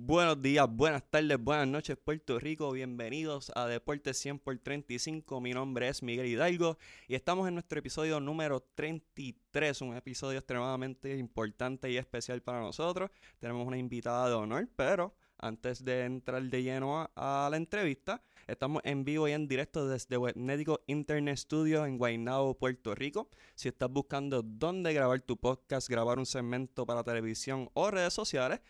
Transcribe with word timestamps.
Buenos 0.00 0.40
días, 0.40 0.68
buenas 0.70 1.02
tardes, 1.10 1.42
buenas 1.42 1.66
noches 1.66 1.96
Puerto 1.96 2.38
Rico, 2.38 2.70
bienvenidos 2.70 3.50
a 3.56 3.66
Deportes 3.66 4.16
100 4.18 4.38
por 4.38 4.56
35, 4.56 5.40
mi 5.40 5.50
nombre 5.50 5.88
es 5.88 6.04
Miguel 6.04 6.26
Hidalgo 6.26 6.78
y 7.08 7.16
estamos 7.16 7.48
en 7.48 7.54
nuestro 7.54 7.80
episodio 7.80 8.20
número 8.20 8.60
33, 8.76 9.82
un 9.82 9.96
episodio 9.96 10.38
extremadamente 10.38 11.16
importante 11.16 11.90
y 11.90 11.96
especial 11.96 12.42
para 12.42 12.60
nosotros. 12.60 13.10
Tenemos 13.40 13.66
una 13.66 13.76
invitada 13.76 14.28
de 14.28 14.34
honor, 14.36 14.68
pero 14.76 15.16
antes 15.38 15.84
de 15.84 16.04
entrar 16.04 16.42
de 16.42 16.62
lleno 16.62 17.08
a, 17.14 17.48
la 17.50 17.56
entrevista, 17.56 18.22
estamos 18.48 18.82
en 18.84 19.04
vivo 19.04 19.28
y 19.28 19.32
en 19.32 19.46
directo 19.46 19.86
desde 19.86 20.16
Webnético 20.16 20.80
Internet 20.86 21.38
Studio 21.38 21.86
en 21.86 21.96
Guaynabo, 21.96 22.54
Puerto 22.54 22.94
Rico. 22.94 23.28
Si 23.54 23.68
estás 23.68 23.90
buscando 23.90 24.42
dónde 24.42 24.92
grabar 24.92 25.20
tu 25.20 25.36
podcast, 25.36 25.88
grabar 25.88 26.18
un 26.18 26.26
segmento 26.26 26.84
para 26.86 27.04
televisión 27.04 27.70
o 27.74 27.90
redes 27.90 28.14
sociales, 28.14 28.60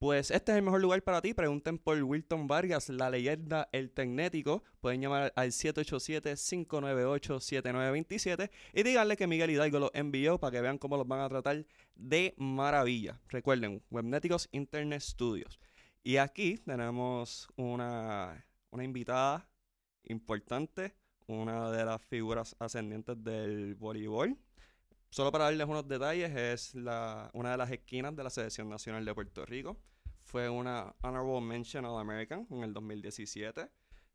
pues 0.00 0.30
este 0.30 0.52
es 0.52 0.56
el 0.56 0.64
mejor 0.64 0.80
lugar 0.80 1.02
para 1.02 1.20
ti. 1.20 1.34
Pregunten 1.34 1.76
por 1.76 2.02
Wilton 2.02 2.46
Vargas, 2.46 2.88
la 2.88 3.10
leyenda 3.10 3.68
El 3.70 3.90
Tecnético. 3.90 4.64
Pueden 4.80 5.02
llamar 5.02 5.30
al 5.36 5.50
787-598-7927 5.50 8.50
y 8.72 8.82
díganle 8.82 9.18
que 9.18 9.26
Miguel 9.26 9.50
Hidalgo 9.50 9.78
los 9.78 9.90
envió 9.92 10.40
para 10.40 10.52
que 10.52 10.62
vean 10.62 10.78
cómo 10.78 10.96
los 10.96 11.06
van 11.06 11.20
a 11.20 11.28
tratar 11.28 11.66
de 11.96 12.32
maravilla. 12.38 13.20
Recuerden, 13.28 13.82
Webnéticos 13.90 14.48
Internet 14.52 15.02
Studios. 15.02 15.60
Y 16.02 16.16
aquí 16.16 16.56
tenemos 16.56 17.46
una, 17.56 18.46
una 18.70 18.84
invitada 18.84 19.50
importante, 20.04 20.94
una 21.26 21.70
de 21.70 21.84
las 21.84 22.00
figuras 22.00 22.56
ascendientes 22.58 23.22
del 23.22 23.74
voleibol. 23.74 24.38
Solo 25.10 25.30
para 25.30 25.44
darles 25.44 25.66
unos 25.66 25.86
detalles, 25.86 26.34
es 26.34 26.74
la, 26.74 27.28
una 27.34 27.50
de 27.50 27.58
las 27.58 27.70
esquinas 27.70 28.16
de 28.16 28.24
la 28.24 28.30
Selección 28.30 28.70
Nacional 28.70 29.04
de 29.04 29.14
Puerto 29.14 29.44
Rico. 29.44 29.76
Fue 30.30 30.48
una 30.48 30.94
Honorable 31.02 31.40
Mention 31.40 31.84
All 31.84 31.98
American 31.98 32.46
en 32.52 32.62
el 32.62 32.72
2017. 32.72 33.68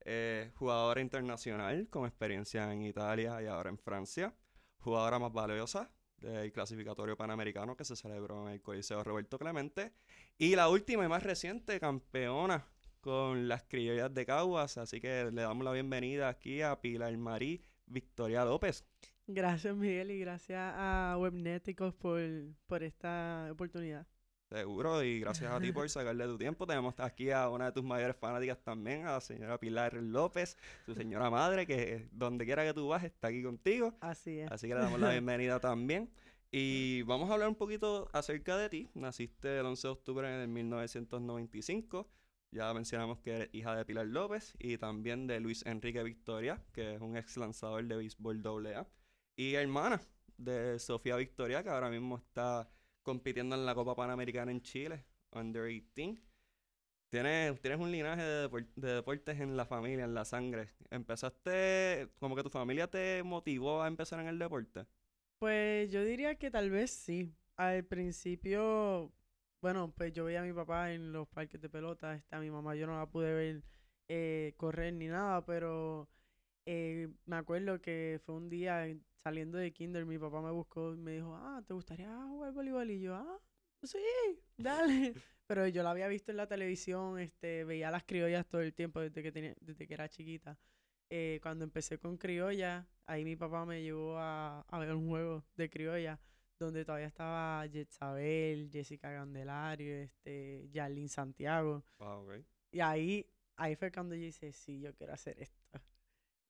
Eh, 0.06 0.50
jugadora 0.56 1.02
internacional 1.02 1.90
con 1.90 2.06
experiencia 2.06 2.72
en 2.72 2.84
Italia 2.84 3.42
y 3.42 3.48
ahora 3.48 3.70
en 3.70 3.78
Francia. 3.78 4.34
Jugadora 4.78 5.20
más 5.20 5.34
valiosa 5.34 5.92
del 6.20 6.54
clasificatorio 6.54 7.18
panamericano 7.18 7.76
que 7.76 7.84
se 7.84 7.98
celebró 7.98 8.48
en 8.48 8.54
el 8.54 8.62
Coliseo 8.62 9.04
Roberto 9.04 9.38
Clemente. 9.38 9.92
Y 10.38 10.56
la 10.56 10.70
última 10.70 11.04
y 11.04 11.10
más 11.10 11.22
reciente, 11.22 11.82
campeona 11.82 12.66
con 13.02 13.50
las 13.50 13.64
criollas 13.64 14.14
de 14.14 14.26
Caguas. 14.26 14.78
Así 14.78 15.02
que 15.02 15.30
le 15.34 15.42
damos 15.42 15.66
la 15.66 15.74
bienvenida 15.74 16.30
aquí 16.30 16.62
a 16.62 16.80
Pilar 16.80 17.18
Marí 17.18 17.66
Victoria 17.88 18.46
López. 18.46 18.86
Gracias 19.28 19.76
Miguel 19.76 20.12
y 20.12 20.20
gracias 20.20 20.62
a 20.78 21.18
Webnéticos 21.20 21.94
por, 21.94 22.22
por 22.68 22.84
esta 22.84 23.50
oportunidad. 23.52 24.08
Seguro, 24.56 25.04
y 25.04 25.20
gracias 25.20 25.52
a 25.52 25.60
ti 25.60 25.74
por 25.74 25.90
sacarle 25.90 26.24
tu 26.28 26.38
tiempo. 26.38 26.66
Tenemos 26.66 26.98
aquí 27.00 27.30
a 27.30 27.50
una 27.50 27.66
de 27.66 27.72
tus 27.74 27.84
mayores 27.84 28.16
fanáticas 28.16 28.58
también, 28.64 29.06
a 29.06 29.12
la 29.12 29.20
señora 29.20 29.60
Pilar 29.60 29.96
López, 29.96 30.56
tu 30.86 30.96
señora 30.96 31.30
madre, 31.30 31.68
que 31.68 32.08
donde 32.14 32.46
quiera 32.46 32.64
que 32.64 32.74
tú 32.74 32.88
vas 32.88 33.04
está 33.04 33.28
aquí 33.28 33.44
contigo. 33.44 33.98
Así 34.00 34.40
es. 34.40 34.50
Así 34.50 34.70
que 34.70 34.76
le 34.76 34.80
damos 34.80 35.02
la 35.02 35.12
bienvenida 35.12 35.60
también. 35.60 36.10
Y 36.52 37.02
vamos 37.02 37.30
a 37.30 37.34
hablar 37.34 37.50
un 37.50 37.56
poquito 37.56 38.10
acerca 38.14 38.56
de 38.56 38.70
ti. 38.70 38.90
Naciste 38.94 39.60
el 39.60 39.66
11 39.66 39.88
de 39.90 39.92
octubre 39.92 40.30
de 40.30 40.48
1995. 40.48 42.08
Ya 42.52 42.74
mencionamos 42.74 43.20
que 43.20 43.36
eres 43.36 43.50
hija 43.52 43.76
de 43.76 43.84
Pilar 43.84 44.08
López 44.08 44.56
y 44.58 44.78
también 44.78 45.28
de 45.28 45.42
Luis 45.42 45.66
Enrique 45.66 46.02
Victoria, 46.02 46.64
que 46.72 46.96
es 46.96 47.02
un 47.02 47.18
ex 47.18 47.36
lanzador 47.36 47.84
de 47.84 47.98
béisbol 47.98 48.42
AA. 48.46 48.88
Y 49.36 49.56
hermana 49.56 50.00
de 50.38 50.80
Sofía 50.80 51.18
Victoria, 51.18 51.62
que 51.62 51.70
ahora 51.72 51.90
mismo 51.90 52.16
está 52.16 52.70
compitiendo 53.06 53.56
en 53.56 53.66
la 53.66 53.76
Copa 53.76 53.96
Panamericana 53.96 54.52
en 54.52 54.62
Chile, 54.62 55.06
Under 55.32 55.66
18. 55.66 56.20
Tienes, 57.10 57.62
tienes 57.62 57.80
un 57.80 57.92
linaje 57.92 58.24
de, 58.24 58.66
deportes 58.76 59.40
en 59.40 59.56
la 59.56 59.66
familia, 59.66 60.04
en 60.04 60.16
la 60.16 60.26
sangre. 60.26 60.72
¿Empezaste, 60.90 62.10
como 62.20 62.36
que 62.36 62.44
tu 62.44 62.50
familia 62.50 62.88
te 62.88 63.22
motivó 63.24 63.84
a 63.84 63.88
empezar 63.88 64.20
en 64.20 64.28
el 64.28 64.40
deporte? 64.40 64.86
Pues 65.38 65.92
yo 65.92 66.04
diría 66.04 66.36
que 66.36 66.50
tal 66.50 66.72
vez 66.72 66.92
sí. 66.92 67.32
Al 67.58 67.86
principio, 67.86 69.14
bueno, 69.62 69.94
pues 69.96 70.12
yo 70.12 70.26
veía 70.26 70.42
a 70.42 70.46
mi 70.46 70.52
papá 70.52 70.92
en 70.92 71.14
los 71.14 71.28
parques 71.28 71.62
de 71.62 71.70
pelota, 71.70 72.22
a 72.32 72.40
mi 72.40 72.50
mamá 72.50 72.76
yo 72.76 72.88
no 72.88 72.98
la 72.98 73.06
pude 73.06 73.34
ver 73.34 73.64
eh, 74.10 74.56
correr 74.58 74.94
ni 74.94 75.08
nada, 75.08 75.46
pero 75.46 76.10
eh, 76.66 77.08
me 77.26 77.38
acuerdo 77.38 77.80
que 77.82 78.20
fue 78.26 78.36
un 78.36 78.50
día 78.50 78.88
saliendo 79.26 79.58
de 79.58 79.74
kinder, 79.74 80.06
mi 80.06 80.20
papá 80.20 80.40
me 80.40 80.52
buscó 80.52 80.94
y 80.94 80.98
me 80.98 81.14
dijo, 81.14 81.36
ah, 81.36 81.60
¿te 81.66 81.74
gustaría 81.74 82.16
jugar 82.28 82.54
voleibol? 82.54 82.92
Y 82.92 83.02
yo, 83.02 83.16
ah, 83.16 83.42
sí, 83.82 83.98
dale. 84.56 85.16
Pero 85.48 85.68
yo 85.68 85.82
la 85.82 85.90
había 85.90 86.08
visto 86.08 86.30
en 86.30 86.38
la 86.38 86.46
televisión, 86.46 87.18
este, 87.18 87.64
veía 87.64 87.90
las 87.90 88.04
criollas 88.04 88.46
todo 88.46 88.62
el 88.62 88.76
tiempo 88.76 89.00
desde 89.00 89.24
que, 89.24 89.32
tenía, 89.32 89.56
desde 89.62 89.88
que 89.88 89.96
era 89.96 90.08
chiquita. 90.08 90.60
Eh, 91.10 91.40
cuando 91.42 91.64
empecé 91.64 91.98
con 91.98 92.18
criolla, 92.18 92.88
ahí 93.08 93.26
mi 93.26 93.36
papá 93.36 93.66
me 93.66 93.82
llevó 93.82 94.16
a, 94.20 94.62
a 94.62 94.78
ver 94.78 94.94
un 94.94 95.10
juego 95.10 95.44
de 95.56 95.72
criolla 95.72 96.20
donde 96.60 96.86
todavía 96.86 97.08
estaba 97.08 97.68
Jetsabel, 97.68 98.70
Jessica 98.72 99.12
Candelario, 99.12 100.04
este, 100.04 100.70
Jarlene 100.72 101.10
Santiago. 101.10 101.84
Ah, 101.98 102.20
okay. 102.20 102.46
Y 102.72 102.80
ahí, 102.80 103.28
ahí 103.56 103.76
fue 103.76 103.92
cuando 103.92 104.14
yo 104.14 104.22
dije, 104.22 104.54
sí, 104.54 104.82
yo 104.82 104.94
quiero 104.94 105.14
hacer 105.14 105.40
esto. 105.40 105.82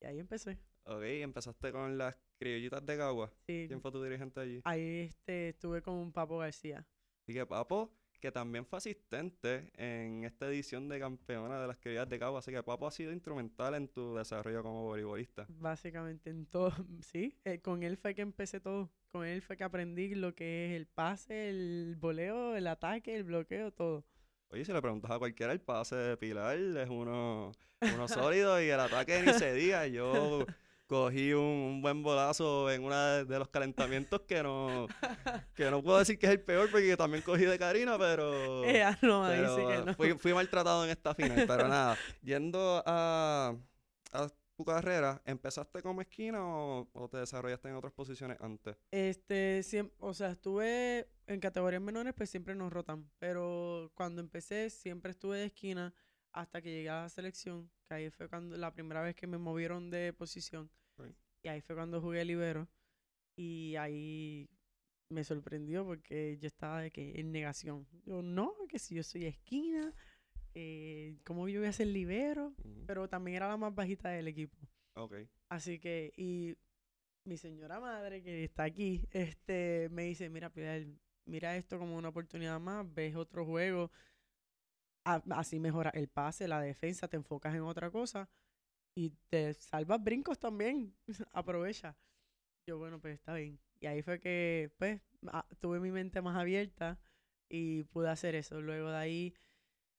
Y 0.02 0.04
ahí 0.04 0.18
empecé. 0.18 0.58
Ok, 0.88 1.02
empezaste 1.02 1.72
con 1.72 1.98
las 1.98 2.16
criollitas 2.38 2.84
de 2.86 2.96
Cagua. 2.96 3.32
Sí. 3.46 3.64
¿Quién 3.66 3.80
fue 3.80 3.90
tu 3.90 4.00
dirigente 4.02 4.38
allí? 4.38 4.60
Ahí 4.64 5.08
este, 5.10 5.48
estuve 5.48 5.82
con 5.82 5.94
un 5.94 6.12
Papo 6.12 6.38
García. 6.38 6.86
Y 7.26 7.34
que 7.34 7.44
Papo, 7.44 7.90
que 8.20 8.30
también 8.30 8.64
fue 8.64 8.76
asistente 8.76 9.72
en 9.74 10.22
esta 10.22 10.46
edición 10.46 10.88
de 10.88 11.00
campeona 11.00 11.60
de 11.60 11.66
las 11.66 11.78
criollas 11.78 12.08
de 12.08 12.20
Cagua. 12.20 12.38
Así 12.38 12.52
que 12.52 12.62
Papo 12.62 12.86
ha 12.86 12.92
sido 12.92 13.10
instrumental 13.12 13.74
en 13.74 13.88
tu 13.88 14.14
desarrollo 14.14 14.62
como 14.62 14.84
voleibolista. 14.84 15.44
Básicamente 15.48 16.30
en 16.30 16.46
todo, 16.46 16.72
sí. 17.00 17.36
Eh, 17.44 17.58
con 17.60 17.82
él 17.82 17.96
fue 17.96 18.14
que 18.14 18.22
empecé 18.22 18.60
todo. 18.60 18.88
Con 19.10 19.26
él 19.26 19.42
fue 19.42 19.56
que 19.56 19.64
aprendí 19.64 20.14
lo 20.14 20.36
que 20.36 20.66
es 20.66 20.76
el 20.76 20.86
pase, 20.86 21.48
el 21.48 21.96
voleo, 21.98 22.54
el 22.54 22.68
ataque, 22.68 23.16
el 23.16 23.24
bloqueo, 23.24 23.72
todo. 23.72 24.04
Oye, 24.50 24.64
si 24.64 24.72
le 24.72 24.80
preguntas 24.80 25.10
a 25.10 25.18
cualquiera, 25.18 25.52
el 25.52 25.60
pase 25.60 25.96
de 25.96 26.16
Pilar 26.16 26.56
es 26.56 26.88
uno, 26.88 27.50
uno 27.80 28.06
sólido 28.06 28.62
y 28.62 28.68
el 28.68 28.78
ataque 28.78 29.20
ni 29.26 29.32
se 29.32 29.52
diga. 29.52 29.88
Yo 29.88 30.46
cogí 30.86 31.32
un, 31.32 31.80
buen 31.82 32.02
bolazo 32.02 32.70
en 32.70 32.84
uno 32.84 33.24
de, 33.24 33.38
los 33.38 33.48
calentamientos 33.48 34.22
que 34.22 34.42
no, 34.42 34.86
que 35.54 35.70
no 35.70 35.82
puedo 35.82 35.98
decir 35.98 36.18
que 36.18 36.26
es 36.26 36.32
el 36.32 36.40
peor 36.40 36.70
porque 36.70 36.96
también 36.96 37.22
cogí 37.22 37.44
de 37.44 37.58
Karina, 37.58 37.98
pero, 37.98 38.62
no, 39.02 39.28
que 39.28 39.82
no. 39.84 39.94
Fui, 39.94 40.14
fui, 40.14 40.32
maltratado 40.32 40.84
en 40.84 40.90
esta 40.90 41.14
final. 41.14 41.44
pero 41.46 41.68
nada, 41.68 41.96
yendo 42.22 42.82
a, 42.86 43.54
a 44.12 44.28
tu 44.56 44.64
carrera, 44.64 45.20
¿empezaste 45.26 45.82
como 45.82 46.00
esquina 46.00 46.38
o, 46.42 47.08
te 47.10 47.18
desarrollaste 47.18 47.68
en 47.68 47.76
otras 47.76 47.92
posiciones 47.92 48.38
antes? 48.40 48.76
Este, 48.90 49.62
siempre, 49.62 49.94
o 50.00 50.14
sea, 50.14 50.30
estuve 50.30 51.08
en 51.26 51.40
categorías 51.40 51.82
menores, 51.82 52.14
pues 52.14 52.30
siempre 52.30 52.54
nos 52.54 52.72
rotan. 52.72 53.08
Pero 53.18 53.92
cuando 53.94 54.20
empecé, 54.20 54.70
siempre 54.70 55.10
estuve 55.10 55.38
de 55.38 55.46
esquina 55.46 55.94
hasta 56.32 56.60
que 56.62 56.70
llegué 56.70 56.88
a 56.88 57.02
la 57.02 57.08
selección, 57.08 57.70
que 57.88 57.94
ahí 57.94 58.10
fue 58.10 58.28
cuando 58.28 58.56
la 58.56 58.72
primera 58.72 59.02
vez 59.02 59.14
que 59.14 59.26
me 59.26 59.38
movieron 59.38 59.90
de 59.90 60.12
posición. 60.12 60.70
Y 61.42 61.48
ahí 61.48 61.60
fue 61.60 61.76
cuando 61.76 62.00
jugué 62.00 62.24
libero. 62.24 62.68
Y 63.36 63.76
ahí 63.76 64.48
me 65.08 65.22
sorprendió 65.24 65.84
porque 65.84 66.38
yo 66.38 66.46
estaba 66.46 66.80
de 66.80 66.90
que 66.90 67.20
en 67.20 67.32
negación. 67.32 67.86
Yo, 68.04 68.22
no, 68.22 68.52
que 68.68 68.78
si 68.78 68.94
yo 68.94 69.02
soy 69.02 69.26
esquina, 69.26 69.94
eh, 70.54 71.18
¿cómo 71.24 71.48
yo 71.48 71.60
voy 71.60 71.68
a 71.68 71.72
ser 71.72 71.88
libero? 71.88 72.54
Pero 72.86 73.08
también 73.08 73.36
era 73.36 73.48
la 73.48 73.56
más 73.56 73.74
bajita 73.74 74.08
del 74.08 74.28
equipo. 74.28 74.56
Ok. 74.94 75.14
Así 75.48 75.78
que, 75.78 76.12
y 76.16 76.56
mi 77.24 77.36
señora 77.36 77.78
madre 77.78 78.22
que 78.22 78.44
está 78.44 78.64
aquí, 78.64 79.06
este, 79.10 79.88
me 79.90 80.04
dice, 80.04 80.28
mira, 80.30 80.50
mira 81.26 81.56
esto 81.56 81.78
como 81.78 81.96
una 81.96 82.08
oportunidad 82.08 82.58
más, 82.58 82.92
ves 82.94 83.14
otro 83.14 83.44
juego, 83.44 83.90
así 85.30 85.60
mejora 85.60 85.90
el 85.90 86.08
pase, 86.08 86.48
la 86.48 86.60
defensa, 86.60 87.08
te 87.08 87.16
enfocas 87.16 87.54
en 87.54 87.62
otra 87.62 87.90
cosa 87.90 88.28
y 88.94 89.10
te 89.28 89.54
salvas 89.54 90.02
brincos 90.02 90.38
también, 90.38 90.94
aprovecha. 91.32 91.96
Yo, 92.68 92.78
bueno, 92.78 93.00
pues 93.00 93.14
está 93.14 93.34
bien. 93.34 93.58
Y 93.80 93.86
ahí 93.86 94.02
fue 94.02 94.20
que, 94.20 94.70
pues, 94.78 95.00
tuve 95.60 95.80
mi 95.80 95.90
mente 95.92 96.22
más 96.22 96.36
abierta 96.36 96.98
y 97.48 97.84
pude 97.84 98.10
hacer 98.10 98.34
eso. 98.34 98.60
Luego 98.60 98.90
de 98.90 98.96
ahí 98.96 99.34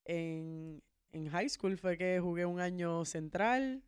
en, 0.06 0.83
en 1.12 1.30
high 1.30 1.50
school 1.50 1.77
fue 1.77 1.98
que 1.98 2.19
jugué 2.19 2.45
un 2.45 2.59
año 2.59 3.06
central. 3.06 3.83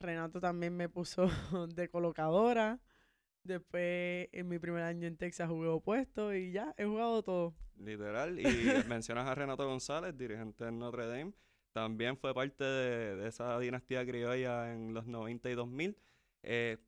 Renato 0.00 0.40
también 0.40 0.76
me 0.76 0.88
puso 0.88 1.28
de 1.74 1.88
colocadora. 1.88 2.80
Después, 3.44 4.28
en 4.32 4.48
mi 4.48 4.58
primer 4.58 4.82
año 4.82 5.06
en 5.06 5.16
Texas, 5.18 5.48
jugué 5.48 5.68
opuesto 5.68 6.34
y 6.34 6.50
ya, 6.50 6.74
he 6.78 6.86
jugado 6.86 7.22
todo. 7.22 7.54
Literal. 7.78 8.40
Y 8.40 8.44
mencionas 8.88 9.28
a 9.28 9.34
Renato 9.34 9.66
González, 9.66 10.16
dirigente 10.16 10.64
de 10.64 10.72
Notre 10.72 11.06
Dame. 11.06 11.34
También 11.72 12.16
fue 12.16 12.32
parte 12.32 12.64
de, 12.64 13.28
esa 13.28 13.58
dinastía 13.58 14.06
criolla 14.06 14.72
en 14.72 14.94
los 14.94 15.06
90 15.06 15.50
y 15.50 15.54
2000. 15.54 15.96
Eh, 16.42 16.78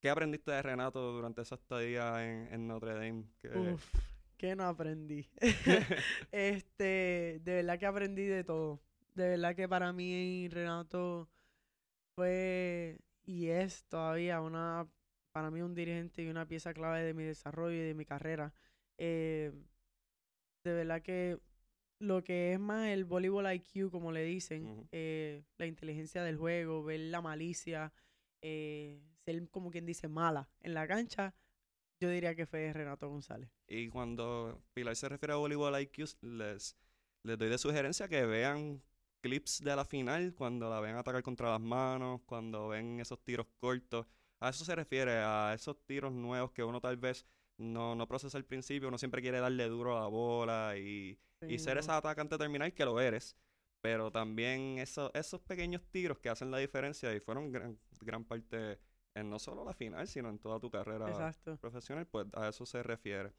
¿Qué 0.00 0.10
aprendiste 0.10 0.52
de 0.52 0.62
Renato 0.62 1.12
durante 1.12 1.42
esa 1.42 1.56
estadía 1.56 2.24
en, 2.24 2.52
en 2.52 2.68
Notre 2.68 2.94
Dame? 2.94 3.24
Uf, 3.54 3.94
¿Qué 4.36 4.54
no 4.54 4.64
aprendí? 4.64 5.28
este, 6.30 7.40
de 7.42 7.54
verdad 7.54 7.78
que 7.78 7.86
aprendí 7.86 8.26
de 8.26 8.44
todo. 8.44 8.80
De 9.14 9.28
verdad 9.30 9.56
que 9.56 9.68
para 9.68 9.92
mí 9.92 10.48
Renato 10.50 11.28
fue 12.14 12.98
y 13.24 13.48
es 13.48 13.84
todavía 13.86 14.40
una, 14.40 14.86
para 15.36 15.50
mí 15.50 15.60
un 15.60 15.74
dirigente 15.74 16.22
y 16.22 16.28
una 16.28 16.48
pieza 16.48 16.72
clave 16.72 17.02
de 17.02 17.12
mi 17.12 17.22
desarrollo 17.22 17.76
y 17.76 17.86
de 17.88 17.92
mi 17.92 18.06
carrera. 18.06 18.54
Eh, 18.96 19.52
de 20.64 20.72
verdad 20.72 21.02
que 21.02 21.38
lo 21.98 22.24
que 22.24 22.54
es 22.54 22.58
más 22.58 22.88
el 22.88 23.04
voleibol 23.04 23.44
IQ, 23.52 23.90
como 23.90 24.12
le 24.12 24.24
dicen, 24.24 24.64
Ujú. 24.64 24.88
eh, 24.92 25.42
la 25.58 25.66
inteligencia 25.66 26.22
del 26.24 26.38
juego, 26.38 26.82
ver 26.82 27.00
la 27.00 27.20
malicia, 27.20 27.92
eh, 28.40 28.98
ser 29.26 29.46
como 29.50 29.70
quien 29.70 29.84
dice 29.84 30.08
mala 30.08 30.48
en 30.62 30.72
la 30.72 30.88
cancha, 30.88 31.34
yo 32.00 32.08
diría 32.08 32.34
que 32.34 32.46
fue 32.46 32.72
Renato 32.72 33.06
González. 33.10 33.50
Y 33.68 33.90
cuando 33.90 34.62
Pilar 34.72 34.96
se 34.96 35.06
refiere 35.06 35.34
a 35.34 35.36
voleibol 35.36 35.78
IQ, 35.78 36.16
les, 36.22 36.78
les 37.24 37.38
doy 37.38 37.50
de 37.50 37.58
sugerencia 37.58 38.08
que 38.08 38.24
vean 38.24 38.82
clips 39.20 39.62
de 39.62 39.76
la 39.76 39.84
final, 39.84 40.34
cuando 40.34 40.70
la 40.70 40.80
ven 40.80 40.96
atacar 40.96 41.22
contra 41.22 41.50
las 41.50 41.60
manos, 41.60 42.22
cuando 42.24 42.68
ven 42.68 43.00
esos 43.00 43.22
tiros 43.22 43.46
cortos. 43.60 44.06
A 44.40 44.50
eso 44.50 44.64
se 44.64 44.74
refiere, 44.74 45.12
a 45.18 45.54
esos 45.54 45.76
tiros 45.86 46.12
nuevos 46.12 46.52
que 46.52 46.62
uno 46.64 46.80
tal 46.80 46.96
vez 46.96 47.26
no, 47.58 47.94
no 47.94 48.06
procesa 48.06 48.36
al 48.38 48.44
principio, 48.44 48.88
uno 48.88 48.98
siempre 48.98 49.22
quiere 49.22 49.40
darle 49.40 49.68
duro 49.68 49.96
a 49.96 50.00
la 50.02 50.06
bola 50.08 50.76
y, 50.76 51.18
y 51.46 51.58
ser 51.58 51.76
no. 51.76 51.80
esa 51.80 51.96
atacante 51.96 52.36
terminal 52.38 52.72
que 52.74 52.84
lo 52.84 53.00
eres. 53.00 53.36
Pero 53.80 54.10
también 54.10 54.78
eso- 54.78 55.10
esos 55.14 55.40
pequeños 55.42 55.82
tiros 55.90 56.18
que 56.18 56.28
hacen 56.28 56.50
la 56.50 56.58
diferencia 56.58 57.14
y 57.14 57.20
fueron 57.20 57.50
gran, 57.52 57.78
gran 58.00 58.24
parte 58.24 58.78
en 59.14 59.30
no 59.30 59.38
solo 59.38 59.64
la 59.64 59.72
final, 59.74 60.06
sino 60.08 60.28
en 60.28 60.38
toda 60.38 60.60
tu 60.60 60.70
carrera 60.70 61.08
Exacto. 61.08 61.56
profesional, 61.60 62.06
pues 62.06 62.26
a 62.34 62.48
eso 62.48 62.66
se 62.66 62.82
refiere. 62.82 63.32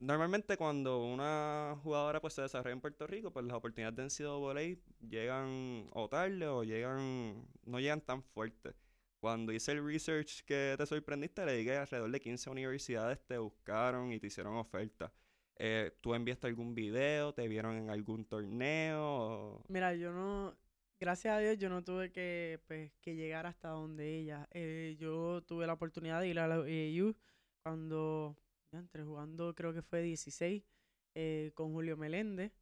Normalmente 0.00 0.56
cuando 0.56 1.04
una 1.04 1.78
jugadora 1.82 2.20
pues 2.20 2.32
se 2.34 2.42
desarrolla 2.42 2.72
en 2.72 2.80
Puerto 2.80 3.06
Rico, 3.06 3.32
pues 3.32 3.44
las 3.44 3.56
oportunidades 3.56 3.96
de 3.96 4.02
NCAA 4.04 4.76
llegan 5.06 5.88
o 5.92 6.08
tarde 6.08 6.46
o 6.48 6.64
llegan, 6.64 7.46
no 7.66 7.78
llegan 7.80 8.00
tan 8.00 8.22
fuerte. 8.22 8.74
Cuando 9.20 9.52
hice 9.52 9.72
el 9.72 9.84
research 9.84 10.44
que 10.46 10.74
te 10.78 10.86
sorprendiste, 10.86 11.44
le 11.44 11.52
dije 11.52 11.70
que 11.70 11.76
alrededor 11.76 12.10
de 12.10 12.20
15 12.20 12.48
universidades 12.48 13.20
te 13.26 13.36
buscaron 13.36 14.12
y 14.12 14.18
te 14.18 14.28
hicieron 14.28 14.56
oferta. 14.56 15.12
Eh, 15.56 15.92
¿Tú 16.00 16.14
enviaste 16.14 16.46
algún 16.46 16.74
video? 16.74 17.34
¿Te 17.34 17.46
vieron 17.46 17.76
en 17.76 17.90
algún 17.90 18.24
torneo? 18.24 19.62
Mira, 19.68 19.94
yo 19.94 20.10
no, 20.10 20.56
gracias 20.98 21.34
a 21.34 21.38
Dios, 21.38 21.58
yo 21.58 21.68
no 21.68 21.84
tuve 21.84 22.10
que, 22.10 22.60
pues, 22.66 22.92
que 23.02 23.14
llegar 23.14 23.44
hasta 23.44 23.68
donde 23.68 24.18
ella. 24.18 24.48
Eh, 24.52 24.96
yo 24.98 25.42
tuve 25.42 25.66
la 25.66 25.74
oportunidad 25.74 26.20
de 26.20 26.28
ir 26.28 26.38
a 26.38 26.48
la 26.48 26.54
AAU 26.54 27.14
cuando, 27.62 28.38
ya 28.72 28.78
entre 28.78 29.04
jugando, 29.04 29.54
creo 29.54 29.74
que 29.74 29.82
fue 29.82 30.00
16, 30.00 30.62
eh, 31.14 31.50
con 31.52 31.74
Julio 31.74 31.98
Meléndez, 31.98 32.52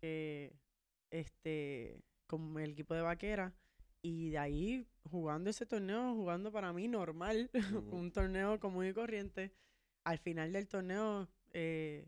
que, 0.00 0.52
este, 1.10 2.04
con 2.28 2.56
el 2.60 2.70
equipo 2.70 2.94
de 2.94 3.02
Vaquera. 3.02 3.52
Y 4.00 4.30
de 4.30 4.38
ahí, 4.38 4.86
jugando 5.10 5.50
ese 5.50 5.66
torneo, 5.66 6.14
jugando 6.14 6.52
para 6.52 6.72
mí 6.72 6.88
normal, 6.88 7.50
Ujú. 7.70 7.96
un 7.96 8.12
torneo 8.12 8.58
común 8.60 8.86
y 8.86 8.92
corriente. 8.92 9.52
Al 10.04 10.18
final 10.18 10.52
del 10.52 10.68
torneo, 10.68 11.28
eh, 11.52 12.06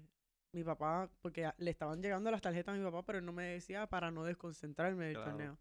mi 0.53 0.65
papá, 0.65 1.11
porque 1.21 1.51
le 1.59 1.71
estaban 1.71 2.03
llegando 2.03 2.31
las 2.31 2.43
tarjetas 2.43 2.75
a 2.75 2.79
mi 2.79 2.85
papá, 2.85 3.03
pero 3.05 3.19
él 3.19 3.25
no 3.27 3.33
me 3.33 3.45
decía 3.45 3.87
para 3.87 4.11
no 4.11 4.25
desconcentrarme 4.25 5.07
del 5.07 5.15
Claro. 5.15 5.31
torneo. 5.31 5.59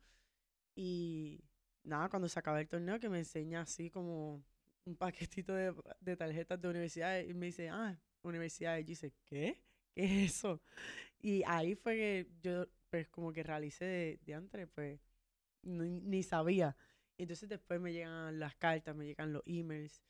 Y 0.76 1.44
nada, 1.84 2.10
cuando 2.10 2.28
se 2.30 2.40
acaba 2.40 2.60
el 2.62 2.68
torneo, 2.68 3.00
que 3.00 3.10
me 3.10 3.20
enseña 3.20 3.62
así 3.62 3.90
como 3.90 4.44
un 4.86 4.96
paquetito 4.98 5.54
de, 5.54 5.74
de 6.02 6.16
tarjetas 6.18 6.62
de 6.62 6.70
universidades 6.70 7.30
y 7.30 7.34
me 7.34 7.48
dice, 7.48 7.70
ah, 7.70 7.98
universidades. 8.24 8.82
Y 8.82 8.86
yo 8.86 8.90
dice, 8.90 9.14
¿qué? 9.26 9.62
¿Qué 9.94 10.06
es 10.26 10.32
eso? 10.36 10.62
Y 11.22 11.44
ahí 11.48 11.76
fue 11.76 11.96
que 11.96 12.28
yo, 12.42 12.68
pues, 12.90 13.08
como 13.10 13.34
que 13.34 13.44
realicé 13.44 13.86
de, 13.86 14.20
de 14.26 14.34
antes, 14.36 14.68
pues, 14.74 15.00
ni, 15.64 16.02
ni 16.02 16.24
sabía. 16.24 16.76
Entonces 17.18 17.48
después 17.50 17.80
me 17.80 17.94
llegan 17.94 18.40
las 18.40 18.56
cartas, 18.56 18.96
me 18.96 19.06
llegan 19.06 19.34
los 19.34 19.44
emails. 19.46 20.02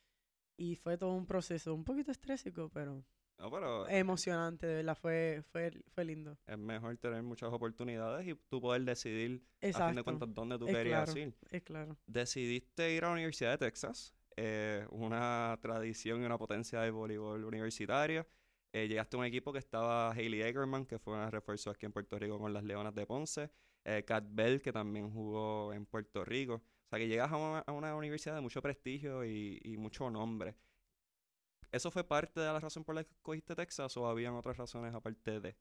Y 0.58 0.76
fue 0.76 0.98
todo 0.98 1.14
un 1.14 1.26
proceso, 1.28 1.74
un 1.76 1.84
poquito 1.84 2.12
estrésico, 2.12 2.70
pero 2.74 3.04
No, 3.38 3.52
pero 3.52 3.88
emocionante, 3.90 4.66
de 4.66 4.76
verdad, 4.76 4.98
fue, 4.98 5.44
fue, 5.52 5.72
fue 5.94 6.06
lindo. 6.06 6.38
es 6.48 6.58
mejor 6.58 6.98
tener 6.98 7.22
muchas 7.24 7.52
oportunidades 7.52 8.26
y 8.28 8.36
tú 8.50 8.62
poder 8.62 8.84
decidir 8.84 9.32
a 9.32 9.82
fin 9.82 9.96
de 9.96 10.02
Exacto, 10.02 10.04
cuentas 10.06 10.34
dónde 10.34 10.58
tú 10.58 10.68
es 10.68 10.76
querías 10.76 11.14
claro. 11.14 11.20
ir. 11.20 11.36
es 11.50 11.62
claro. 11.64 11.98
Decidiste 12.08 12.94
ir 12.94 13.04
a 13.04 13.08
la 13.08 13.14
Universidad 13.14 13.52
de 13.52 13.58
Texas, 13.58 14.16
eh, 14.38 14.86
una 14.92 15.58
tradición 15.62 16.22
y 16.22 16.26
una 16.26 16.38
potencia 16.38 16.80
de 16.82 16.92
voleibol 16.92 17.44
universitario. 17.44 18.26
Eh, 18.74 18.88
llegaste 18.88 19.16
a 19.18 19.20
un 19.20 19.26
equipo 19.26 19.52
que 19.54 19.60
estaba 19.60 20.12
Hailey 20.12 20.42
Eggerman, 20.42 20.86
que 20.86 21.00
fue 21.00 21.14
un 21.16 21.32
refuerzo 21.32 21.70
aquí 21.72 21.86
en 21.86 21.92
Puerto 21.94 22.18
Rico 22.20 22.38
con 22.40 22.54
las 22.54 22.64
Leonas 22.64 22.94
de 22.96 23.06
Ponce. 23.06 23.50
Eh, 23.84 24.04
Kat 24.06 24.26
Bell, 24.30 24.62
que 24.62 24.72
también 24.74 25.12
jugó 25.12 25.74
en 25.74 25.86
Puerto 25.86 26.24
Rico. 26.26 26.62
O 26.86 26.90
sea, 26.90 27.00
que 27.00 27.08
llegas 27.08 27.32
a 27.32 27.38
una, 27.38 27.60
a 27.60 27.72
una 27.72 27.96
universidad 27.96 28.36
de 28.36 28.42
mucho 28.42 28.62
prestigio 28.62 29.26
y, 29.26 29.60
y 29.64 29.78
mucho 29.78 30.10
nombre. 30.10 30.56
¿Eso 31.72 31.92
fue 31.92 32.04
parte 32.04 32.40
de 32.40 32.48
la 32.48 32.60
razón 32.60 32.84
por 32.84 32.96
la 32.96 33.04
que 33.04 33.12
escogiste 33.14 33.56
Texas 33.56 33.96
o 33.98 34.08
habían 34.08 34.34
otras 34.34 34.58
razones 34.58 34.94
aparte 34.96 35.40
de? 35.40 35.56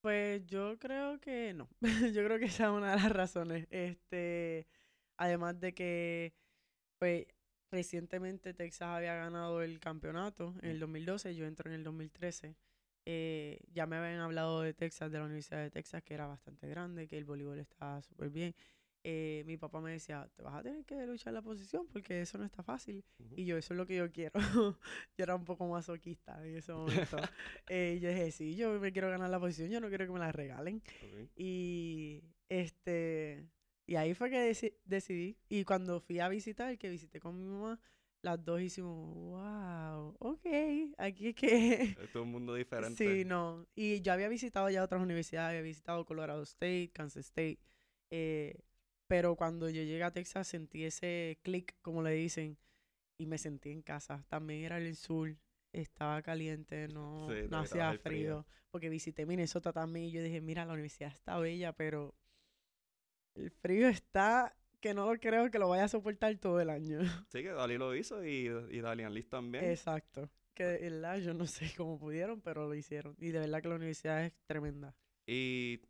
Pues 0.00 0.46
yo 0.46 0.78
creo 0.78 1.20
que 1.20 1.52
no. 1.54 1.68
yo 2.14 2.24
creo 2.24 2.38
que 2.38 2.46
esa 2.46 2.64
es 2.64 2.70
una 2.70 2.90
de 2.92 2.96
las 2.96 3.12
razones. 3.12 3.66
Este, 3.70 4.66
además 5.16 5.60
de 5.60 5.74
que, 5.74 6.34
pues, 6.98 7.26
recientemente 7.70 8.54
Texas 8.54 8.88
había 8.88 9.14
ganado 9.14 9.62
el 9.62 9.80
campeonato 9.80 10.54
en 10.62 10.70
el 10.70 10.80
2012, 10.80 11.34
yo 11.36 11.46
entro 11.46 11.70
en 11.70 11.76
el 11.76 11.84
2013. 11.84 12.56
Eh, 13.06 13.60
ya 13.72 13.86
me 13.86 13.96
habían 13.96 14.20
hablado 14.20 14.62
de 14.62 14.74
Texas, 14.74 15.12
de 15.12 15.18
la 15.18 15.24
Universidad 15.24 15.60
de 15.60 15.70
Texas, 15.70 16.02
que 16.02 16.14
era 16.14 16.26
bastante 16.26 16.68
grande, 16.68 17.08
que 17.08 17.18
el 17.18 17.24
voleibol 17.24 17.58
estaba 17.58 18.02
súper 18.02 18.30
bien. 18.30 18.54
Eh, 19.02 19.44
mi 19.46 19.56
papá 19.56 19.80
me 19.80 19.92
decía, 19.92 20.28
te 20.36 20.42
vas 20.42 20.54
a 20.54 20.62
tener 20.62 20.84
que 20.84 21.06
luchar 21.06 21.32
la 21.32 21.40
posición 21.42 21.86
porque 21.90 22.20
eso 22.20 22.36
no 22.38 22.44
está 22.44 22.62
fácil. 22.62 23.02
Y 23.34 23.44
yo, 23.46 23.56
eso 23.56 23.72
es 23.72 23.78
lo 23.78 23.86
que 23.86 23.96
yo 23.96 24.10
quiero. 24.12 24.32
yo 25.16 25.22
era 25.24 25.34
un 25.34 25.44
poco 25.44 25.66
masoquista 25.66 26.46
en 26.46 26.56
ese 26.56 26.72
momento. 26.72 27.16
Eh, 27.68 27.98
yo 28.02 28.08
dije, 28.10 28.30
sí, 28.32 28.56
yo 28.56 28.78
me 28.80 28.92
quiero 28.92 29.08
ganar 29.08 29.30
la 29.30 29.38
posición, 29.40 29.70
yo 29.70 29.80
no 29.80 29.88
quiero 29.88 30.04
que 30.06 30.12
me 30.12 30.18
la 30.18 30.32
regalen. 30.32 30.82
Y 31.36 32.22
este 32.48 33.48
y 33.86 33.96
ahí 33.96 34.14
fue 34.14 34.30
que 34.30 34.50
deci- 34.50 34.74
decidí. 34.84 35.36
Y 35.48 35.64
cuando 35.64 36.00
fui 36.00 36.20
a 36.20 36.28
visitar, 36.28 36.76
que 36.78 36.88
visité 36.90 37.18
con 37.20 37.36
mi 37.36 37.44
mamá, 37.44 37.80
las 38.22 38.44
dos 38.44 38.60
hicimos, 38.60 39.14
wow, 39.14 40.14
ok, 40.20 40.46
aquí 40.98 41.28
es 41.28 41.34
que... 41.34 41.82
Es 42.00 42.12
todo 42.12 42.22
un 42.24 42.30
mundo 42.30 42.54
diferente. 42.54 42.96
Sí, 42.96 43.24
no. 43.24 43.66
Y 43.74 44.00
yo 44.02 44.12
había 44.12 44.28
visitado 44.28 44.68
ya 44.70 44.84
otras 44.84 45.02
universidades, 45.02 45.50
había 45.58 45.62
visitado 45.62 46.04
Colorado 46.04 46.42
State, 46.42 46.90
Kansas 46.92 47.26
State. 47.26 47.58
eh, 48.10 48.60
pero 49.10 49.34
cuando 49.34 49.68
yo 49.68 49.82
llegué 49.82 50.04
a 50.04 50.12
Texas 50.12 50.46
sentí 50.46 50.84
ese 50.84 51.40
click, 51.42 51.74
como 51.82 52.00
le 52.00 52.12
dicen, 52.12 52.56
y 53.18 53.26
me 53.26 53.38
sentí 53.38 53.70
en 53.70 53.82
casa. 53.82 54.24
También 54.28 54.62
era 54.62 54.78
el 54.78 54.94
sur, 54.94 55.36
estaba 55.72 56.22
caliente, 56.22 56.86
no, 56.86 57.26
Sí, 57.28 57.48
no 57.50 57.58
hacía 57.58 57.90
el 57.90 57.98
frío. 57.98 58.44
frío. 58.44 58.46
Porque 58.70 58.88
visité 58.88 59.26
Minnesota 59.26 59.72
también 59.72 60.06
y 60.06 60.12
yo 60.12 60.22
dije, 60.22 60.40
mira, 60.40 60.64
la 60.64 60.74
universidad 60.74 61.10
está 61.10 61.40
bella, 61.40 61.72
pero 61.72 62.14
el 63.34 63.50
frío 63.50 63.88
está 63.88 64.56
que 64.80 64.94
no 64.94 65.12
lo 65.12 65.18
creo 65.18 65.50
que 65.50 65.58
lo 65.58 65.68
vaya 65.68 65.84
a 65.84 65.88
soportar 65.88 66.36
todo 66.36 66.60
el 66.60 66.70
año. 66.70 67.00
Sí, 67.32 67.42
que 67.42 67.48
Dalí 67.50 67.78
lo 67.78 67.96
hizo 67.96 68.24
y, 68.24 68.46
y 68.70 68.80
Dalian 68.80 69.12
Liz 69.12 69.28
también. 69.28 69.64
Exacto. 69.64 70.30
Que 70.54 70.78
verdad 70.78 71.18
yo 71.18 71.34
no 71.34 71.48
sé 71.48 71.68
cómo 71.76 71.98
pudieron, 71.98 72.40
pero 72.42 72.68
lo 72.68 72.76
hicieron. 72.76 73.16
Y 73.18 73.32
de 73.32 73.40
verdad 73.40 73.60
que 73.60 73.68
la 73.70 73.74
universidad 73.74 74.24
es 74.24 74.32
tremenda. 74.46 74.94
Y 75.26 75.80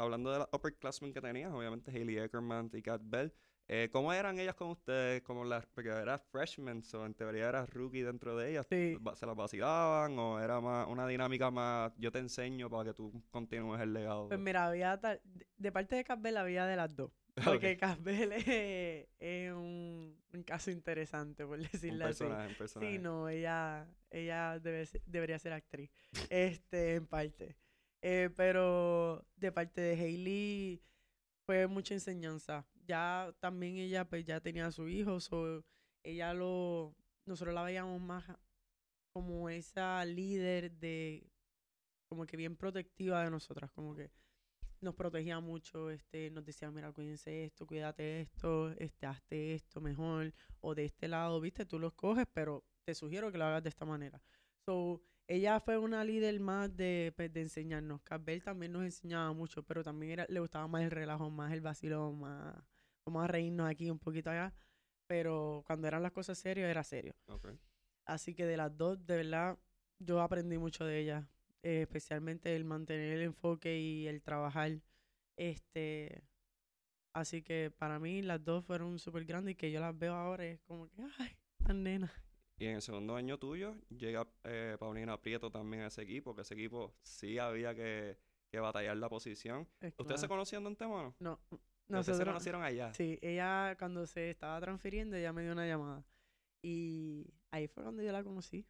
hablando 0.00 0.32
de 0.32 0.38
las 0.40 0.48
upperclassmen 0.52 1.12
que 1.12 1.20
tenías, 1.20 1.52
obviamente 1.52 1.90
Hailey 1.90 2.18
Eckerman 2.18 2.70
y 2.72 2.82
Kat 2.82 3.00
Bell, 3.04 3.32
eh, 3.68 3.88
¿cómo 3.92 4.12
eran 4.12 4.38
ellas 4.40 4.56
con 4.56 4.70
ustedes? 4.70 5.22
Como 5.22 5.44
las, 5.44 5.64
porque 5.66 5.90
eras 5.90 6.22
freshman, 6.32 6.82
o 6.92 7.06
en 7.06 7.14
teoría 7.14 7.48
eras 7.48 7.70
rookie 7.70 8.02
dentro 8.02 8.36
de 8.36 8.50
ellas. 8.50 8.66
Sí. 8.68 8.98
¿Se 9.14 9.26
las 9.26 9.36
vacilaban 9.36 10.18
o 10.18 10.40
era 10.40 10.60
más 10.60 10.88
una 10.88 11.06
dinámica 11.06 11.50
más 11.52 11.92
yo 11.96 12.10
te 12.10 12.18
enseño 12.18 12.68
para 12.68 12.90
que 12.90 12.94
tú 12.94 13.22
continúes 13.30 13.80
el 13.80 13.92
legado? 13.92 14.26
Pues 14.26 14.40
mira, 14.40 14.66
había 14.66 14.98
tal- 15.00 15.20
de, 15.56 15.70
parte 15.70 15.94
de 15.94 16.02
Casbel 16.04 16.36
había 16.36 16.66
de 16.66 16.74
las 16.76 16.94
dos. 16.96 17.12
Porque 17.44 17.76
Casbel 17.76 18.32
es, 18.32 19.06
es 19.20 19.52
un, 19.52 20.18
un 20.32 20.42
caso 20.42 20.72
interesante, 20.72 21.46
por 21.46 21.58
un 21.60 21.62
decirlo 21.70 22.06
así. 22.06 22.24
un 22.24 22.54
personaje. 22.58 22.92
Sí, 22.92 22.98
no, 22.98 23.28
ella, 23.28 23.86
ella 24.10 24.58
debe 24.58 24.84
ser- 24.84 25.02
debería 25.06 25.38
ser 25.38 25.52
actriz, 25.52 25.92
este, 26.28 26.96
en 26.96 27.06
parte. 27.06 27.56
Eh, 28.02 28.30
pero 28.36 29.26
de 29.36 29.52
parte 29.52 29.80
de 29.80 29.94
Hailey 29.94 30.82
fue 31.46 31.66
mucha 31.66 31.94
enseñanza. 31.94 32.66
Ya 32.86 33.34
también 33.40 33.76
ella, 33.76 34.08
pues 34.08 34.24
ya 34.24 34.40
tenía 34.40 34.66
a 34.66 34.72
su 34.72 34.88
hijo, 34.88 35.20
so, 35.20 35.64
ella 36.02 36.34
lo, 36.34 36.96
nosotros 37.26 37.54
la 37.54 37.62
veíamos 37.62 38.00
más 38.00 38.24
como 39.12 39.48
esa 39.50 40.04
líder 40.04 40.72
de, 40.72 41.30
como 42.08 42.26
que 42.26 42.36
bien 42.36 42.56
protectiva 42.56 43.22
de 43.24 43.30
nosotras, 43.30 43.70
como 43.72 43.94
que 43.94 44.10
nos 44.80 44.94
protegía 44.94 45.40
mucho, 45.40 45.90
este, 45.90 46.30
nos 46.30 46.44
decía, 46.44 46.70
mira, 46.70 46.92
cuídense 46.92 47.44
esto, 47.44 47.66
cuídate 47.66 48.22
esto, 48.22 48.70
este, 48.78 49.06
hazte 49.06 49.54
esto 49.54 49.80
mejor, 49.80 50.32
o 50.60 50.74
de 50.74 50.86
este 50.86 51.06
lado, 51.08 51.40
viste, 51.40 51.66
tú 51.66 51.78
lo 51.78 51.88
escoges, 51.88 52.26
pero 52.32 52.64
te 52.84 52.94
sugiero 52.94 53.30
que 53.30 53.38
lo 53.38 53.44
hagas 53.44 53.62
de 53.62 53.68
esta 53.68 53.84
manera. 53.84 54.22
So, 54.64 55.02
ella 55.30 55.60
fue 55.60 55.78
una 55.78 56.04
líder 56.04 56.40
más 56.40 56.76
de, 56.76 57.12
pues, 57.16 57.32
de 57.32 57.42
enseñarnos. 57.42 58.02
Casbel 58.02 58.42
también 58.42 58.72
nos 58.72 58.82
enseñaba 58.84 59.32
mucho, 59.32 59.62
pero 59.62 59.82
también 59.84 60.12
era, 60.12 60.26
le 60.28 60.40
gustaba 60.40 60.66
más 60.68 60.82
el 60.82 60.90
relajo, 60.90 61.30
más 61.30 61.52
el 61.52 61.60
vacilo, 61.60 62.12
más 62.12 62.54
vamos 63.06 63.24
a 63.24 63.28
reírnos 63.28 63.68
aquí 63.70 63.90
un 63.90 63.98
poquito 63.98 64.30
allá. 64.30 64.52
Pero 65.06 65.62
cuando 65.66 65.88
eran 65.88 66.02
las 66.02 66.12
cosas 66.12 66.38
serias, 66.38 66.70
era 66.70 66.84
serio. 66.84 67.14
Así 68.04 68.34
que 68.34 68.44
de 68.46 68.56
las 68.56 68.76
dos, 68.76 69.04
de 69.06 69.16
verdad, 69.16 69.58
yo 69.98 70.20
aprendí 70.20 70.58
mucho 70.58 70.84
de 70.84 70.98
ella. 71.00 71.28
eh, 71.62 71.82
especialmente 71.82 72.56
el 72.56 72.64
mantener 72.64 73.12
el 73.18 73.22
enfoque 73.22 73.78
y 73.78 74.06
el 74.08 74.22
trabajar. 74.22 74.80
Este, 75.36 76.22
así 77.12 77.42
que 77.42 77.70
para 77.76 77.98
mí 78.00 78.22
las 78.22 78.44
dos 78.44 78.64
fueron 78.64 78.98
súper 78.98 79.24
grandes 79.26 79.52
y 79.54 79.56
que 79.56 79.70
yo 79.72 79.80
las 79.80 79.96
veo 79.98 80.14
ahora 80.14 80.44
es 80.46 80.60
como 80.62 80.88
que, 80.88 81.02
ay, 81.18 81.36
tan 81.64 81.82
nena. 81.84 82.12
Y 82.60 82.66
en 82.66 82.76
el 82.76 82.82
segundo 82.82 83.16
año 83.16 83.38
tuyo 83.38 83.74
llega 83.88 84.28
eh, 84.44 84.76
Paulina 84.78 85.16
Prieto 85.20 85.50
también 85.50 85.82
a 85.82 85.86
ese 85.86 86.02
equipo, 86.02 86.34
que 86.34 86.42
ese 86.42 86.52
equipo 86.54 86.94
sí 87.00 87.38
había 87.38 87.74
que, 87.74 88.18
que 88.50 88.60
batallar 88.60 88.98
la 88.98 89.08
posición. 89.08 89.66
Es 89.80 89.94
¿Ustedes 89.98 90.20
se 90.20 90.28
conocían 90.28 90.62
de 90.64 90.68
antemano? 90.68 91.16
No, 91.20 91.40
Ustedes 91.50 91.58
se 91.88 91.92
nosotros- 92.12 92.28
conocieron 92.28 92.62
allá. 92.62 92.92
Sí, 92.92 93.18
ella 93.22 93.74
cuando 93.78 94.06
se 94.06 94.30
estaba 94.30 94.60
transfiriendo, 94.60 95.16
ella 95.16 95.32
me 95.32 95.42
dio 95.42 95.52
una 95.52 95.66
llamada. 95.66 96.04
Y 96.62 97.32
ahí 97.50 97.66
fue 97.66 97.82
cuando 97.82 98.02
yo 98.02 98.12
la 98.12 98.22
conocí, 98.22 98.66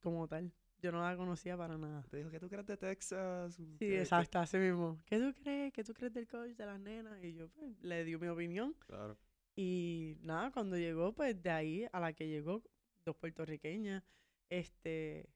como 0.00 0.28
tal. 0.28 0.52
Yo 0.80 0.92
no 0.92 1.00
la 1.02 1.16
conocía 1.16 1.56
para 1.56 1.76
nada. 1.76 2.04
Te 2.10 2.18
dijo 2.18 2.30
que 2.30 2.38
tú 2.38 2.48
crees 2.48 2.66
de 2.66 2.76
Texas. 2.76 3.54
Sí, 3.56 3.64
que- 3.78 3.88
que-" 3.88 4.00
exacto, 4.02 4.38
así 4.38 4.56
mismo. 4.58 4.98
¿Qué 5.06 5.18
tú 5.18 5.34
crees? 5.42 5.72
¿Qué 5.72 5.82
tú 5.82 5.92
crees 5.94 6.12
del 6.14 6.28
coach 6.28 6.50
de 6.52 6.64
las 6.66 6.78
nenas? 6.78 7.22
Y 7.24 7.34
yo, 7.34 7.48
pues, 7.48 7.72
le 7.82 8.04
di 8.04 8.16
mi 8.16 8.28
opinión. 8.28 8.72
Claro. 8.86 9.18
Y 9.56 10.16
nada, 10.22 10.50
cuando 10.52 10.76
llegó, 10.78 11.12
pues, 11.12 11.42
de 11.42 11.50
ahí 11.50 11.86
a 11.92 11.98
la 12.00 12.12
que 12.12 12.26
llegó, 12.28 12.62
dos 13.04 13.16
puertorriqueñas, 13.16 14.02
este, 14.50 15.28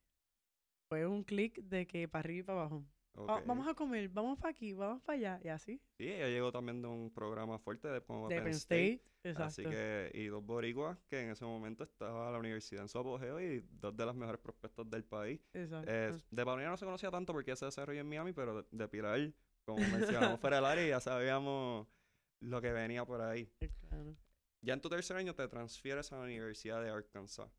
fue 0.88 1.06
un 1.06 1.24
clic 1.24 1.58
de 1.62 1.86
que 1.86 2.08
para 2.08 2.20
arriba 2.20 2.40
y 2.40 2.42
para 2.44 2.60
abajo. 2.60 2.84
Va- 3.18 3.38
ok. 3.38 3.46
vamos 3.46 3.66
a 3.66 3.74
comer, 3.74 4.08
vamos 4.10 4.38
para 4.38 4.50
aquí, 4.50 4.72
vamos 4.74 5.02
para 5.02 5.16
allá, 5.16 5.40
y 5.42 5.48
así. 5.48 5.80
Sí, 5.98 6.06
ella 6.08 6.28
llegó 6.28 6.52
también 6.52 6.82
de 6.82 6.88
un 6.88 7.10
programa 7.10 7.58
fuerte 7.58 7.88
de, 7.88 8.02
como 8.02 8.28
De 8.28 8.36
Penn 8.36 8.48
State. 8.52 8.92
State, 8.92 9.10
exacto. 9.24 9.46
Así 9.46 9.62
que, 9.64 10.10
y 10.14 10.26
dos 10.26 10.44
boricuas 10.44 10.98
que 11.08 11.22
en 11.22 11.30
ese 11.30 11.44
momento 11.46 11.84
estaba 11.84 12.30
la 12.30 12.38
universidad 12.38 12.82
en 12.82 12.88
su 12.88 12.98
apogeo 12.98 13.40
y 13.40 13.64
dos 13.80 13.96
de 13.96 14.04
las 14.06 14.14
mejores 14.14 14.40
prospectos 14.40 14.88
del 14.90 15.04
país. 15.04 15.40
exacto. 15.54 15.90
Eh, 15.90 16.12
de 16.30 16.44
Paulina 16.44 16.68
no 16.70 16.76
se 16.76 16.84
conocía 16.84 17.10
tanto 17.10 17.32
porque 17.32 17.50
ella 17.52 17.56
se 17.56 17.64
desarrolló 17.64 18.00
en 18.00 18.08
Miami, 18.08 18.32
pero 18.34 18.62
de, 18.62 18.68
de 18.70 18.88
Pilar, 18.88 19.32
como 19.64 19.78
mencionamos 19.88 20.38
fuera 20.40 20.56
del 20.56 20.66
área, 20.66 20.86
ya 20.86 21.00
sabíamos 21.00 21.88
lo 22.40 22.60
que 22.60 22.72
venía 22.72 23.04
por 23.06 23.22
ahí. 23.22 23.50
Claro. 23.88 24.14
Ya 24.62 24.74
en 24.74 24.80
tu 24.80 24.88
tercer 24.88 25.16
año 25.16 25.34
te 25.34 25.46
transfieres 25.48 26.12
a 26.12 26.16
la 26.18 26.24
Universidad 26.24 26.82
de 26.82 26.90
Arkansas. 26.90 27.50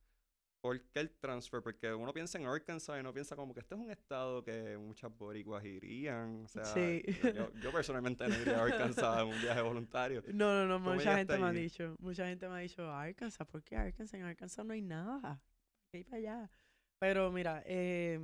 ¿Por 0.59 0.81
qué 0.89 0.99
el 1.01 1.11
transfer? 1.11 1.61
Porque 1.61 1.93
uno 1.93 2.11
piensa 2.11 2.37
en 2.39 2.45
Arkansas 2.47 2.97
y 2.97 2.99
uno 2.99 3.13
piensa 3.13 3.35
como 3.35 3.53
que 3.53 3.59
este 3.59 3.75
es 3.75 3.79
un 3.81 3.91
estado 3.91 4.43
que 4.43 4.75
muchas 4.77 5.15
boricuas 5.15 5.63
irían. 5.63 6.43
O 6.43 6.47
sea, 6.47 6.65
Sí. 6.65 7.03
yo, 7.35 7.53
yo 7.61 7.71
personalmente 7.71 8.27
no 8.27 8.35
iría 8.41 8.59
a 8.59 8.63
Arkansas 8.63 9.21
en 9.21 9.27
un 9.27 9.39
viaje 9.41 9.61
voluntario. 9.61 10.23
No, 10.33 10.53
no, 10.53 10.65
no, 10.67 10.83
¿Cómo 10.83 10.95
mucha 10.95 11.15
gente 11.15 11.37
me 11.37 11.45
ha 11.45 11.51
dicho, 11.51 11.95
mucha 11.99 12.25
gente 12.27 12.49
me 12.49 12.55
ha 12.55 12.59
dicho, 12.59 12.91
Arkansas, 12.91 13.47
¿por 13.47 13.63
qué 13.63 13.77
Arkansas? 13.77 14.15
En 14.15 14.23
Arkansas 14.25 14.65
no 14.65 14.73
hay 14.73 14.81
nada, 14.81 15.31
hay 15.31 15.89
que 15.91 15.97
ir 15.99 16.05
para 16.05 16.17
allá. 16.17 16.51
Pero 16.99 17.31
mira, 17.31 17.61
eh, 17.67 18.19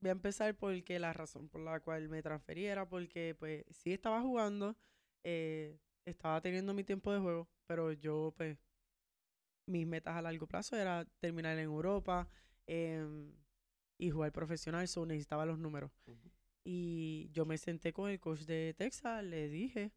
voy 0.00 0.10
a 0.10 0.12
empezar 0.12 0.54
porque 0.56 0.98
la 0.98 1.14
razón 1.14 1.48
por 1.48 1.62
la 1.62 1.80
cual 1.80 2.08
me 2.10 2.22
transferí 2.22 2.66
era 2.66 2.86
porque, 2.86 3.34
pues, 3.38 3.64
sí 3.70 3.94
estaba 3.94 4.20
jugando, 4.20 4.76
eh, 5.24 5.78
estaba 6.08 6.40
teniendo 6.40 6.74
mi 6.74 6.84
tiempo 6.84 7.12
de 7.12 7.20
juego, 7.20 7.48
pero 7.66 7.92
yo, 7.92 8.32
pues, 8.36 8.58
mis 9.66 9.86
metas 9.86 10.16
a 10.16 10.22
largo 10.22 10.46
plazo 10.46 10.76
era 10.76 11.04
terminar 11.20 11.58
en 11.58 11.64
Europa 11.64 12.28
em, 12.66 13.32
y 13.98 14.10
jugar 14.10 14.32
profesional, 14.32 14.88
so 14.88 15.04
necesitaba 15.06 15.46
los 15.46 15.58
números. 15.58 15.90
Ujú. 16.06 16.30
Y 16.64 17.30
yo 17.32 17.46
me 17.46 17.58
senté 17.58 17.92
con 17.92 18.10
el 18.10 18.20
coach 18.20 18.40
de 18.42 18.74
Texas, 18.76 19.24
le 19.24 19.48
dije, 19.48 19.92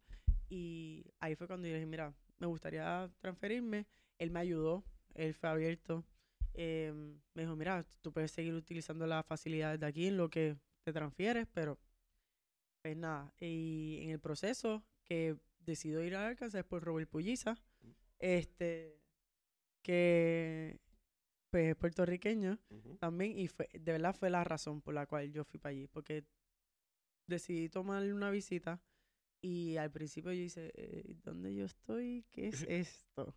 y 0.50 1.06
ahí 1.20 1.36
fue 1.36 1.48
cuando 1.48 1.68
yo 1.68 1.74
le 1.74 1.80
dije, 1.80 1.88
mira, 1.88 2.13
me 2.39 2.48
gustaría 2.48 3.10
transferirme. 3.20 3.88
Él 4.18 4.32
me 4.32 4.39
ayudó, 4.39 4.84
él 5.15 5.34
fue 5.34 5.50
abierto. 5.50 6.03
em, 6.53 7.22
me 7.34 7.44
dijo, 7.44 7.56
mira, 7.56 7.86
tú 8.01 8.12
puedes 8.12 8.32
seguir 8.32 8.53
utilizando 8.53 9.08
las 9.08 9.25
facilidades 9.25 9.80
de 9.80 9.86
aquí 9.86 10.08
en 10.08 10.18
lo 10.18 10.30
que 10.30 10.58
te 10.84 10.91
transfieres, 10.94 11.48
pero 11.53 11.80
pues 12.82 12.98
nada. 12.98 13.32
Y 13.39 14.00
en 14.03 14.10
el 14.12 14.20
proceso 14.20 14.84
que 15.03 15.38
decido 15.65 16.03
ir 16.03 16.15
a 16.15 16.27
Arkansas 16.27 16.63
por 16.65 16.84
Robert 16.84 17.10
Pulliza, 17.10 17.58
este, 18.20 19.01
que 19.84 20.80
pues 21.50 21.70
es 21.70 21.75
puertorriqueño 21.75 22.60
también 23.00 23.38
y 23.38 23.48
fue 23.48 23.70
de 23.74 23.91
verdad 23.91 24.15
fue 24.15 24.30
la 24.30 24.44
razón 24.44 24.82
por 24.82 24.94
la 24.94 25.06
cual 25.06 25.32
yo 25.32 25.44
fui 25.44 25.60
para 25.60 25.72
allí 25.72 25.88
porque 25.88 26.25
decidí 27.27 27.70
tomar 27.70 28.03
una 28.13 28.30
visita 28.30 28.82
y 29.41 29.77
al 29.77 29.91
principio 29.91 30.32
yo 30.34 30.41
hice 30.41 30.72
eh, 30.75 31.15
¿dónde 31.24 31.53
yo 31.56 31.65
estoy? 31.65 32.25
¿qué 32.32 32.48
es 32.50 32.63
esto? 32.70 33.36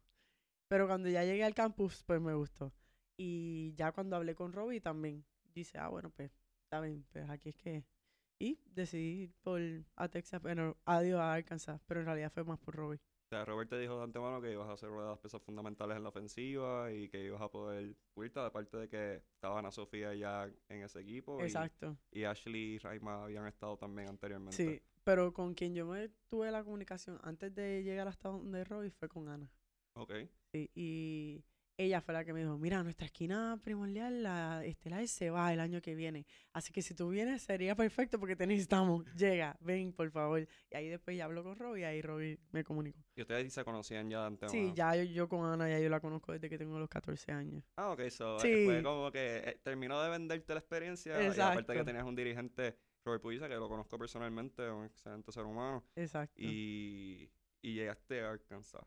pero 0.69 0.87
cuando 0.87 1.09
ya 1.09 1.25
llegué 1.25 1.45
al 1.45 1.55
campus 1.55 2.03
pues 2.05 2.21
me 2.21 2.35
gustó 2.35 2.73
y 3.17 3.75
ya 3.77 3.93
cuando 3.93 4.17
hablé 4.17 4.35
con 4.35 4.53
Robbie 4.53 4.81
también 4.81 5.25
dice 5.55 5.79
ah 5.79 5.89
bueno 5.89 6.11
pues 6.11 6.33
está 6.65 6.81
bien 6.81 7.05
pues 7.13 7.29
aquí 7.31 7.51
es 7.51 7.57
que 7.57 7.77
es". 7.79 7.94
Y 8.39 8.59
decidí 8.67 9.23
ir 9.23 9.35
por 9.43 9.61
a 9.97 10.09
Texas 10.09 10.43
bueno 10.43 10.77
adiós 10.85 11.21
a 11.21 11.35
Arkansas 11.35 11.81
pero 11.87 12.01
en 12.01 12.07
realidad 12.07 12.33
fue 12.33 12.45
más 12.45 12.59
por 12.59 12.75
Robbie 12.75 12.99
O 12.99 13.29
sea, 13.29 13.45
Robert 13.45 13.71
te 13.71 13.79
dijo 13.79 13.97
de 13.97 14.05
antemano 14.05 14.41
que 14.41 14.53
ibas 14.53 14.69
a 14.69 14.77
ser 14.77 14.91
una 14.91 15.03
de 15.05 15.09
las 15.11 15.19
piezas 15.19 15.43
fundamentales 15.43 15.97
en 15.97 16.03
la 16.03 16.11
ofensiva 16.11 16.93
y 16.93 17.09
que 17.09 17.25
ibas 17.25 17.41
a 17.41 17.51
poder 17.51 17.97
pulirte, 18.13 18.41
aparte 18.41 18.77
de 18.77 18.89
que 18.89 19.23
estaba 19.35 19.59
Ana 19.59 19.71
Sofía 19.71 20.15
ya 20.15 20.51
en 20.69 20.83
ese 20.83 21.01
equipo 21.01 21.43
exacto 21.43 21.97
y, 22.11 22.25
Ashley 22.25 22.75
y 22.75 22.79
Raima 22.79 23.25
habían 23.25 23.47
estado 23.47 23.77
también 23.77 24.09
anteriormente. 24.09 24.57
Sí, 24.57 24.83
pero 25.05 25.33
con 25.33 25.55
quien 25.55 25.75
yo 25.75 25.87
me 25.87 26.09
tuve 26.29 26.51
la 26.51 26.65
comunicación 26.65 27.19
antes 27.23 27.55
de 27.55 27.83
llegar 27.83 28.09
hasta 28.09 28.29
donde 28.29 28.65
Robbie 28.65 28.91
fue 28.91 29.09
con 29.09 29.29
Ana. 29.29 29.51
Ok. 29.95 30.13
Sí, 30.53 30.71
y 30.75 31.45
ella 31.77 32.01
fue 32.01 32.15
la 32.15 32.25
que 32.25 32.33
me 32.33 32.41
dijo, 32.41 32.57
mira, 32.57 32.83
nuestra 32.83 33.07
esquina 33.07 33.59
primordial, 33.63 34.23
la 34.23 34.65
estelar, 34.65 35.07
se 35.09 35.31
va 35.31 35.53
el 35.53 35.59
año 35.61 35.81
que 35.83 35.95
viene. 35.95 36.25
Así 36.53 36.73
que 36.73 36.83
si 36.83 36.95
tú 36.95 37.09
vienes 37.09 37.43
sería 37.43 37.75
perfecto 37.75 38.19
porque 38.21 38.37
te 38.37 38.47
necesitamos. 38.47 39.05
Llega, 39.17 39.57
ven, 39.61 39.93
por 39.93 40.11
favor. 40.11 40.47
Y 40.71 40.77
ahí 40.77 40.89
después 40.89 41.17
ya 41.17 41.25
habló 41.25 41.43
con 41.43 41.57
Robbie 41.57 41.81
y 41.81 41.85
ahí 41.85 42.03
Robbie 42.03 42.39
me 42.53 42.63
comunicó. 42.63 43.01
Y 43.17 43.23
ustedes 43.23 43.53
se 43.53 43.65
conocían 43.65 44.09
ya 44.09 44.27
antemano. 44.27 44.53
Sí, 44.53 44.73
ya 44.75 44.95
yo, 44.95 45.03
yo 45.03 45.29
con 45.29 45.45
Ana, 45.45 45.69
ya 45.69 45.81
yo 45.81 45.89
la 45.89 46.01
conozco 46.01 46.33
desde 46.33 46.49
que 46.49 46.59
tengo 46.59 46.79
los 46.79 46.89
14 46.89 47.33
años. 47.33 47.65
Ah, 47.77 47.91
ok, 47.91 48.09
so, 48.09 48.37
eh, 48.37 48.41
Sí. 48.41 48.65
fue 48.67 48.83
como 48.83 49.11
que 49.11 49.37
eh, 49.39 49.61
terminó 49.63 50.01
de 50.03 50.11
venderte 50.11 50.53
la 50.55 50.61
experiencia 50.61 51.13
y 51.15 51.27
aparte 51.27 51.35
que 51.37 51.73
Exacto. 51.73 51.85
tenías 51.85 52.05
un 52.05 52.15
dirigente, 52.15 52.77
Robert 53.05 53.23
Puyiza, 53.23 53.49
que 53.49 53.55
lo 53.57 53.69
conozco 53.69 53.99
personalmente, 53.99 54.69
un 54.71 54.85
excelente 54.85 55.33
ser 55.33 55.45
humano, 55.45 55.85
Exacto. 55.97 56.41
y, 56.41 57.29
y 57.63 57.75
llegaste 57.75 58.21
a 58.23 58.31
Arkansas. 58.31 58.83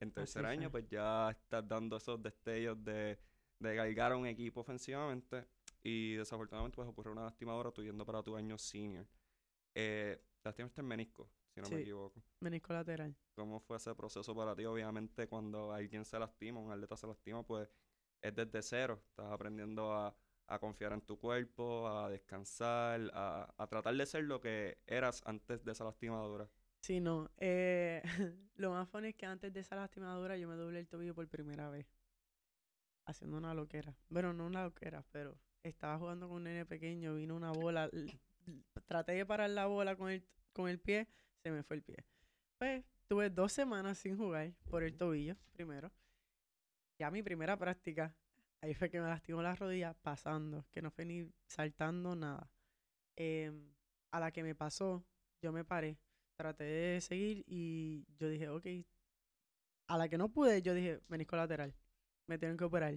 En 0.00 0.12
tercer 0.12 0.44
Así 0.44 0.54
año, 0.54 0.70
pues 0.70 0.86
ya 0.88 1.30
estás 1.30 1.66
dando 1.66 1.96
esos 1.96 2.22
destellos 2.22 2.82
de, 2.84 3.18
de 3.58 3.76
cargar 3.76 4.12
a 4.12 4.16
un 4.16 4.26
equipo 4.26 4.60
ofensivamente 4.60 5.46
y 5.82 6.14
desafortunadamente 6.14 6.76
pues 6.76 6.88
ocurrió 6.88 7.12
una 7.12 7.24
lastimadora 7.24 7.70
tú 7.72 7.82
yendo 7.82 8.04
para 8.04 8.22
tu 8.22 8.36
año 8.36 8.58
senior. 8.58 9.06
Eh, 9.74 10.20
lastimaste 10.42 10.80
el 10.80 10.86
menisco, 10.86 11.30
si 11.54 11.60
no 11.60 11.68
me 11.68 11.80
equivoco. 11.80 12.22
Menisco 12.40 12.72
lateral. 12.72 13.14
¿Cómo 13.34 13.60
fue 13.60 13.76
ese 13.76 13.94
proceso 13.94 14.34
para 14.34 14.56
ti? 14.56 14.64
Obviamente, 14.64 15.28
cuando 15.28 15.72
alguien 15.72 16.04
se 16.04 16.18
lastima, 16.18 16.60
un 16.60 16.72
atleta 16.72 16.96
se 16.96 17.06
lastima, 17.06 17.42
pues 17.42 17.68
es 18.22 18.34
desde 18.34 18.62
cero. 18.62 19.02
Estás 19.10 19.30
aprendiendo 19.30 19.92
a, 19.92 20.16
a 20.46 20.58
confiar 20.58 20.92
en 20.92 21.02
tu 21.02 21.18
cuerpo, 21.18 21.88
a 21.88 22.08
descansar, 22.08 23.10
a, 23.12 23.54
a 23.56 23.66
tratar 23.66 23.94
de 23.94 24.06
ser 24.06 24.24
lo 24.24 24.40
que 24.40 24.78
eras 24.86 25.22
antes 25.26 25.62
de 25.64 25.72
esa 25.72 25.84
lastimadura. 25.84 26.48
Sí, 26.80 27.00
no. 27.00 27.30
eh, 27.38 28.02
lo 28.56 28.70
más 28.70 28.88
funny 28.88 29.08
es 29.08 29.14
que 29.16 29.26
antes 29.26 29.52
de 29.52 29.60
esa 29.60 29.76
lastimadura 29.76 30.36
yo 30.36 30.48
me 30.48 30.54
doblé 30.54 30.80
el 30.80 30.88
tobillo 30.88 31.14
por 31.14 31.28
primera 31.28 31.68
vez. 31.68 31.86
Haciendo 33.06 33.36
una 33.36 33.54
loquera. 33.54 33.96
Bueno, 34.08 34.32
no 34.32 34.46
una 34.46 34.64
loquera, 34.64 35.04
pero 35.12 35.38
estaba 35.62 35.98
jugando 35.98 36.28
con 36.28 36.38
un 36.38 36.44
nene 36.44 36.66
pequeño, 36.66 37.14
vino 37.14 37.36
una 37.36 37.52
bola. 37.52 37.90
Traté 38.86 39.12
de 39.12 39.26
parar 39.26 39.50
la 39.50 39.66
bola 39.66 39.96
con 39.96 40.10
el, 40.10 40.24
con 40.52 40.68
el 40.68 40.78
pie, 40.78 41.08
se 41.42 41.50
me 41.50 41.62
fue 41.62 41.76
el 41.76 41.82
pie. 41.82 42.04
Pues 42.58 42.84
tuve 43.08 43.30
dos 43.30 43.52
semanas 43.52 43.98
sin 43.98 44.16
jugar 44.16 44.52
por 44.70 44.82
el 44.82 44.96
tobillo, 44.96 45.36
primero. 45.52 45.92
Ya 46.98 47.10
mi 47.10 47.22
primera 47.22 47.56
práctica, 47.56 48.14
ahí 48.60 48.74
fue 48.74 48.90
que 48.90 49.00
me 49.00 49.08
lastimó 49.08 49.42
la 49.42 49.54
rodilla 49.54 49.94
pasando, 49.94 50.64
que 50.72 50.82
no 50.82 50.90
fue 50.90 51.04
ni 51.04 51.30
saltando 51.46 52.16
nada. 52.16 52.50
Em, 53.16 53.72
a 54.10 54.20
la 54.20 54.30
que 54.32 54.42
me 54.42 54.54
pasó, 54.54 55.04
yo 55.40 55.52
me 55.52 55.64
paré 55.64 55.98
traté 56.36 56.64
de 56.64 57.00
seguir 57.00 57.44
y 57.46 58.04
yo 58.18 58.28
dije, 58.28 58.48
ok. 58.48 58.66
A 59.88 59.98
la 59.98 60.08
que 60.08 60.18
no 60.18 60.28
pude, 60.32 60.62
yo 60.62 60.74
dije, 60.74 61.00
menisco 61.08 61.36
lateral. 61.36 61.74
Me 62.28 62.38
tienen 62.38 62.56
que 62.56 62.64
operar. 62.64 62.94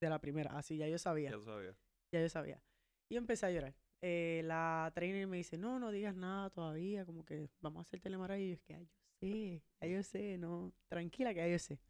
De 0.00 0.08
la 0.08 0.20
primera. 0.20 0.56
Así 0.56 0.76
ya 0.76 0.86
yo 0.88 0.98
sabía. 0.98 1.30
Ya 1.30 1.36
tú 1.36 1.44
sabías. 1.44 1.76
Ya 2.12 2.20
yo 2.20 2.28
sabía. 2.28 2.62
Y 3.10 3.16
empecé 3.16 3.46
a 3.46 3.50
llorar. 3.50 3.74
Eh, 4.00 4.42
la 4.44 4.92
trainer 4.94 5.26
me 5.26 5.38
dice, 5.38 5.58
no, 5.58 5.80
no 5.80 5.90
digas 5.90 6.14
nada 6.14 6.50
todavía. 6.50 7.04
Como 7.04 7.24
que 7.24 7.50
vamos 7.60 7.80
a 7.80 7.82
hacer 7.82 8.00
telemaray. 8.00 8.44
Y 8.44 8.48
yo 8.50 8.54
es 8.54 8.60
que, 8.62 8.74
"Ay, 8.74 8.86
yo 8.86 9.18
sé, 9.20 9.62
ya 9.80 9.88
yo 9.88 10.02
sé, 10.04 10.38
no. 10.38 10.72
Tranquila 10.88 11.34
que 11.34 11.40
ya 11.40 11.48
yo 11.48 11.58
sé. 11.58 11.80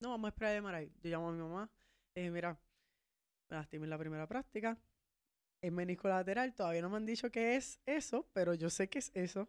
No, 0.00 0.10
vamos 0.10 0.26
a 0.26 0.28
esperar 0.28 0.52
el 0.54 0.58
MRI. 0.62 0.92
Yo 1.02 1.10
llamo 1.10 1.30
a 1.30 1.32
mi 1.32 1.38
mamá. 1.38 1.68
Le 2.14 2.22
dije, 2.22 2.30
mira, 2.32 2.60
me 3.50 3.56
lastimé 3.56 3.84
en 3.84 3.90
la 3.90 3.98
primera 3.98 4.26
práctica. 4.28 4.78
el 5.60 5.72
menisco 5.72 6.06
lateral. 6.08 6.54
Todavía 6.54 6.82
no 6.82 6.90
me 6.90 6.98
han 6.98 7.06
dicho 7.06 7.30
qué 7.32 7.56
es 7.56 7.80
eso, 7.84 8.28
pero 8.32 8.54
yo 8.54 8.70
sé 8.70 8.88
que 8.88 9.00
es 9.00 9.10
eso. 9.14 9.48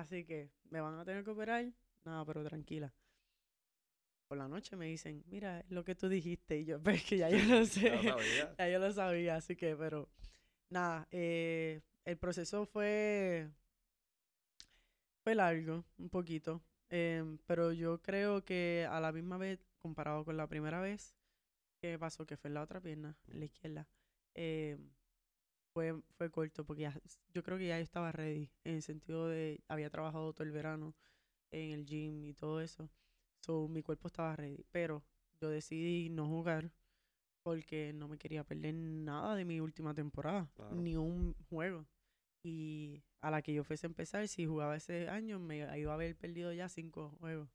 Así 0.00 0.24
que 0.24 0.50
me 0.70 0.80
van 0.80 0.98
a 0.98 1.04
tener 1.04 1.24
que 1.24 1.30
operar. 1.30 1.64
Nada, 2.04 2.24
pero 2.24 2.42
tranquila. 2.44 2.92
Por 4.28 4.36
la 4.38 4.48
noche 4.48 4.76
me 4.76 4.86
dicen, 4.86 5.24
mira, 5.26 5.64
lo 5.70 5.84
que 5.84 5.94
tú 5.94 6.08
dijiste. 6.08 6.58
Y 6.58 6.64
yo, 6.66 6.80
pues 6.82 7.04
que 7.04 7.18
ya 7.18 7.30
yo 7.30 7.38
lo 7.48 7.64
sé. 7.66 7.90
Sabía. 8.02 8.58
ya 8.58 8.68
yo 8.68 8.78
lo 8.78 8.92
sabía, 8.92 9.36
así 9.36 9.56
que, 9.56 9.76
pero 9.76 10.08
nada, 10.70 11.08
eh, 11.10 11.82
el 12.04 12.18
proceso 12.18 12.66
fue, 12.66 13.48
fue 15.22 15.34
largo, 15.34 15.84
un 15.98 16.08
poquito. 16.10 16.62
em, 16.90 17.38
pero 17.46 17.72
yo 17.72 18.00
creo 18.02 18.44
que 18.44 18.86
a 18.90 19.00
la 19.00 19.12
misma 19.12 19.36
vez, 19.38 19.60
comparado 19.78 20.24
con 20.24 20.36
la 20.36 20.46
primera 20.48 20.80
vez, 20.80 21.14
que 21.82 21.98
pasó, 21.98 22.26
que 22.26 22.36
fue 22.36 22.48
en 22.48 22.54
la 22.54 22.62
otra 22.62 22.80
pierna, 22.80 23.16
en 23.28 23.40
la 23.40 23.46
izquierda, 23.46 23.88
em, 24.34 24.90
fue, 25.78 25.94
fue 26.16 26.28
corto, 26.28 26.64
porque 26.64 26.82
ya, 26.82 27.00
yo 27.32 27.44
creo 27.44 27.56
que 27.56 27.68
ya 27.68 27.76
yo 27.76 27.84
estaba 27.84 28.10
ready, 28.10 28.50
en 28.64 28.74
el 28.74 28.82
sentido 28.82 29.28
de, 29.28 29.62
había 29.68 29.90
trabajado 29.90 30.32
todo 30.32 30.42
el 30.42 30.50
verano 30.50 30.92
en 31.52 31.70
el 31.70 31.86
gym 31.86 32.24
y 32.24 32.34
todo 32.34 32.60
eso. 32.60 32.90
So, 33.46 33.68
mi 33.68 33.80
cuerpo 33.84 34.08
estaba 34.08 34.34
ready, 34.34 34.64
pero 34.72 35.04
yo 35.40 35.48
decidí 35.48 36.10
no 36.10 36.26
jugar 36.26 36.72
porque 37.44 37.92
no 37.92 38.08
me 38.08 38.18
quería 38.18 38.42
perder 38.42 38.74
nada 38.74 39.36
de 39.36 39.44
mi 39.44 39.60
última 39.60 39.94
temporada, 39.94 40.50
Claro. 40.56 40.74
ni 40.74 40.96
un 40.96 41.34
juego. 41.48 41.86
Y 42.42 43.04
a 43.20 43.30
la 43.30 43.40
que 43.40 43.54
yo 43.54 43.62
fuese 43.62 43.86
a 43.86 43.90
empezar, 43.90 44.26
si 44.26 44.46
jugaba 44.46 44.74
ese 44.74 45.08
año, 45.08 45.38
me 45.38 45.58
iba 45.58 45.92
a 45.92 45.94
haber 45.94 46.16
perdido 46.16 46.52
ya 46.52 46.68
cinco 46.68 47.16
juegos. 47.20 47.48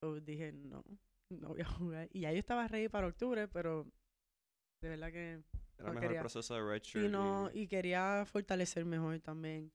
So, 0.00 0.20
dije, 0.20 0.52
no, 0.52 0.84
no 1.28 1.48
voy 1.48 1.62
a 1.62 1.64
jugar. 1.88 2.08
Y 2.12 2.20
ya 2.20 2.30
yo 2.30 2.38
estaba 2.38 2.68
ready 2.68 2.88
para 2.88 3.08
octubre, 3.08 3.48
pero 3.48 3.84
de 4.80 4.88
verdad 4.90 5.10
que 5.10 5.42
Era 5.78 5.88
No 5.88 5.94
mejor 5.94 6.00
quería. 6.00 6.18
el 6.18 6.22
proceso 6.22 6.54
de 6.54 6.62
redshirt. 6.62 7.04
y 7.04 7.08
no, 7.08 7.50
y- 7.52 7.60
y 7.62 7.68
quería 7.68 8.24
fortalecer 8.26 8.84
mejor 8.84 9.18
también. 9.20 9.72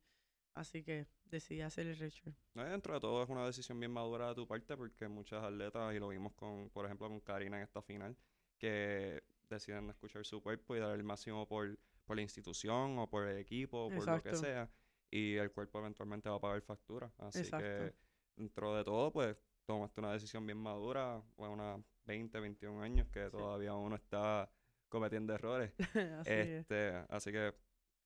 Así 0.54 0.84
que 0.84 1.08
decidí 1.26 1.62
hacer 1.62 1.88
el 1.88 1.98
redshirt. 1.98 2.36
No, 2.56 2.64
dentro 2.64 2.94
de 2.94 3.00
todo 3.00 3.24
es 3.24 3.30
una 3.30 3.46
decisión 3.46 3.80
bien 3.80 3.92
madura 3.92 4.30
de 4.30 4.36
tu 4.36 4.48
parte 4.48 4.76
porque 4.78 5.08
muchas 5.08 5.44
atletas, 5.44 5.94
y 5.94 6.00
lo 6.00 6.08
vimos 6.10 6.34
con, 6.34 6.70
por 6.70 6.86
ejemplo, 6.86 7.08
con 7.10 7.20
Karina 7.20 7.58
en 7.58 7.64
esta 7.64 7.82
final, 7.82 8.16
que 8.58 9.22
deciden 9.50 9.90
escuchar 9.90 10.26
su 10.26 10.42
cuerpo 10.42 10.76
y 10.76 10.80
dar 10.80 10.96
el 10.96 11.04
máximo 11.04 11.48
por, 11.48 11.78
por 12.06 12.16
la 12.16 12.22
institución 12.22 12.98
o 13.00 13.10
por 13.10 13.28
el 13.28 13.38
equipo 13.38 13.86
o 13.86 13.90
por 13.90 14.06
lo 14.08 14.22
que 14.24 14.36
sea. 14.36 14.70
Y 15.12 15.36
el 15.36 15.52
cuerpo 15.52 15.80
eventualmente 15.80 16.28
va 16.30 16.36
a 16.38 16.42
pagar 16.42 16.62
factura. 16.62 17.12
Así 17.20 17.40
Exacto. 17.40 17.66
que 17.66 17.94
dentro 18.36 18.76
de 18.76 18.84
todo, 18.84 19.12
pues 19.12 19.38
tomaste 19.66 20.00
una 20.02 20.14
decisión 20.14 20.46
bien 20.46 20.58
madura, 20.58 21.16
a 21.16 21.24
unos 21.50 21.82
20, 22.06 22.40
21 22.40 22.82
años, 22.82 23.08
que 23.10 23.26
Sí. 23.26 23.32
todavía 23.32 23.74
uno 23.76 23.96
está 23.96 24.50
cometiendo 24.90 25.34
errores. 25.34 25.74
así 26.20 26.32
es. 26.34 26.48
Este, 26.62 26.90
así 27.10 27.32
que, 27.32 27.54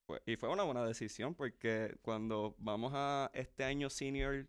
fue- 0.08 0.22
y 0.26 0.36
fue 0.38 0.50
una 0.50 0.64
buena 0.64 0.86
decisión 0.86 1.36
porque 1.36 1.98
cuando 2.02 2.56
vamos 2.60 2.92
a 2.96 3.32
este 3.34 3.64
año 3.64 3.90
senior 3.90 4.48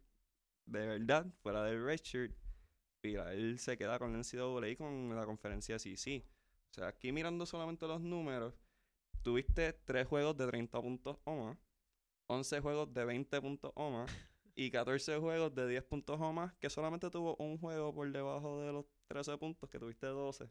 de 0.66 0.86
verdad, 0.86 1.26
fuera 1.42 1.64
del 1.64 1.84
redshirt, 1.84 2.34
mira, 3.02 3.32
él 3.34 3.58
se 3.58 3.76
queda 3.76 3.98
con 3.98 4.12
la 4.12 4.18
NCAA 4.18 4.68
y 4.70 4.76
con 4.76 5.14
la 5.14 5.24
conferencia 5.26 5.78
CC. 5.78 6.24
O 6.70 6.74
sea, 6.74 6.88
aquí 6.88 7.12
mirando 7.12 7.46
solamente 7.46 7.86
los 7.86 8.00
números, 8.00 8.54
tuviste 9.22 9.72
3 9.84 10.06
juegos 10.06 10.36
de 10.36 10.46
30 10.46 10.80
puntos 10.80 11.18
o 11.24 11.36
más, 11.36 11.58
11 12.28 12.60
juegos 12.60 12.92
de 12.94 13.04
20 13.04 13.40
puntos 13.40 13.72
o 13.74 13.90
más 13.90 14.10
y 14.54 14.70
14 14.70 15.18
juegos 15.18 15.54
de 15.54 15.68
10 15.68 15.82
puntos 15.84 16.20
o 16.20 16.32
más, 16.32 16.54
que 16.54 16.70
solamente 16.70 17.10
tuvo 17.10 17.36
un 17.36 17.58
juego 17.58 17.94
por 17.94 18.10
debajo 18.10 18.60
de 18.62 18.72
los 18.72 18.86
13 19.08 19.36
puntos, 19.38 19.68
que 19.70 19.78
tuviste 19.78 20.06
12. 20.06 20.50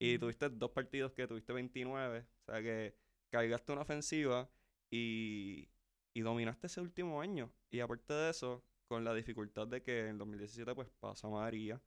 Y 0.00 0.18
tuviste 0.18 0.48
dos 0.48 0.70
partidos 0.70 1.12
que 1.12 1.28
tuviste 1.28 1.52
29. 1.52 2.20
O 2.20 2.52
sea 2.52 2.62
que 2.62 2.96
cargaste 3.30 3.72
una 3.72 3.82
ofensiva 3.82 4.50
y, 4.90 5.68
y 6.14 6.20
dominaste 6.22 6.66
ese 6.66 6.80
último 6.80 7.20
año. 7.20 7.52
Y 7.70 7.80
aparte 7.80 8.14
de 8.14 8.30
eso, 8.30 8.64
con 8.88 9.04
la 9.04 9.14
dificultad 9.14 9.66
de 9.68 9.82
que 9.82 10.08
en 10.08 10.18
2017 10.18 10.74
pues 10.74 10.88
pasa 10.98 11.28
María. 11.28 11.80